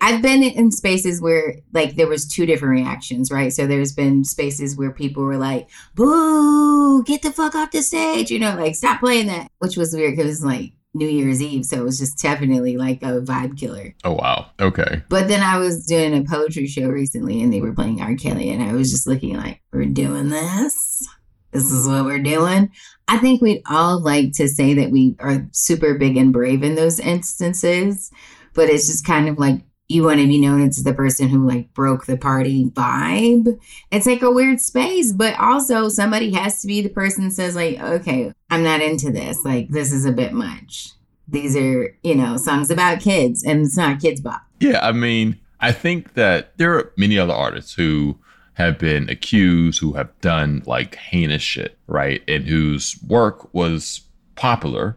I've 0.00 0.22
been 0.22 0.42
in 0.42 0.70
spaces 0.70 1.20
where 1.20 1.56
like 1.72 1.96
there 1.96 2.06
was 2.06 2.26
two 2.26 2.46
different 2.46 2.72
reactions, 2.72 3.30
right? 3.30 3.52
So 3.52 3.66
there's 3.66 3.92
been 3.92 4.24
spaces 4.24 4.76
where 4.76 4.92
people 4.92 5.24
were 5.24 5.36
like, 5.36 5.68
"Boo, 5.94 7.02
get 7.04 7.22
the 7.22 7.32
fuck 7.32 7.54
off 7.54 7.72
the 7.72 7.82
stage," 7.82 8.30
you 8.30 8.38
know, 8.38 8.54
like 8.56 8.74
stop 8.76 9.00
playing 9.00 9.26
that, 9.26 9.50
which 9.58 9.76
was 9.76 9.94
weird 9.94 10.12
because 10.12 10.26
it 10.26 10.28
was 10.28 10.44
like 10.44 10.72
New 10.94 11.08
Year's 11.08 11.42
Eve, 11.42 11.64
so 11.64 11.78
it 11.78 11.84
was 11.84 11.98
just 11.98 12.20
definitely 12.20 12.76
like 12.76 13.02
a 13.02 13.20
vibe 13.20 13.58
killer. 13.58 13.94
Oh, 14.04 14.12
wow. 14.12 14.50
Okay. 14.60 15.02
But 15.08 15.28
then 15.28 15.42
I 15.42 15.58
was 15.58 15.86
doing 15.86 16.14
a 16.14 16.24
poetry 16.24 16.66
show 16.66 16.88
recently 16.88 17.42
and 17.42 17.52
they 17.52 17.60
were 17.60 17.74
playing 17.74 18.00
R. 18.00 18.14
Kelly 18.14 18.50
and 18.50 18.62
I 18.62 18.72
was 18.72 18.90
just 18.90 19.06
looking 19.06 19.36
like, 19.36 19.62
we're 19.72 19.84
doing 19.86 20.30
this? 20.30 21.06
This 21.52 21.70
is 21.70 21.88
what 21.88 22.04
we're 22.04 22.18
doing? 22.18 22.70
I 23.06 23.18
think 23.18 23.40
we'd 23.40 23.62
all 23.70 24.00
like 24.00 24.32
to 24.34 24.48
say 24.48 24.74
that 24.74 24.90
we 24.90 25.16
are 25.18 25.46
super 25.52 25.94
big 25.94 26.16
and 26.16 26.32
brave 26.32 26.62
in 26.62 26.74
those 26.74 27.00
instances, 27.00 28.10
but 28.54 28.68
it's 28.68 28.86
just 28.86 29.06
kind 29.06 29.28
of 29.28 29.38
like 29.38 29.62
you 29.88 30.04
want 30.04 30.20
to 30.20 30.26
be 30.26 30.38
known 30.38 30.60
as 30.66 30.84
the 30.84 30.92
person 30.92 31.28
who 31.28 31.46
like 31.46 31.72
broke 31.72 32.04
the 32.06 32.16
party 32.16 32.66
vibe. 32.66 33.58
It's 33.90 34.06
like 34.06 34.22
a 34.22 34.30
weird 34.30 34.60
space, 34.60 35.12
but 35.12 35.38
also 35.40 35.88
somebody 35.88 36.30
has 36.32 36.60
to 36.60 36.66
be 36.66 36.82
the 36.82 36.90
person 36.90 37.30
says 37.30 37.56
like, 37.56 37.80
okay, 37.80 38.32
I'm 38.50 38.62
not 38.62 38.82
into 38.82 39.10
this. 39.10 39.44
Like 39.44 39.68
this 39.70 39.92
is 39.92 40.04
a 40.04 40.12
bit 40.12 40.32
much. 40.32 40.92
These 41.26 41.56
are, 41.56 41.96
you 42.02 42.14
know, 42.14 42.36
songs 42.36 42.70
about 42.70 43.00
kids 43.00 43.42
and 43.42 43.64
it's 43.64 43.76
not 43.76 43.98
Kidz 43.98 44.22
Bop. 44.22 44.42
Yeah, 44.60 44.80
I 44.86 44.92
mean, 44.92 45.38
I 45.60 45.72
think 45.72 46.14
that 46.14 46.56
there 46.58 46.74
are 46.74 46.92
many 46.96 47.18
other 47.18 47.34
artists 47.34 47.74
who 47.74 48.18
have 48.54 48.78
been 48.78 49.08
accused, 49.08 49.80
who 49.80 49.94
have 49.94 50.18
done 50.20 50.62
like 50.66 50.96
heinous 50.96 51.42
shit, 51.42 51.78
right? 51.86 52.22
And 52.28 52.46
whose 52.46 52.98
work 53.06 53.52
was 53.54 54.02
popular 54.36 54.96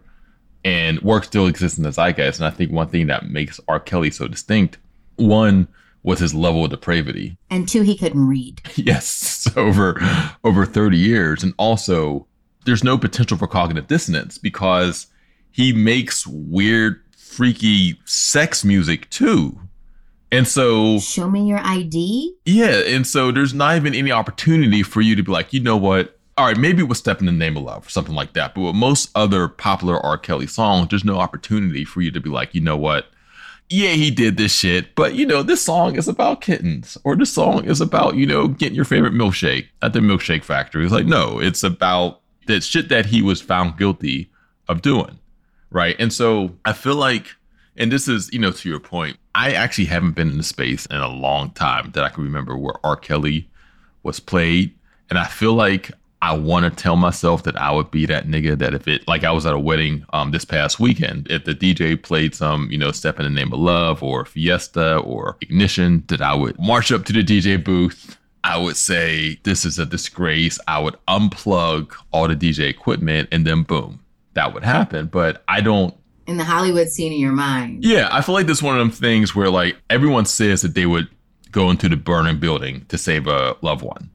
and 0.63 1.01
work 1.01 1.23
still 1.23 1.47
exists 1.47 1.77
in 1.77 1.83
the 1.83 1.91
zeitgeist. 1.91 2.39
And 2.39 2.45
I 2.47 2.51
think 2.51 2.71
one 2.71 2.87
thing 2.87 3.07
that 3.07 3.29
makes 3.29 3.59
R. 3.67 3.79
Kelly 3.79 4.11
so 4.11 4.27
distinct, 4.27 4.77
one 5.15 5.67
was 6.03 6.19
his 6.19 6.33
level 6.33 6.63
of 6.65 6.71
depravity. 6.71 7.37
And 7.49 7.67
two, 7.67 7.81
he 7.83 7.95
couldn't 7.97 8.27
read. 8.27 8.61
yes, 8.75 9.47
over 9.55 9.99
over 10.43 10.65
30 10.65 10.97
years. 10.97 11.43
And 11.43 11.53
also 11.57 12.27
there's 12.65 12.83
no 12.83 12.97
potential 12.97 13.37
for 13.37 13.47
cognitive 13.47 13.87
dissonance 13.87 14.37
because 14.37 15.07
he 15.51 15.73
makes 15.73 16.25
weird, 16.27 17.01
freaky 17.17 17.99
sex 18.05 18.63
music 18.63 19.09
too. 19.09 19.59
And 20.31 20.47
so 20.47 20.99
Show 20.99 21.29
me 21.29 21.45
your 21.47 21.59
ID. 21.59 22.33
yeah, 22.45 22.83
and 22.85 23.05
so 23.05 23.31
there's 23.31 23.53
not 23.53 23.75
even 23.75 23.93
any 23.93 24.11
opportunity 24.11 24.81
for 24.81 25.01
you 25.01 25.15
to 25.17 25.23
be 25.23 25.31
like, 25.31 25.51
you 25.51 25.59
know 25.59 25.75
what? 25.75 26.17
All 26.37 26.45
right, 26.45 26.57
maybe 26.57 26.81
it 26.81 26.87
was 26.87 26.97
Step 26.97 27.19
in 27.19 27.25
the 27.25 27.31
Name 27.31 27.57
of 27.57 27.63
Love 27.63 27.87
or 27.87 27.89
something 27.89 28.15
like 28.15 28.33
that. 28.33 28.55
But 28.55 28.61
with 28.61 28.75
most 28.75 29.09
other 29.15 29.47
popular 29.47 29.99
R. 29.99 30.17
Kelly 30.17 30.47
songs, 30.47 30.87
there's 30.89 31.05
no 31.05 31.19
opportunity 31.19 31.83
for 31.85 32.01
you 32.01 32.11
to 32.11 32.19
be 32.19 32.29
like, 32.29 32.55
you 32.55 32.61
know 32.61 32.77
what? 32.77 33.07
Yeah, 33.69 33.91
he 33.91 34.11
did 34.11 34.35
this 34.35 34.53
shit, 34.53 34.95
but 34.95 35.15
you 35.15 35.25
know, 35.25 35.43
this 35.43 35.61
song 35.61 35.95
is 35.95 36.09
about 36.09 36.41
kittens, 36.41 36.97
or 37.05 37.15
this 37.15 37.31
song 37.31 37.63
is 37.63 37.79
about, 37.79 38.15
you 38.15 38.25
know, 38.25 38.49
getting 38.49 38.75
your 38.75 38.83
favorite 38.83 39.13
milkshake 39.13 39.67
at 39.81 39.93
the 39.93 39.99
milkshake 39.99 40.43
factory. 40.43 40.83
It's 40.83 40.93
like, 40.93 41.05
no, 41.05 41.39
it's 41.39 41.63
about 41.63 42.19
that 42.47 42.63
shit 42.63 42.89
that 42.89 43.05
he 43.05 43.21
was 43.21 43.41
found 43.41 43.77
guilty 43.77 44.29
of 44.67 44.81
doing. 44.81 45.19
Right. 45.69 45.95
And 45.99 46.11
so 46.11 46.57
I 46.65 46.73
feel 46.73 46.95
like, 46.95 47.27
and 47.77 47.89
this 47.89 48.09
is, 48.09 48.29
you 48.33 48.39
know, 48.39 48.51
to 48.51 48.67
your 48.67 48.81
point, 48.81 49.17
I 49.33 49.53
actually 49.53 49.85
haven't 49.85 50.11
been 50.11 50.29
in 50.29 50.37
the 50.37 50.43
space 50.43 50.85
in 50.87 50.97
a 50.97 51.07
long 51.07 51.51
time 51.51 51.91
that 51.91 52.03
I 52.03 52.09
can 52.09 52.25
remember 52.25 52.57
where 52.57 52.75
R. 52.83 52.97
Kelly 52.97 53.49
was 54.03 54.19
played. 54.19 54.73
And 55.09 55.17
I 55.17 55.27
feel 55.27 55.53
like 55.53 55.91
I 56.21 56.33
want 56.33 56.65
to 56.65 56.83
tell 56.83 56.95
myself 56.95 57.43
that 57.43 57.59
I 57.59 57.71
would 57.71 57.89
be 57.89 58.05
that 58.05 58.27
nigga 58.27 58.57
that 58.59 58.75
if 58.75 58.87
it 58.87 59.07
like 59.07 59.23
I 59.23 59.31
was 59.31 59.45
at 59.45 59.53
a 59.53 59.59
wedding 59.59 60.05
um 60.13 60.31
this 60.31 60.45
past 60.45 60.79
weekend, 60.79 61.27
if 61.29 61.45
the 61.45 61.55
DJ 61.55 62.01
played 62.01 62.35
some, 62.35 62.69
you 62.69 62.77
know, 62.77 62.91
Step 62.91 63.19
in 63.19 63.23
the 63.23 63.31
Name 63.31 63.51
of 63.51 63.59
Love 63.59 64.03
or 64.03 64.25
Fiesta 64.25 64.97
or 64.97 65.37
Ignition, 65.41 66.03
that 66.07 66.21
I 66.21 66.33
would 66.33 66.59
march 66.59 66.91
up 66.91 67.05
to 67.05 67.13
the 67.13 67.23
DJ 67.23 67.63
booth. 67.63 68.17
I 68.43 68.57
would 68.57 68.75
say 68.75 69.39
this 69.43 69.65
is 69.65 69.77
a 69.77 69.85
disgrace. 69.85 70.59
I 70.67 70.79
would 70.79 70.95
unplug 71.07 71.93
all 72.11 72.27
the 72.27 72.35
DJ 72.35 72.69
equipment 72.69 73.29
and 73.31 73.45
then 73.45 73.63
boom, 73.63 73.99
that 74.33 74.53
would 74.53 74.63
happen. 74.63 75.07
But 75.07 75.43
I 75.47 75.61
don't 75.61 75.95
in 76.27 76.37
the 76.37 76.43
Hollywood 76.43 76.89
scene 76.89 77.11
in 77.11 77.19
your 77.19 77.31
mind. 77.31 77.83
Yeah, 77.83 78.09
I 78.11 78.21
feel 78.21 78.35
like 78.35 78.45
this 78.45 78.57
is 78.57 78.63
one 78.63 78.75
of 78.75 78.79
them 78.79 78.91
things 78.91 79.35
where 79.35 79.49
like 79.49 79.75
everyone 79.89 80.25
says 80.25 80.61
that 80.61 80.75
they 80.75 80.85
would 80.85 81.07
go 81.51 81.71
into 81.71 81.89
the 81.89 81.97
burning 81.97 82.39
building 82.39 82.85
to 82.89 82.97
save 82.97 83.27
a 83.27 83.55
loved 83.61 83.81
one 83.83 84.09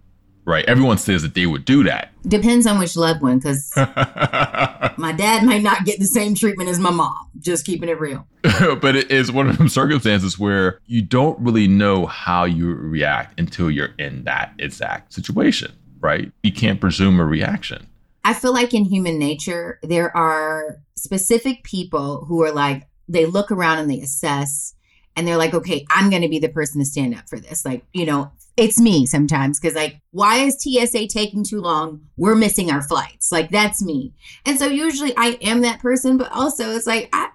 right? 0.47 0.65
Everyone 0.67 0.97
says 0.97 1.23
that 1.23 1.35
they 1.35 1.45
would 1.45 1.65
do 1.65 1.85
that. 1.85 2.13
Depends 2.27 2.67
on 2.67 2.79
which 2.79 2.97
loved 2.97 3.21
one, 3.21 3.39
because 3.39 3.71
my 3.77 5.13
dad 5.17 5.45
might 5.45 5.63
not 5.63 5.85
get 5.85 5.99
the 5.99 6.07
same 6.07 6.35
treatment 6.35 6.71
as 6.71 6.79
my 6.79 6.91
mom. 6.91 7.29
Just 7.39 7.67
keeping 7.67 7.89
it 7.89 8.01
real. 8.01 8.27
but 8.81 8.97
it 8.97 9.11
is 9.11 9.31
one 9.31 9.51
of 9.51 9.59
them 9.59 9.69
circumstances 9.69 10.39
where 10.39 10.81
you 10.87 11.03
don't 11.03 11.39
really 11.41 11.67
know 11.67 12.07
how 12.07 12.45
you 12.45 12.73
react 12.75 13.39
until 13.39 13.71
you're 13.71 13.95
in 13.99 14.25
that 14.25 14.53
exact 14.59 15.13
situation, 15.13 15.73
right? 16.01 16.31
You 16.43 16.53
can't 16.53 16.81
presume 16.81 17.21
a 17.21 17.27
reaction. 17.27 17.89
I 18.25 18.33
feel 18.35 18.53
like 18.53 18.73
in 18.73 18.85
human 18.85 19.19
nature, 19.19 19.79
there 19.83 20.17
are 20.17 20.79
specific 20.97 21.65
people 21.65 22.25
who 22.25 22.43
are 22.43 22.53
like, 22.53 22.87
they 23.09 23.27
look 23.27 23.53
around 23.53 23.79
and 23.79 23.91
they 23.91 24.01
assess 24.01 24.75
and 25.17 25.27
they're 25.27 25.37
like, 25.37 25.55
okay, 25.55 25.87
I'm 25.91 26.11
going 26.11 26.23
to 26.23 26.29
be 26.29 26.39
the 26.39 26.49
person 26.49 26.81
to 26.81 26.85
stand 26.85 27.15
up 27.15 27.29
for 27.29 27.39
this. 27.39 27.65
Like, 27.65 27.85
you 27.93 28.05
know, 28.05 28.33
it's 28.57 28.81
me 28.81 29.05
sometimes 29.05 29.61
because 29.61 29.75
like 29.75 30.01
why 30.13 30.39
is 30.39 30.57
tsa 30.59 31.07
taking 31.09 31.45
too 31.45 31.61
long? 31.61 32.01
We're 32.17 32.35
missing 32.35 32.71
our 32.71 32.83
flights. 32.83 33.31
Like 33.31 33.51
that's 33.51 33.83
me. 33.83 34.15
And 34.45 34.59
so 34.59 34.67
usually 34.67 35.13
i 35.17 35.39
am 35.43 35.61
that 35.61 35.81
person 35.81 36.17
but 36.17 36.31
also 36.33 36.71
it's 36.71 36.87
like 36.87 37.09
i 37.13 37.31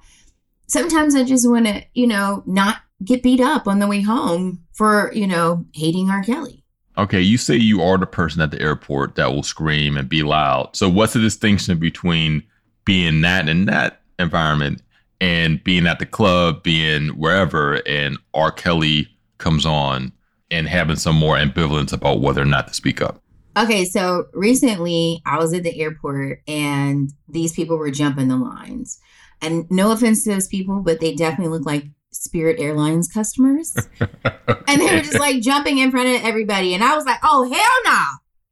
sometimes 0.68 1.16
i 1.16 1.24
just 1.24 1.50
want 1.50 1.68
to 1.68 1.84
you 1.94 2.08
know 2.08 2.44
not 2.46 2.78
get 3.04 3.24
beat 3.24 3.42
up 3.42 3.68
on 3.68 3.80
the 3.80 3.88
way 3.88 4.02
home 4.02 4.64
for 4.74 5.12
you 5.14 5.28
know 5.28 5.66
hating 5.74 6.10
r. 6.10 6.24
Kelly. 6.24 6.64
Okay 6.98 7.22
you 7.22 7.38
say 7.38 7.56
you 7.56 7.82
are 7.82 7.98
the 7.98 8.06
person 8.06 8.42
at 8.42 8.52
the 8.52 8.62
airport 8.62 9.16
that 9.16 9.32
will 9.32 9.44
scream 9.44 9.98
and 9.98 10.10
be 10.10 10.24
loud. 10.24 10.76
So 10.76 10.90
what's 10.90 11.14
the 11.14 11.20
distinction 11.20 11.78
between 11.78 12.44
being 12.84 13.22
that 13.22 13.48
in 13.48 13.66
that 13.66 14.02
environment 14.18 14.82
and 15.20 15.64
being 15.64 15.86
at 15.86 16.00
the 16.00 16.06
club 16.06 16.64
being 16.64 17.10
wherever 17.10 17.76
and 17.88 18.18
r. 18.34 18.52
Kelly 18.52 19.08
comes 19.38 19.66
on 19.66 20.12
and 20.52 20.68
having 20.68 20.98
some 20.98 21.16
more 21.16 21.38
ambivalence 21.38 21.94
about 21.94 22.22
whether 22.22 22.42
or 22.42 22.46
not 22.46 22.68
to 22.68 22.74
speak 22.74 23.02
up? 23.02 23.22
Okay, 23.58 23.84
so 23.86 24.28
recently 24.34 25.22
I 25.26 25.38
was 25.38 25.54
at 25.54 25.64
the 25.64 25.82
airport 25.82 26.42
and 26.48 27.12
these 27.28 27.54
people 27.54 27.78
were 27.78 27.92
jumping 27.92 28.28
the 28.28 28.38
lines. 28.38 29.00
And 29.42 29.66
no 29.72 29.92
offense 29.92 30.24
to 30.24 30.32
those 30.32 30.48
people, 30.48 30.82
but 30.82 31.00
they 31.00 31.16
definitely 31.16 31.58
look 31.58 31.66
like 31.66 31.86
Spirit 32.12 32.60
Airlines 32.60 33.08
customers. 33.08 33.76
and 34.00 34.82
they 34.82 34.96
were 34.96 35.02
just 35.02 35.20
like 35.20 35.42
jumping 35.42 35.80
in 35.80 35.92
front 35.92 36.10
of 36.10 36.24
everybody. 36.24 36.74
And 36.74 36.84
I 36.84 36.96
was 36.96 37.06
like, 37.06 37.20
oh, 37.24 37.52
hell 37.52 37.94
no. 37.94 38.04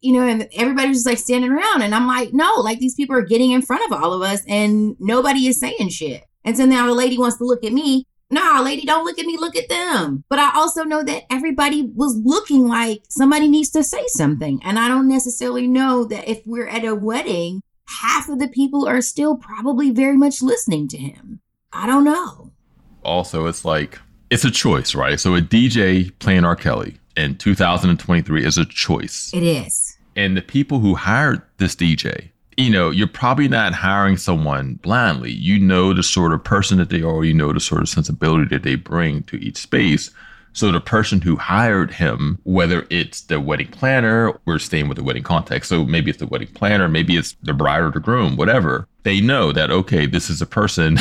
You 0.02 0.14
know, 0.14 0.28
and 0.28 0.50
everybody 0.54 0.90
was 0.90 1.00
just 1.00 1.06
like 1.06 1.18
standing 1.18 1.52
around. 1.52 1.82
And 1.82 1.94
I'm 1.94 2.08
like, 2.08 2.34
no, 2.34 2.56
like 2.56 2.80
these 2.80 2.96
people 2.96 3.16
are 3.16 3.22
getting 3.22 3.52
in 3.52 3.62
front 3.62 3.84
of 3.86 4.02
all 4.02 4.14
of 4.14 4.22
us 4.22 4.42
and 4.48 4.96
nobody 5.00 5.48
is 5.48 5.60
saying 5.60 5.90
shit. 5.90 6.24
And 6.44 6.58
so 6.58 6.66
now 6.66 6.88
the 6.88 6.94
lady 6.94 7.18
wants 7.18 7.38
to 7.38 7.44
look 7.44 7.64
at 7.64 7.74
me 7.74 8.06
nah, 8.30 8.62
lady, 8.62 8.86
don't 8.86 9.06
look 9.06 9.20
at 9.20 9.26
me, 9.26 9.38
look 9.38 9.56
at 9.56 9.70
them. 9.70 10.24
But 10.30 10.40
I 10.40 10.52
also 10.56 10.84
know 10.84 11.04
that 11.04 11.24
everybody 11.30 11.84
was 11.94 12.16
looking 12.24 12.68
like 12.68 13.04
somebody 13.10 13.48
needs 13.48 13.70
to 13.72 13.84
say 13.84 14.06
something. 14.08 14.62
And 14.64 14.78
I 14.78 14.88
don't 14.88 15.08
necessarily 15.08 15.68
know 15.68 16.06
that 16.06 16.30
if 16.30 16.42
we're 16.46 16.68
at 16.68 16.86
a 16.86 16.96
wedding, 16.96 17.62
half 17.88 18.30
of 18.30 18.40
the 18.40 18.48
people 18.48 18.88
are 18.88 19.02
still 19.02 19.36
probably 19.36 19.92
very 19.92 20.18
much 20.18 20.42
listening 20.42 20.88
to 20.90 20.98
him. 20.98 21.42
I 21.74 21.88
don't 21.88 22.04
know. 22.04 22.52
Also, 23.04 23.48
it's 23.48 23.66
like, 23.66 24.00
it's 24.30 24.46
a 24.46 24.52
choice, 24.52 24.94
right? 24.94 25.20
So 25.20 25.36
a 25.36 25.42
DJ 25.42 26.18
playing 26.20 26.46
R. 26.46 26.56
Kelly 26.56 26.98
in 27.16 27.36
2023 27.38 28.46
is 28.46 28.58
a 28.58 28.66
choice. 28.66 29.32
It 29.34 29.44
is. 29.44 29.98
And 30.16 30.36
the 30.36 30.42
people 30.42 30.80
who 30.80 30.96
hired 30.96 31.42
this 31.58 31.76
DJ 31.76 32.32
you 32.60 32.70
know, 32.70 32.90
you're 32.90 33.08
probably 33.08 33.48
not 33.48 33.74
hiring 33.74 34.18
someone 34.18 34.76
blindly. 34.76 35.32
You 35.32 35.60
know 35.60 35.94
the 35.94 36.04
sort 36.04 36.34
of 36.34 36.44
person 36.44 36.78
that 36.80 36.90
they 36.90 37.02
are, 37.02 37.24
you 37.24 37.34
know 37.34 37.54
the 37.54 37.60
sort 37.60 37.82
of 37.82 37.88
sensibility 37.88 38.54
that 38.54 38.64
they 38.64 38.76
bring 38.76 39.24
to 39.24 39.38
each 39.38 39.58
space. 39.58 40.12
So 40.52 40.70
the 40.70 40.82
person 40.82 41.22
who 41.22 41.38
hired 41.38 41.92
him, 41.92 42.38
whether 42.44 42.86
it's 42.90 43.22
the 43.22 43.40
wedding 43.40 43.70
planner, 43.70 44.38
we're 44.46 44.60
staying 44.60 44.90
with 44.90 44.98
the 44.98 45.04
wedding 45.04 45.24
context. 45.24 45.70
So 45.70 45.86
maybe 45.86 46.10
it's 46.10 46.20
the 46.20 46.28
wedding 46.28 46.50
planner, 46.54 46.90
maybe 46.90 47.16
it's 47.16 47.38
the 47.44 47.54
bride 47.54 47.82
or 47.82 47.92
the 47.92 48.02
groom, 48.02 48.36
whatever. 48.36 48.88
They 49.04 49.22
know 49.22 49.54
that, 49.54 49.72
okay, 49.72 50.06
this 50.06 50.30
is 50.30 50.42
a 50.42 50.46
person 50.46 50.98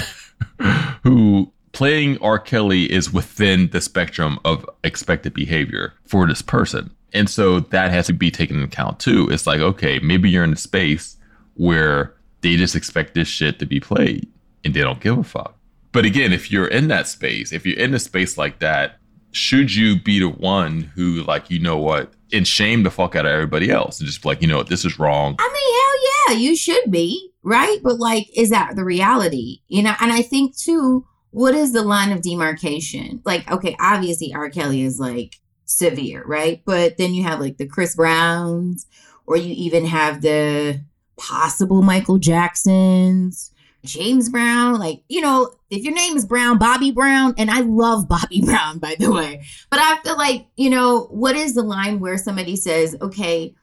who 1.02 1.50
playing 1.72 2.18
R. 2.22 2.38
Kelly 2.38 2.90
is 2.92 3.12
within 3.12 3.70
the 3.70 3.80
spectrum 3.80 4.38
of 4.44 4.68
expected 4.84 5.34
behavior 5.34 5.94
for 6.06 6.26
this 6.28 6.42
person. 6.42 6.90
And 7.12 7.28
so 7.28 7.60
that 7.60 7.90
has 7.90 8.06
to 8.06 8.12
be 8.12 8.30
taken 8.30 8.56
into 8.56 8.68
account 8.68 9.00
too. 9.00 9.28
It's 9.30 9.46
like, 9.46 9.60
okay, 9.60 9.98
maybe 9.98 10.30
you're 10.30 10.44
in 10.44 10.52
a 10.52 10.56
space 10.56 11.16
where 11.58 12.14
they 12.40 12.56
just 12.56 12.74
expect 12.74 13.14
this 13.14 13.28
shit 13.28 13.58
to 13.58 13.66
be 13.66 13.80
played 13.80 14.26
and 14.64 14.72
they 14.72 14.80
don't 14.80 15.00
give 15.00 15.18
a 15.18 15.24
fuck. 15.24 15.56
But 15.92 16.04
again, 16.04 16.32
if 16.32 16.50
you're 16.50 16.68
in 16.68 16.88
that 16.88 17.08
space, 17.08 17.52
if 17.52 17.66
you're 17.66 17.78
in 17.78 17.94
a 17.94 17.98
space 17.98 18.38
like 18.38 18.60
that, 18.60 18.98
should 19.32 19.74
you 19.74 20.00
be 20.00 20.20
the 20.20 20.28
one 20.28 20.82
who, 20.94 21.22
like, 21.24 21.50
you 21.50 21.58
know 21.58 21.76
what, 21.76 22.12
and 22.32 22.46
shame 22.46 22.82
the 22.82 22.90
fuck 22.90 23.14
out 23.14 23.26
of 23.26 23.32
everybody 23.32 23.70
else 23.70 23.98
and 23.98 24.06
just 24.06 24.24
like, 24.24 24.40
you 24.40 24.48
know 24.48 24.56
what, 24.58 24.68
this 24.68 24.84
is 24.84 24.98
wrong? 24.98 25.36
I 25.38 25.52
mean, 25.52 26.28
hell 26.28 26.36
yeah, 26.36 26.40
you 26.42 26.56
should 26.56 26.90
be, 26.90 27.32
right? 27.42 27.78
But 27.82 27.98
like, 27.98 28.26
is 28.36 28.50
that 28.50 28.76
the 28.76 28.84
reality? 28.84 29.60
You 29.68 29.82
know, 29.82 29.94
and 30.00 30.12
I 30.12 30.22
think 30.22 30.56
too, 30.56 31.06
what 31.30 31.54
is 31.54 31.72
the 31.72 31.82
line 31.82 32.12
of 32.12 32.22
demarcation? 32.22 33.20
Like, 33.24 33.50
okay, 33.50 33.76
obviously 33.80 34.32
R. 34.32 34.50
Kelly 34.50 34.82
is 34.82 34.98
like 34.98 35.36
severe, 35.64 36.24
right? 36.24 36.62
But 36.64 36.96
then 36.98 37.14
you 37.14 37.24
have 37.24 37.40
like 37.40 37.58
the 37.58 37.66
Chris 37.66 37.96
Browns, 37.96 38.86
or 39.26 39.36
you 39.36 39.52
even 39.54 39.84
have 39.84 40.22
the 40.22 40.80
possible 41.18 41.82
Michael 41.82 42.18
Jacksons, 42.18 43.50
James 43.84 44.28
Brown. 44.28 44.78
Like, 44.78 45.02
you 45.08 45.20
know, 45.20 45.50
if 45.70 45.82
your 45.82 45.94
name 45.94 46.16
is 46.16 46.24
Brown, 46.24 46.58
Bobby 46.58 46.90
Brown, 46.90 47.34
and 47.36 47.50
I 47.50 47.60
love 47.60 48.08
Bobby 48.08 48.40
Brown, 48.44 48.78
by 48.78 48.96
the 48.98 49.12
way. 49.12 49.44
But 49.70 49.80
I 49.80 49.98
feel 50.02 50.16
like, 50.16 50.46
you 50.56 50.70
know, 50.70 51.08
what 51.10 51.36
is 51.36 51.54
the 51.54 51.62
line 51.62 52.00
where 52.00 52.16
somebody 52.16 52.56
says, 52.56 52.96
okay, 53.00 53.54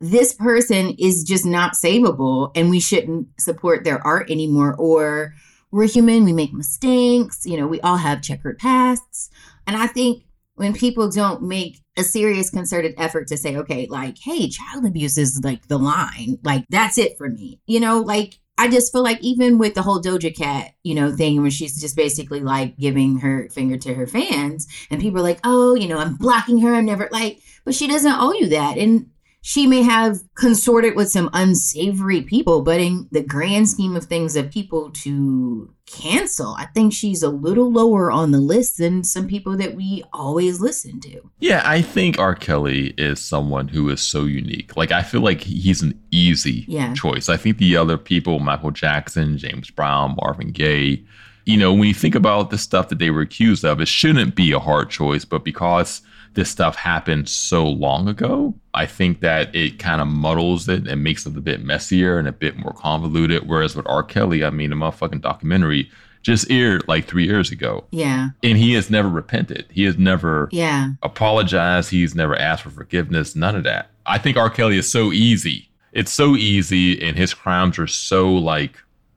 this 0.00 0.32
person 0.32 0.96
is 0.98 1.22
just 1.22 1.46
not 1.46 1.74
savable 1.74 2.50
and 2.56 2.70
we 2.70 2.80
shouldn't 2.80 3.28
support 3.38 3.84
their 3.84 4.04
art 4.06 4.30
anymore? 4.30 4.74
Or 4.78 5.34
we're 5.70 5.88
human, 5.88 6.24
we 6.24 6.32
make 6.32 6.52
mistakes, 6.52 7.46
you 7.46 7.56
know, 7.56 7.66
we 7.66 7.80
all 7.80 7.96
have 7.96 8.22
checkered 8.22 8.58
pasts. 8.58 9.30
And 9.66 9.76
I 9.76 9.86
think 9.86 10.24
when 10.54 10.72
people 10.72 11.10
don't 11.10 11.42
make 11.42 11.80
a 11.96 12.02
serious 12.02 12.50
concerted 12.50 12.94
effort 12.98 13.28
to 13.28 13.36
say, 13.36 13.56
okay, 13.56 13.86
like, 13.90 14.16
hey, 14.18 14.48
child 14.48 14.84
abuse 14.84 15.18
is 15.18 15.40
like 15.42 15.68
the 15.68 15.78
line. 15.78 16.38
Like, 16.42 16.64
that's 16.68 16.98
it 16.98 17.16
for 17.18 17.28
me. 17.28 17.60
You 17.66 17.80
know, 17.80 18.00
like, 18.00 18.38
I 18.58 18.68
just 18.68 18.92
feel 18.92 19.02
like 19.02 19.20
even 19.22 19.58
with 19.58 19.74
the 19.74 19.82
whole 19.82 20.00
Doja 20.00 20.34
Cat, 20.36 20.72
you 20.82 20.94
know, 20.94 21.10
thing 21.10 21.40
where 21.40 21.50
she's 21.50 21.80
just 21.80 21.96
basically 21.96 22.40
like 22.40 22.76
giving 22.76 23.18
her 23.20 23.48
finger 23.48 23.78
to 23.78 23.94
her 23.94 24.06
fans, 24.06 24.68
and 24.90 25.00
people 25.00 25.20
are 25.20 25.24
like, 25.24 25.40
oh, 25.42 25.74
you 25.74 25.88
know, 25.88 25.98
I'm 25.98 26.16
blocking 26.16 26.60
her. 26.60 26.74
I'm 26.74 26.84
never 26.84 27.08
like, 27.10 27.40
but 27.64 27.74
she 27.74 27.88
doesn't 27.88 28.18
owe 28.18 28.34
you 28.34 28.48
that. 28.50 28.76
And 28.76 29.10
she 29.44 29.66
may 29.66 29.82
have 29.82 30.20
consorted 30.36 30.94
with 30.94 31.10
some 31.10 31.28
unsavory 31.32 32.22
people, 32.22 32.62
but 32.62 32.80
in 32.80 33.08
the 33.10 33.22
grand 33.22 33.68
scheme 33.68 33.96
of 33.96 34.04
things 34.04 34.36
of 34.36 34.52
people 34.52 34.92
to 34.92 35.74
cancel, 35.84 36.54
I 36.56 36.66
think 36.66 36.92
she's 36.92 37.24
a 37.24 37.28
little 37.28 37.70
lower 37.70 38.12
on 38.12 38.30
the 38.30 38.38
list 38.38 38.78
than 38.78 39.02
some 39.02 39.26
people 39.26 39.56
that 39.56 39.74
we 39.74 40.04
always 40.12 40.60
listen 40.60 41.00
to. 41.00 41.28
Yeah, 41.40 41.60
I 41.64 41.82
think 41.82 42.20
R. 42.20 42.36
Kelly 42.36 42.94
is 42.96 43.20
someone 43.20 43.66
who 43.66 43.88
is 43.88 44.00
so 44.00 44.26
unique. 44.26 44.76
Like, 44.76 44.92
I 44.92 45.02
feel 45.02 45.22
like 45.22 45.40
he's 45.40 45.82
an 45.82 46.00
easy 46.12 46.64
yeah. 46.68 46.94
choice. 46.94 47.28
I 47.28 47.36
think 47.36 47.58
the 47.58 47.76
other 47.76 47.98
people, 47.98 48.38
Michael 48.38 48.70
Jackson, 48.70 49.38
James 49.38 49.70
Brown, 49.70 50.16
Marvin 50.22 50.52
Gaye, 50.52 51.04
you 51.46 51.56
know, 51.56 51.72
when 51.72 51.88
you 51.88 51.94
think 51.94 52.14
about 52.14 52.50
the 52.50 52.58
stuff 52.58 52.88
that 52.90 53.00
they 53.00 53.10
were 53.10 53.22
accused 53.22 53.64
of, 53.64 53.80
it 53.80 53.88
shouldn't 53.88 54.36
be 54.36 54.52
a 54.52 54.60
hard 54.60 54.88
choice, 54.88 55.24
but 55.24 55.44
because 55.44 56.00
this 56.34 56.50
stuff 56.50 56.76
happened 56.76 57.28
so 57.28 57.66
long 57.66 58.08
ago. 58.08 58.54
I 58.74 58.86
think 58.86 59.20
that 59.20 59.54
it 59.54 59.78
kind 59.78 60.00
of 60.00 60.08
muddles 60.08 60.68
it 60.68 60.86
and 60.88 61.04
makes 61.04 61.26
it 61.26 61.36
a 61.36 61.40
bit 61.40 61.62
messier 61.64 62.18
and 62.18 62.26
a 62.26 62.32
bit 62.32 62.56
more 62.56 62.72
convoluted. 62.72 63.46
Whereas 63.48 63.76
with 63.76 63.86
R. 63.86 64.02
Kelly, 64.02 64.44
I 64.44 64.50
mean, 64.50 64.72
a 64.72 64.76
motherfucking 64.76 65.20
documentary 65.20 65.90
just 66.22 66.50
aired 66.50 66.86
like 66.88 67.06
three 67.06 67.24
years 67.26 67.50
ago. 67.50 67.84
Yeah. 67.90 68.30
And 68.42 68.56
he 68.56 68.72
has 68.74 68.88
never 68.90 69.08
repented. 69.08 69.66
He 69.70 69.82
has 69.84 69.98
never 69.98 70.48
Yeah. 70.52 70.92
apologized. 71.02 71.90
He's 71.90 72.14
never 72.14 72.36
asked 72.38 72.62
for 72.62 72.70
forgiveness. 72.70 73.34
None 73.36 73.56
of 73.56 73.64
that. 73.64 73.90
I 74.06 74.18
think 74.18 74.36
R. 74.36 74.48
Kelly 74.50 74.78
is 74.78 74.90
so 74.90 75.12
easy. 75.12 75.68
It's 75.92 76.12
so 76.12 76.36
easy, 76.36 77.02
and 77.02 77.18
his 77.18 77.34
crimes 77.34 77.78
are 77.78 77.86
so 77.86 78.32
like 78.32 78.76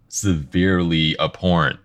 severely 0.09 1.17
abhorrent 1.19 1.79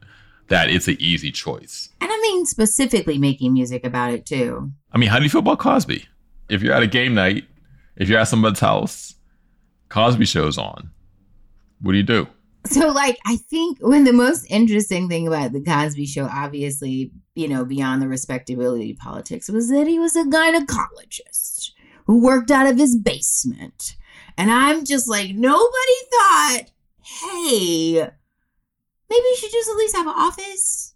that 0.50 0.68
it's 0.68 0.88
an 0.88 0.96
easy 1.00 1.32
choice. 1.32 1.88
And 2.00 2.10
I 2.12 2.20
mean, 2.20 2.44
specifically 2.44 3.18
making 3.18 3.52
music 3.52 3.84
about 3.84 4.12
it 4.12 4.26
too. 4.26 4.70
I 4.92 4.98
mean, 4.98 5.08
how 5.08 5.18
do 5.18 5.24
you 5.24 5.30
feel 5.30 5.40
about 5.40 5.60
Cosby? 5.60 6.04
If 6.48 6.62
you're 6.62 6.74
at 6.74 6.82
a 6.82 6.88
game 6.88 7.14
night, 7.14 7.44
if 7.96 8.08
you're 8.08 8.18
at 8.18 8.28
somebody's 8.28 8.60
house, 8.60 9.14
Cosby 9.88 10.26
show's 10.26 10.58
on. 10.58 10.90
What 11.80 11.92
do 11.92 11.98
you 11.98 12.04
do? 12.04 12.26
So, 12.66 12.88
like, 12.88 13.18
I 13.24 13.36
think 13.36 13.78
when 13.80 14.04
the 14.04 14.12
most 14.12 14.44
interesting 14.50 15.08
thing 15.08 15.26
about 15.26 15.52
the 15.52 15.62
Cosby 15.62 16.04
Show, 16.04 16.28
obviously, 16.30 17.10
you 17.34 17.48
know, 17.48 17.64
beyond 17.64 18.02
the 18.02 18.08
respectability 18.08 18.92
politics, 18.92 19.48
was 19.48 19.70
that 19.70 19.86
he 19.86 19.98
was 19.98 20.14
a 20.14 20.24
gynecologist 20.24 21.70
who 22.04 22.20
worked 22.22 22.50
out 22.50 22.66
of 22.66 22.76
his 22.76 22.98
basement. 22.98 23.96
And 24.36 24.50
I'm 24.50 24.84
just 24.84 25.08
like, 25.08 25.30
nobody 25.30 25.94
thought, 26.10 26.64
hey, 27.00 28.10
maybe 29.10 29.22
he 29.30 29.36
should 29.36 29.52
just 29.52 29.68
at 29.68 29.76
least 29.76 29.96
have 29.96 30.06
an 30.06 30.14
office, 30.16 30.94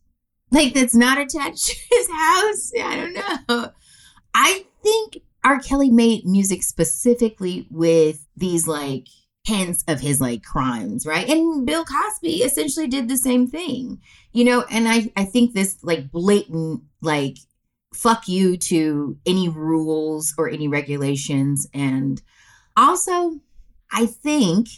like 0.51 0.73
that's 0.73 0.95
not 0.95 1.19
attached 1.19 1.67
to 1.67 1.77
his 1.91 2.09
house. 2.09 2.73
I 2.81 2.97
don't 2.97 3.15
know. 3.49 3.71
I 4.33 4.65
think 4.83 5.19
R. 5.45 5.61
Kelly 5.61 5.91
made 5.91 6.25
music 6.25 6.63
specifically 6.63 7.67
with 7.71 8.27
these 8.37 8.67
like 8.67 9.07
hints 9.45 9.85
of 9.87 10.01
his 10.01 10.21
like 10.21 10.43
crimes, 10.43 11.07
right? 11.07 11.29
And 11.29 11.67
Bill 11.67 11.85
Cosby 11.85 12.43
essentially 12.43 12.89
did 12.89 13.09
the 13.09 13.19
same 13.19 13.47
thing, 13.47 14.01
you 14.33 14.45
know. 14.45 14.65
And 14.71 14.89
I 14.89 15.13
I 15.17 15.25
think 15.25 15.53
this 15.53 15.79
like 15.83 16.11
blatant 16.11 16.83
like 17.03 17.37
fuck 17.95 18.27
you 18.27 18.57
to 18.57 19.17
any 19.27 19.49
rules 19.49 20.35
or 20.39 20.49
any 20.49 20.67
regulations, 20.67 21.69
and 21.75 22.23
also 22.77 23.41
I 23.93 24.07
think 24.07 24.69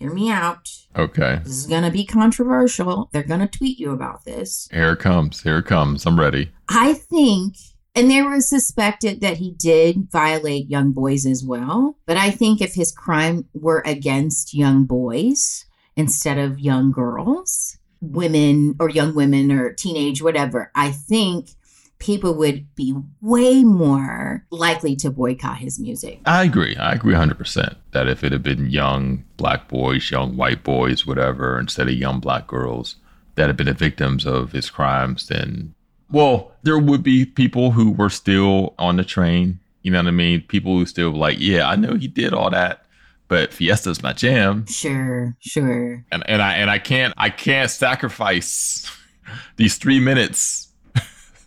hear 0.00 0.12
me 0.12 0.30
out. 0.30 0.68
Okay. 0.96 1.40
This 1.44 1.58
is 1.58 1.66
gonna 1.66 1.90
be 1.90 2.04
controversial. 2.04 3.10
They're 3.12 3.22
gonna 3.22 3.46
tweet 3.46 3.78
you 3.78 3.92
about 3.92 4.24
this. 4.24 4.66
Here 4.72 4.92
it 4.92 4.98
comes. 4.98 5.42
Here 5.42 5.58
it 5.58 5.66
comes. 5.66 6.06
I'm 6.06 6.18
ready. 6.18 6.50
I 6.68 6.94
think, 6.94 7.56
and 7.94 8.10
there 8.10 8.28
was 8.28 8.48
suspected 8.48 9.20
that 9.20 9.36
he 9.36 9.52
did 9.52 10.10
violate 10.10 10.70
young 10.70 10.92
boys 10.92 11.26
as 11.26 11.44
well. 11.44 11.98
But 12.06 12.16
I 12.16 12.30
think 12.30 12.60
if 12.60 12.74
his 12.74 12.92
crime 12.92 13.46
were 13.52 13.82
against 13.84 14.54
young 14.54 14.84
boys 14.84 15.66
instead 15.96 16.38
of 16.38 16.58
young 16.58 16.92
girls, 16.92 17.78
women 18.00 18.76
or 18.80 18.88
young 18.88 19.14
women 19.14 19.52
or 19.52 19.74
teenage, 19.74 20.22
whatever, 20.22 20.72
I 20.74 20.92
think 20.92 21.50
people 22.00 22.34
would 22.34 22.74
be 22.74 22.94
way 23.20 23.62
more 23.62 24.44
likely 24.50 24.96
to 24.96 25.10
boycott 25.10 25.58
his 25.58 25.78
music. 25.78 26.20
I 26.26 26.44
agree. 26.44 26.74
I 26.76 26.92
agree 26.92 27.14
100% 27.14 27.76
that 27.92 28.08
if 28.08 28.24
it 28.24 28.32
had 28.32 28.42
been 28.42 28.70
young 28.70 29.24
black 29.36 29.68
boys, 29.68 30.10
young 30.10 30.36
white 30.36 30.64
boys, 30.64 31.06
whatever, 31.06 31.58
instead 31.60 31.88
of 31.88 31.94
young 31.94 32.18
black 32.18 32.46
girls 32.48 32.96
that 33.36 33.46
had 33.46 33.56
been 33.56 33.66
the 33.66 33.74
victims 33.74 34.26
of 34.26 34.52
his 34.52 34.70
crimes, 34.70 35.28
then, 35.28 35.74
well, 36.10 36.52
there 36.62 36.78
would 36.78 37.02
be 37.02 37.24
people 37.24 37.72
who 37.72 37.92
were 37.92 38.10
still 38.10 38.74
on 38.78 38.96
the 38.96 39.04
train. 39.04 39.60
You 39.82 39.92
know 39.92 39.98
what 39.98 40.08
I 40.08 40.12
mean? 40.12 40.40
People 40.42 40.72
who 40.72 40.86
still 40.86 41.10
like, 41.10 41.38
yeah, 41.38 41.68
I 41.68 41.76
know 41.76 41.94
he 41.94 42.08
did 42.08 42.32
all 42.32 42.50
that, 42.50 42.84
but 43.28 43.52
Fiesta's 43.52 44.02
my 44.02 44.14
jam. 44.14 44.66
Sure, 44.66 45.36
sure. 45.40 46.04
And, 46.10 46.28
and 46.28 46.42
I 46.42 46.54
and 46.54 46.68
I 46.68 46.78
can't 46.78 47.14
I 47.16 47.30
can't 47.30 47.70
sacrifice 47.70 48.90
these 49.56 49.78
three 49.78 50.00
minutes 50.00 50.69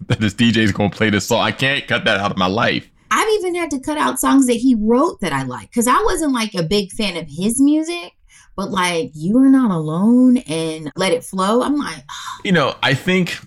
that 0.07 0.19
this 0.19 0.33
DJ 0.33 0.57
is 0.57 0.71
gonna 0.71 0.89
play 0.89 1.09
this 1.09 1.27
song. 1.27 1.41
I 1.41 1.51
can't 1.51 1.87
cut 1.87 2.05
that 2.05 2.19
out 2.19 2.31
of 2.31 2.37
my 2.37 2.47
life. 2.47 2.89
I've 3.11 3.29
even 3.39 3.55
had 3.55 3.69
to 3.71 3.79
cut 3.79 3.97
out 3.97 4.19
songs 4.19 4.47
that 4.47 4.53
he 4.53 4.75
wrote 4.75 5.19
that 5.21 5.33
I 5.33 5.43
like 5.43 5.69
because 5.69 5.87
I 5.87 6.01
wasn't 6.03 6.33
like 6.33 6.55
a 6.55 6.63
big 6.63 6.91
fan 6.91 7.15
of 7.15 7.27
his 7.29 7.61
music, 7.61 8.13
but 8.55 8.71
like 8.71 9.11
You 9.13 9.37
Are 9.37 9.49
Not 9.49 9.71
Alone 9.71 10.37
and 10.37 10.91
Let 10.95 11.11
It 11.11 11.23
Flow, 11.23 11.61
I'm 11.61 11.77
like, 11.77 12.03
You 12.43 12.51
know, 12.51 12.75
I 12.81 12.95
think 12.95 13.39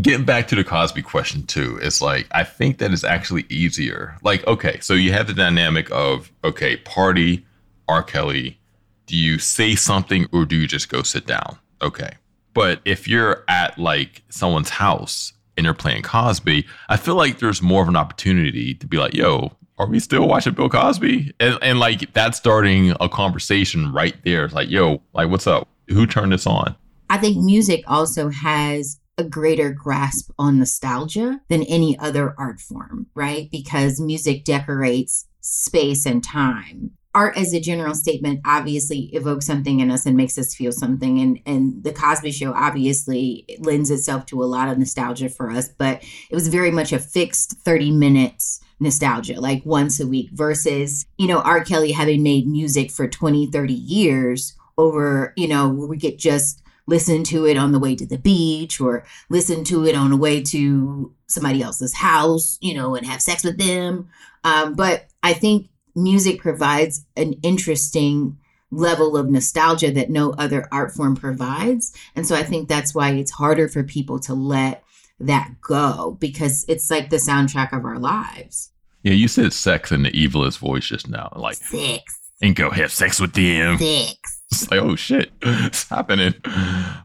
getting 0.00 0.24
back 0.24 0.48
to 0.48 0.54
the 0.54 0.64
Cosby 0.64 1.02
question 1.02 1.44
too, 1.44 1.78
it's 1.82 2.00
like 2.00 2.26
I 2.30 2.44
think 2.44 2.78
that 2.78 2.92
it's 2.92 3.04
actually 3.04 3.44
easier. 3.50 4.16
Like, 4.22 4.46
okay, 4.46 4.80
so 4.80 4.94
you 4.94 5.12
have 5.12 5.26
the 5.26 5.34
dynamic 5.34 5.90
of 5.90 6.32
okay, 6.42 6.78
party, 6.78 7.44
R. 7.88 8.02
Kelly. 8.02 8.58
Do 9.06 9.16
you 9.16 9.38
say 9.38 9.74
something 9.74 10.26
or 10.32 10.44
do 10.44 10.56
you 10.56 10.66
just 10.66 10.88
go 10.88 11.02
sit 11.02 11.26
down? 11.26 11.58
Okay. 11.82 12.10
But 12.54 12.80
if 12.84 13.08
you're 13.08 13.44
at 13.48 13.78
like 13.78 14.22
someone's 14.28 14.70
house 14.70 15.32
and 15.60 15.66
you're 15.66 15.74
playing 15.74 16.02
Cosby, 16.02 16.66
I 16.88 16.96
feel 16.96 17.16
like 17.16 17.38
there's 17.38 17.60
more 17.60 17.82
of 17.82 17.88
an 17.88 17.94
opportunity 17.94 18.72
to 18.72 18.86
be 18.86 18.96
like, 18.96 19.12
yo, 19.12 19.52
are 19.76 19.86
we 19.86 20.00
still 20.00 20.26
watching 20.26 20.54
Bill 20.54 20.70
Cosby? 20.70 21.34
And, 21.38 21.58
and 21.60 21.78
like 21.78 22.10
that's 22.14 22.38
starting 22.38 22.94
a 22.98 23.10
conversation 23.10 23.92
right 23.92 24.16
there. 24.24 24.46
It's 24.46 24.54
like, 24.54 24.70
yo, 24.70 25.02
like, 25.12 25.28
what's 25.28 25.46
up? 25.46 25.68
Who 25.88 26.06
turned 26.06 26.32
this 26.32 26.46
on? 26.46 26.74
I 27.10 27.18
think 27.18 27.36
music 27.36 27.84
also 27.86 28.30
has 28.30 29.00
a 29.18 29.24
greater 29.24 29.70
grasp 29.70 30.30
on 30.38 30.58
nostalgia 30.58 31.42
than 31.50 31.62
any 31.64 31.98
other 31.98 32.34
art 32.38 32.58
form, 32.58 33.06
right? 33.14 33.50
Because 33.50 34.00
music 34.00 34.44
decorates 34.44 35.26
space 35.42 36.06
and 36.06 36.24
time. 36.24 36.92
Art 37.14 37.36
as 37.36 37.52
a 37.52 37.60
general 37.60 37.94
statement 37.94 38.40
obviously 38.46 39.10
evokes 39.12 39.46
something 39.46 39.80
in 39.80 39.90
us 39.90 40.06
and 40.06 40.16
makes 40.16 40.38
us 40.38 40.54
feel 40.54 40.70
something 40.70 41.18
and 41.20 41.40
and 41.44 41.82
the 41.82 41.92
Cosby 41.92 42.30
show 42.30 42.52
obviously 42.52 43.44
lends 43.58 43.90
itself 43.90 44.26
to 44.26 44.42
a 44.42 44.46
lot 44.46 44.68
of 44.68 44.78
nostalgia 44.78 45.28
for 45.28 45.50
us, 45.50 45.68
but 45.68 46.02
it 46.30 46.34
was 46.34 46.48
very 46.48 46.70
much 46.70 46.92
a 46.92 46.98
fixed 46.98 47.58
30 47.64 47.90
minutes 47.90 48.60
nostalgia 48.78 49.40
like 49.40 49.64
once 49.66 50.00
a 50.00 50.06
week 50.06 50.30
versus, 50.32 51.06
you 51.18 51.26
know, 51.26 51.40
R. 51.40 51.64
Kelly 51.64 51.92
having 51.92 52.22
made 52.22 52.46
music 52.46 52.90
for 52.90 53.06
20, 53.06 53.46
30 53.46 53.74
years 53.74 54.56
over, 54.78 55.34
you 55.36 55.46
know, 55.48 55.68
we 55.68 55.98
could 55.98 56.18
just 56.18 56.62
listen 56.86 57.22
to 57.22 57.46
it 57.46 57.56
on 57.56 57.72
the 57.72 57.78
way 57.78 57.94
to 57.94 58.06
the 58.06 58.18
beach 58.18 58.80
or 58.80 59.04
listen 59.28 59.62
to 59.64 59.86
it 59.86 59.94
on 59.94 60.10
the 60.10 60.16
way 60.16 60.42
to 60.42 61.14
somebody 61.26 61.62
else's 61.62 61.94
house, 61.94 62.58
you 62.60 62.74
know, 62.74 62.94
and 62.94 63.06
have 63.06 63.22
sex 63.22 63.44
with 63.44 63.58
them. 63.58 64.08
Um, 64.42 64.74
but 64.74 65.06
I 65.22 65.34
think 65.34 65.68
music 66.02 66.40
provides 66.40 67.04
an 67.16 67.34
interesting 67.42 68.38
level 68.70 69.16
of 69.16 69.28
nostalgia 69.28 69.90
that 69.90 70.10
no 70.10 70.30
other 70.32 70.68
art 70.70 70.92
form 70.92 71.16
provides. 71.16 71.92
And 72.14 72.26
so 72.26 72.36
I 72.36 72.42
think 72.42 72.68
that's 72.68 72.94
why 72.94 73.10
it's 73.10 73.32
harder 73.32 73.68
for 73.68 73.82
people 73.82 74.20
to 74.20 74.34
let 74.34 74.84
that 75.18 75.60
go 75.60 76.16
because 76.20 76.64
it's 76.68 76.90
like 76.90 77.10
the 77.10 77.16
soundtrack 77.16 77.76
of 77.76 77.84
our 77.84 77.98
lives. 77.98 78.70
Yeah, 79.02 79.12
you 79.12 79.28
said 79.28 79.52
sex 79.52 79.92
in 79.92 80.02
the 80.02 80.10
evilest 80.10 80.58
voice 80.58 80.86
just 80.86 81.08
now. 81.08 81.32
Like, 81.34 81.56
sex. 81.56 82.18
and 82.42 82.54
go 82.54 82.70
have 82.70 82.92
sex 82.92 83.20
with 83.20 83.32
them. 83.32 83.78
Six. 83.78 84.42
It's 84.50 84.70
like, 84.70 84.80
oh 84.80 84.96
shit, 84.96 85.30
it's 85.42 85.88
happening. 85.88 86.34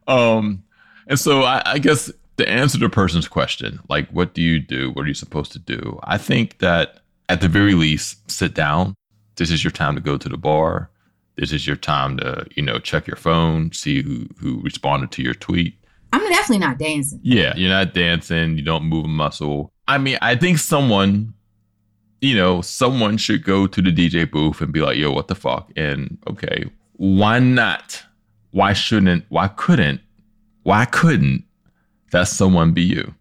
Um, 0.07 0.63
and 1.07 1.19
so 1.19 1.43
I, 1.43 1.61
I 1.65 1.77
guess 1.79 2.11
to 2.37 2.49
answer 2.49 2.77
the 2.77 2.89
person's 2.89 3.27
question, 3.27 3.79
like, 3.87 4.09
what 4.09 4.33
do 4.33 4.41
you 4.41 4.59
do? 4.59 4.91
What 4.91 5.05
are 5.05 5.07
you 5.07 5.13
supposed 5.13 5.51
to 5.53 5.59
do? 5.59 5.99
I 6.03 6.17
think 6.17 6.57
that 6.59 6.99
at 7.29 7.41
the 7.41 7.47
very 7.47 7.73
least, 7.73 8.29
sit 8.29 8.53
down. 8.53 8.95
This 9.35 9.51
is 9.51 9.63
your 9.63 9.71
time 9.71 9.95
to 9.95 10.01
go 10.01 10.17
to 10.17 10.29
the 10.29 10.37
bar. 10.37 10.89
This 11.35 11.51
is 11.51 11.67
your 11.67 11.75
time 11.75 12.17
to, 12.17 12.45
you 12.55 12.63
know, 12.63 12.79
check 12.79 13.07
your 13.07 13.17
phone, 13.17 13.71
see 13.73 14.01
who 14.01 14.27
who 14.39 14.61
responded 14.61 15.11
to 15.11 15.21
your 15.21 15.33
tweet. 15.33 15.75
I'm 16.13 16.21
definitely 16.29 16.59
not 16.59 16.77
dancing. 16.77 17.19
Yeah, 17.23 17.53
you're 17.57 17.69
not 17.69 17.93
dancing. 17.93 18.57
You 18.57 18.63
don't 18.63 18.85
move 18.85 19.05
a 19.05 19.09
muscle. 19.09 19.73
I 19.87 19.97
mean, 19.97 20.17
I 20.21 20.35
think 20.35 20.59
someone, 20.59 21.33
you 22.21 22.35
know, 22.35 22.61
someone 22.61 23.17
should 23.17 23.43
go 23.43 23.67
to 23.67 23.81
the 23.81 23.91
DJ 23.91 24.29
booth 24.29 24.61
and 24.61 24.71
be 24.71 24.79
like, 24.79 24.97
"Yo, 24.97 25.11
what 25.11 25.27
the 25.27 25.35
fuck?" 25.35 25.69
And 25.75 26.17
okay, 26.29 26.69
why 26.93 27.39
not? 27.39 28.01
Why 28.51 28.71
shouldn't? 28.71 29.25
Why 29.27 29.49
couldn't? 29.49 29.99
Why 30.63 30.85
couldn't 30.85 31.43
that 32.11 32.29
someone 32.29 32.71
be 32.71 32.83
you? 32.83 33.13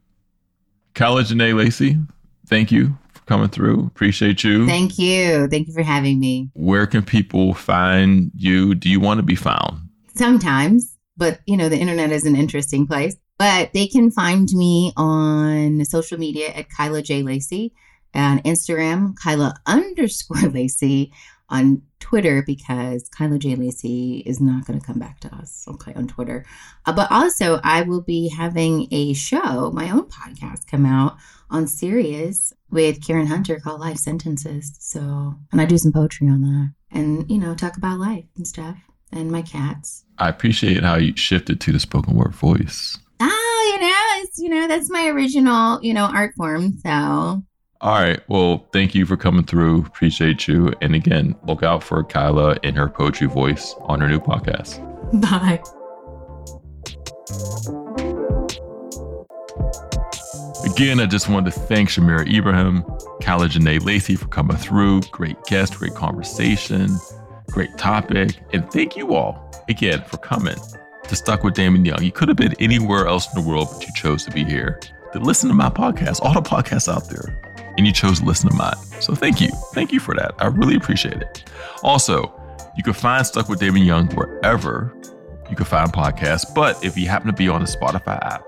Kyla 0.95 1.25
Jenee 1.25 1.53
Lacey, 1.53 1.99
thank 2.47 2.71
you 2.71 2.97
coming 3.27 3.49
through. 3.49 3.87
Appreciate 3.87 4.45
you. 4.45 4.67
Thank 4.67 4.99
you. 4.99 5.49
Thank 5.49 5.69
you 5.69 5.75
for 5.75 5.83
having 5.83 6.21
me. 6.21 6.51
Where 6.55 6.87
can 6.87 7.03
people 7.03 7.55
find 7.55 8.31
you? 8.35 8.75
Do 8.75 8.89
you 8.89 9.01
want 9.01 9.19
to 9.19 9.23
be 9.23 9.37
found? 9.37 9.89
Sometimes, 10.15 10.97
but 11.17 11.41
you 11.47 11.57
know, 11.57 11.69
the 11.69 11.79
internet 11.79 12.13
is 12.13 12.25
an 12.25 12.37
interesting 12.37 12.87
place. 12.87 13.17
But 13.37 13.73
they 13.73 13.89
can 13.89 14.13
find 14.13 14.49
me 14.53 14.93
on 14.97 15.85
social 15.87 16.19
media 16.19 16.51
at 16.51 16.71
Kyla 16.71 17.03
J. 17.03 17.23
Lacey, 17.23 17.73
on 18.15 18.39
Instagram, 18.41 19.15
Kyla 19.23 19.57
underscore 19.67 20.49
Lacey, 20.51 21.13
on 21.49 21.83
Twitter 22.01 22.43
because 22.47 23.09
Kyla 23.09 23.39
J. 23.39 23.57
Lacey 23.57 24.23
is 24.27 24.41
not 24.41 24.67
going 24.67 24.79
to 24.79 24.87
come 24.87 24.99
back 24.99 25.21
to 25.21 25.35
us, 25.35 25.65
okay, 25.69 25.93
on 25.95 26.07
Twitter. 26.07 26.45
Uh, 26.87 26.93
but 26.93 27.11
also, 27.11 27.61
I 27.65 27.83
will 27.83 28.03
be 28.03 28.29
having 28.29 28.89
a 28.91 29.15
show, 29.15 29.71
my 29.73 29.91
own 29.91 30.09
podcast, 30.09 30.67
come 30.67 30.87
out 30.87 31.17
on 31.51 31.67
Sirius 31.67 32.53
with 32.75 33.07
Karen 33.07 33.29
Hunter 33.29 33.59
called 33.61 33.81
Life 33.81 33.97
Sentences. 33.97 34.77
So, 34.81 35.01
and 35.53 35.61
I 35.61 35.65
do 35.65 35.79
some 35.79 35.93
poetry 35.93 36.29
on 36.29 36.43
that 36.43 36.75
and, 36.91 37.31
you 37.31 37.39
know, 37.39 37.55
talk 37.55 37.77
about 37.77 38.01
life 38.01 38.25
and 38.37 38.47
stuff 38.47 38.77
and 39.13 39.31
my 39.31 39.43
cats. 39.43 40.05
I 40.19 40.29
appreciate 40.29 40.83
how 40.83 40.97
you 40.97 41.17
shifted 41.17 41.61
to 41.63 41.73
the 41.73 41.81
spoken 41.81 42.15
word 42.15 42.35
voice. 42.35 42.99
Oh, 43.21 43.73
you 43.73 43.81
know, 43.81 44.25
it's, 44.25 44.39
you 44.39 44.49
know, 44.49 44.69
that's 44.69 44.91
my 44.91 45.07
original, 45.07 45.81
you 45.83 45.95
know, 45.95 46.05
art 46.05 46.35
form. 46.37 46.77
So, 46.85 46.91
all 47.81 48.01
right. 48.01 48.21
Well, 48.29 48.67
thank 48.73 48.95
you 48.95 49.07
for 49.07 49.17
coming 49.17 49.45
through. 49.45 49.85
Appreciate 49.87 50.49
you. 50.49 50.73
And 50.81 50.95
again, 50.95 51.37
look 51.47 51.63
out 51.63 51.83
for 51.83 52.03
Kyla 52.03 52.57
and 52.65 52.77
her 52.77 52.89
poetry 52.89 53.29
voice 53.29 53.75
on 53.83 54.01
her 54.01 54.09
new 54.09 54.21
podcast. 54.21 54.81
Bye. 55.21 55.63
Again, 60.75 60.99
I 60.99 61.07
just 61.07 61.29
wanted 61.29 61.53
to 61.53 61.61
thank 61.61 61.89
Shamira 61.89 62.27
Ibrahim, 62.27 62.85
Kyla 63.23 63.49
Jenee 63.49 63.79
Lacey 63.79 64.17
for 64.17 64.27
coming 64.27 64.57
through. 64.57 65.03
Great 65.13 65.43
guest, 65.45 65.79
great 65.79 65.95
conversation, 65.95 66.89
great 67.51 67.77
topic. 67.79 68.41
And 68.53 68.69
thank 68.73 68.97
you 68.97 69.15
all 69.15 69.51
again 69.69 70.03
for 70.03 70.17
coming 70.17 70.57
to 71.05 71.17
Stuck 71.17 71.45
with 71.45 71.55
Damon 71.55 71.85
Young. 71.85 72.03
You 72.03 72.11
could 72.11 72.29
have 72.29 72.37
been 72.37 72.55
anywhere 72.59 73.07
else 73.07 73.33
in 73.33 73.41
the 73.41 73.49
world, 73.49 73.69
but 73.73 73.87
you 73.87 73.93
chose 73.95 74.25
to 74.25 74.33
be 74.33 74.43
here 74.43 74.81
to 75.13 75.21
listen 75.21 75.49
to 75.49 75.55
my 75.55 75.69
podcast, 75.71 76.21
all 76.23 76.35
the 76.35 76.43
podcasts 76.43 76.93
out 76.93 77.09
there 77.09 77.41
and 77.77 77.87
you 77.87 77.93
chose 77.93 78.21
to 78.21 78.25
listen 78.25 78.51
to 78.51 78.57
mine. 78.57 78.77
So 79.01 79.15
thank 79.15 79.41
you. 79.41 79.49
Thank 79.73 79.93
you 79.93 80.01
for 80.01 80.15
that. 80.15 80.35
I 80.39 80.47
really 80.47 80.77
appreciate 80.77 81.21
it. 81.23 81.45
Also, 81.83 82.33
you 82.77 82.83
can 82.83 82.93
find 82.93 83.27
Stuck 83.27 83.49
with 83.49 83.61
Damon 83.61 83.83
Young 83.83 84.09
wherever 84.11 84.95
you 85.51 85.57
can 85.57 85.67
find 85.67 85.93
podcasts. 85.93 86.53
But 86.53 86.83
if 86.85 86.97
you 86.97 87.09
happen 87.09 87.29
to 87.29 87.33
be 87.33 87.49
on 87.49 87.61
the 87.61 87.67
Spotify 87.67 88.25
app, 88.25 88.45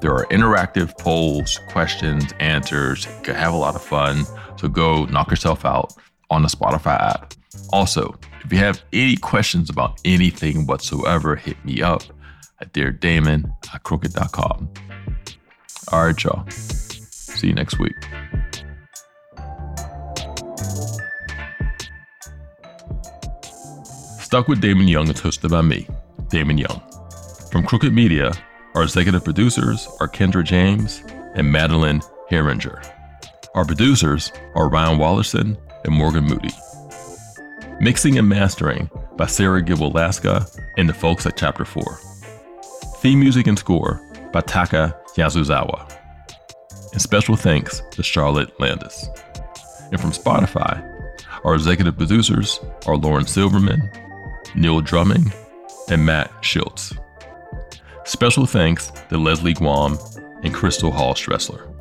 there 0.00 0.14
are 0.14 0.24
interactive 0.26 0.96
polls, 0.98 1.60
questions, 1.68 2.32
answers. 2.40 3.04
You 3.04 3.22
can 3.22 3.34
have 3.34 3.52
a 3.52 3.56
lot 3.56 3.74
of 3.74 3.82
fun. 3.82 4.24
So 4.56 4.68
go 4.68 5.04
knock 5.06 5.30
yourself 5.30 5.64
out 5.64 5.94
on 6.30 6.42
the 6.42 6.48
Spotify 6.48 6.98
app. 7.00 7.34
Also, 7.72 8.18
if 8.42 8.52
you 8.52 8.58
have 8.58 8.82
any 8.92 9.16
questions 9.16 9.68
about 9.68 10.00
anything 10.04 10.66
whatsoever, 10.66 11.36
hit 11.36 11.62
me 11.64 11.82
up 11.82 12.02
at 12.60 12.72
deardamon 12.72 13.52
at 13.74 13.82
crooked.com. 13.82 14.70
All 15.92 16.06
right, 16.06 16.24
y'all. 16.24 16.48
See 16.50 17.48
you 17.48 17.54
next 17.54 17.78
week. 17.78 17.96
Stuck 24.20 24.46
with 24.46 24.60
Damon 24.60 24.86
Young 24.88 25.08
is 25.08 25.20
hosted 25.20 25.50
by 25.50 25.60
me, 25.60 25.88
Damon 26.28 26.56
Young. 26.56 26.80
From 27.50 27.64
Crooked 27.64 27.92
Media, 27.92 28.32
our 28.74 28.82
executive 28.82 29.24
producers 29.24 29.88
are 30.00 30.08
Kendra 30.08 30.44
James 30.44 31.02
and 31.34 31.50
Madeleine 31.50 32.00
Haeringer. 32.30 32.84
Our 33.54 33.64
producers 33.64 34.32
are 34.54 34.68
Ryan 34.68 34.98
Wallerson 34.98 35.58
and 35.84 35.94
Morgan 35.94 36.24
Moody. 36.24 36.50
Mixing 37.80 38.18
and 38.18 38.28
mastering 38.28 38.88
by 39.16 39.26
Sarah 39.26 39.62
Gibble-Laska 39.62 40.46
and 40.76 40.88
the 40.88 40.94
folks 40.94 41.26
at 41.26 41.36
Chapter 41.36 41.64
4. 41.64 41.82
Theme 42.98 43.18
music 43.18 43.46
and 43.46 43.58
score 43.58 44.00
by 44.32 44.40
Taka 44.42 44.96
Yasuzawa. 45.16 45.90
And 46.92 47.02
special 47.02 47.36
thanks 47.36 47.82
to 47.90 48.02
Charlotte 48.02 48.58
Landis. 48.60 49.08
And 49.90 50.00
from 50.00 50.12
Spotify, 50.12 50.86
our 51.44 51.54
executive 51.54 51.96
producers 51.96 52.60
are 52.86 52.96
Lauren 52.96 53.26
Silverman, 53.26 53.90
Neil 54.54 54.80
Drumming, 54.80 55.32
and 55.88 56.04
Matt 56.04 56.30
Schultz. 56.42 56.94
Special 58.10 58.44
thanks 58.44 58.90
to 59.08 59.16
Leslie 59.16 59.54
Guam 59.54 59.96
and 60.42 60.52
Crystal 60.52 60.90
Hall 60.90 61.14
Stressler. 61.14 61.79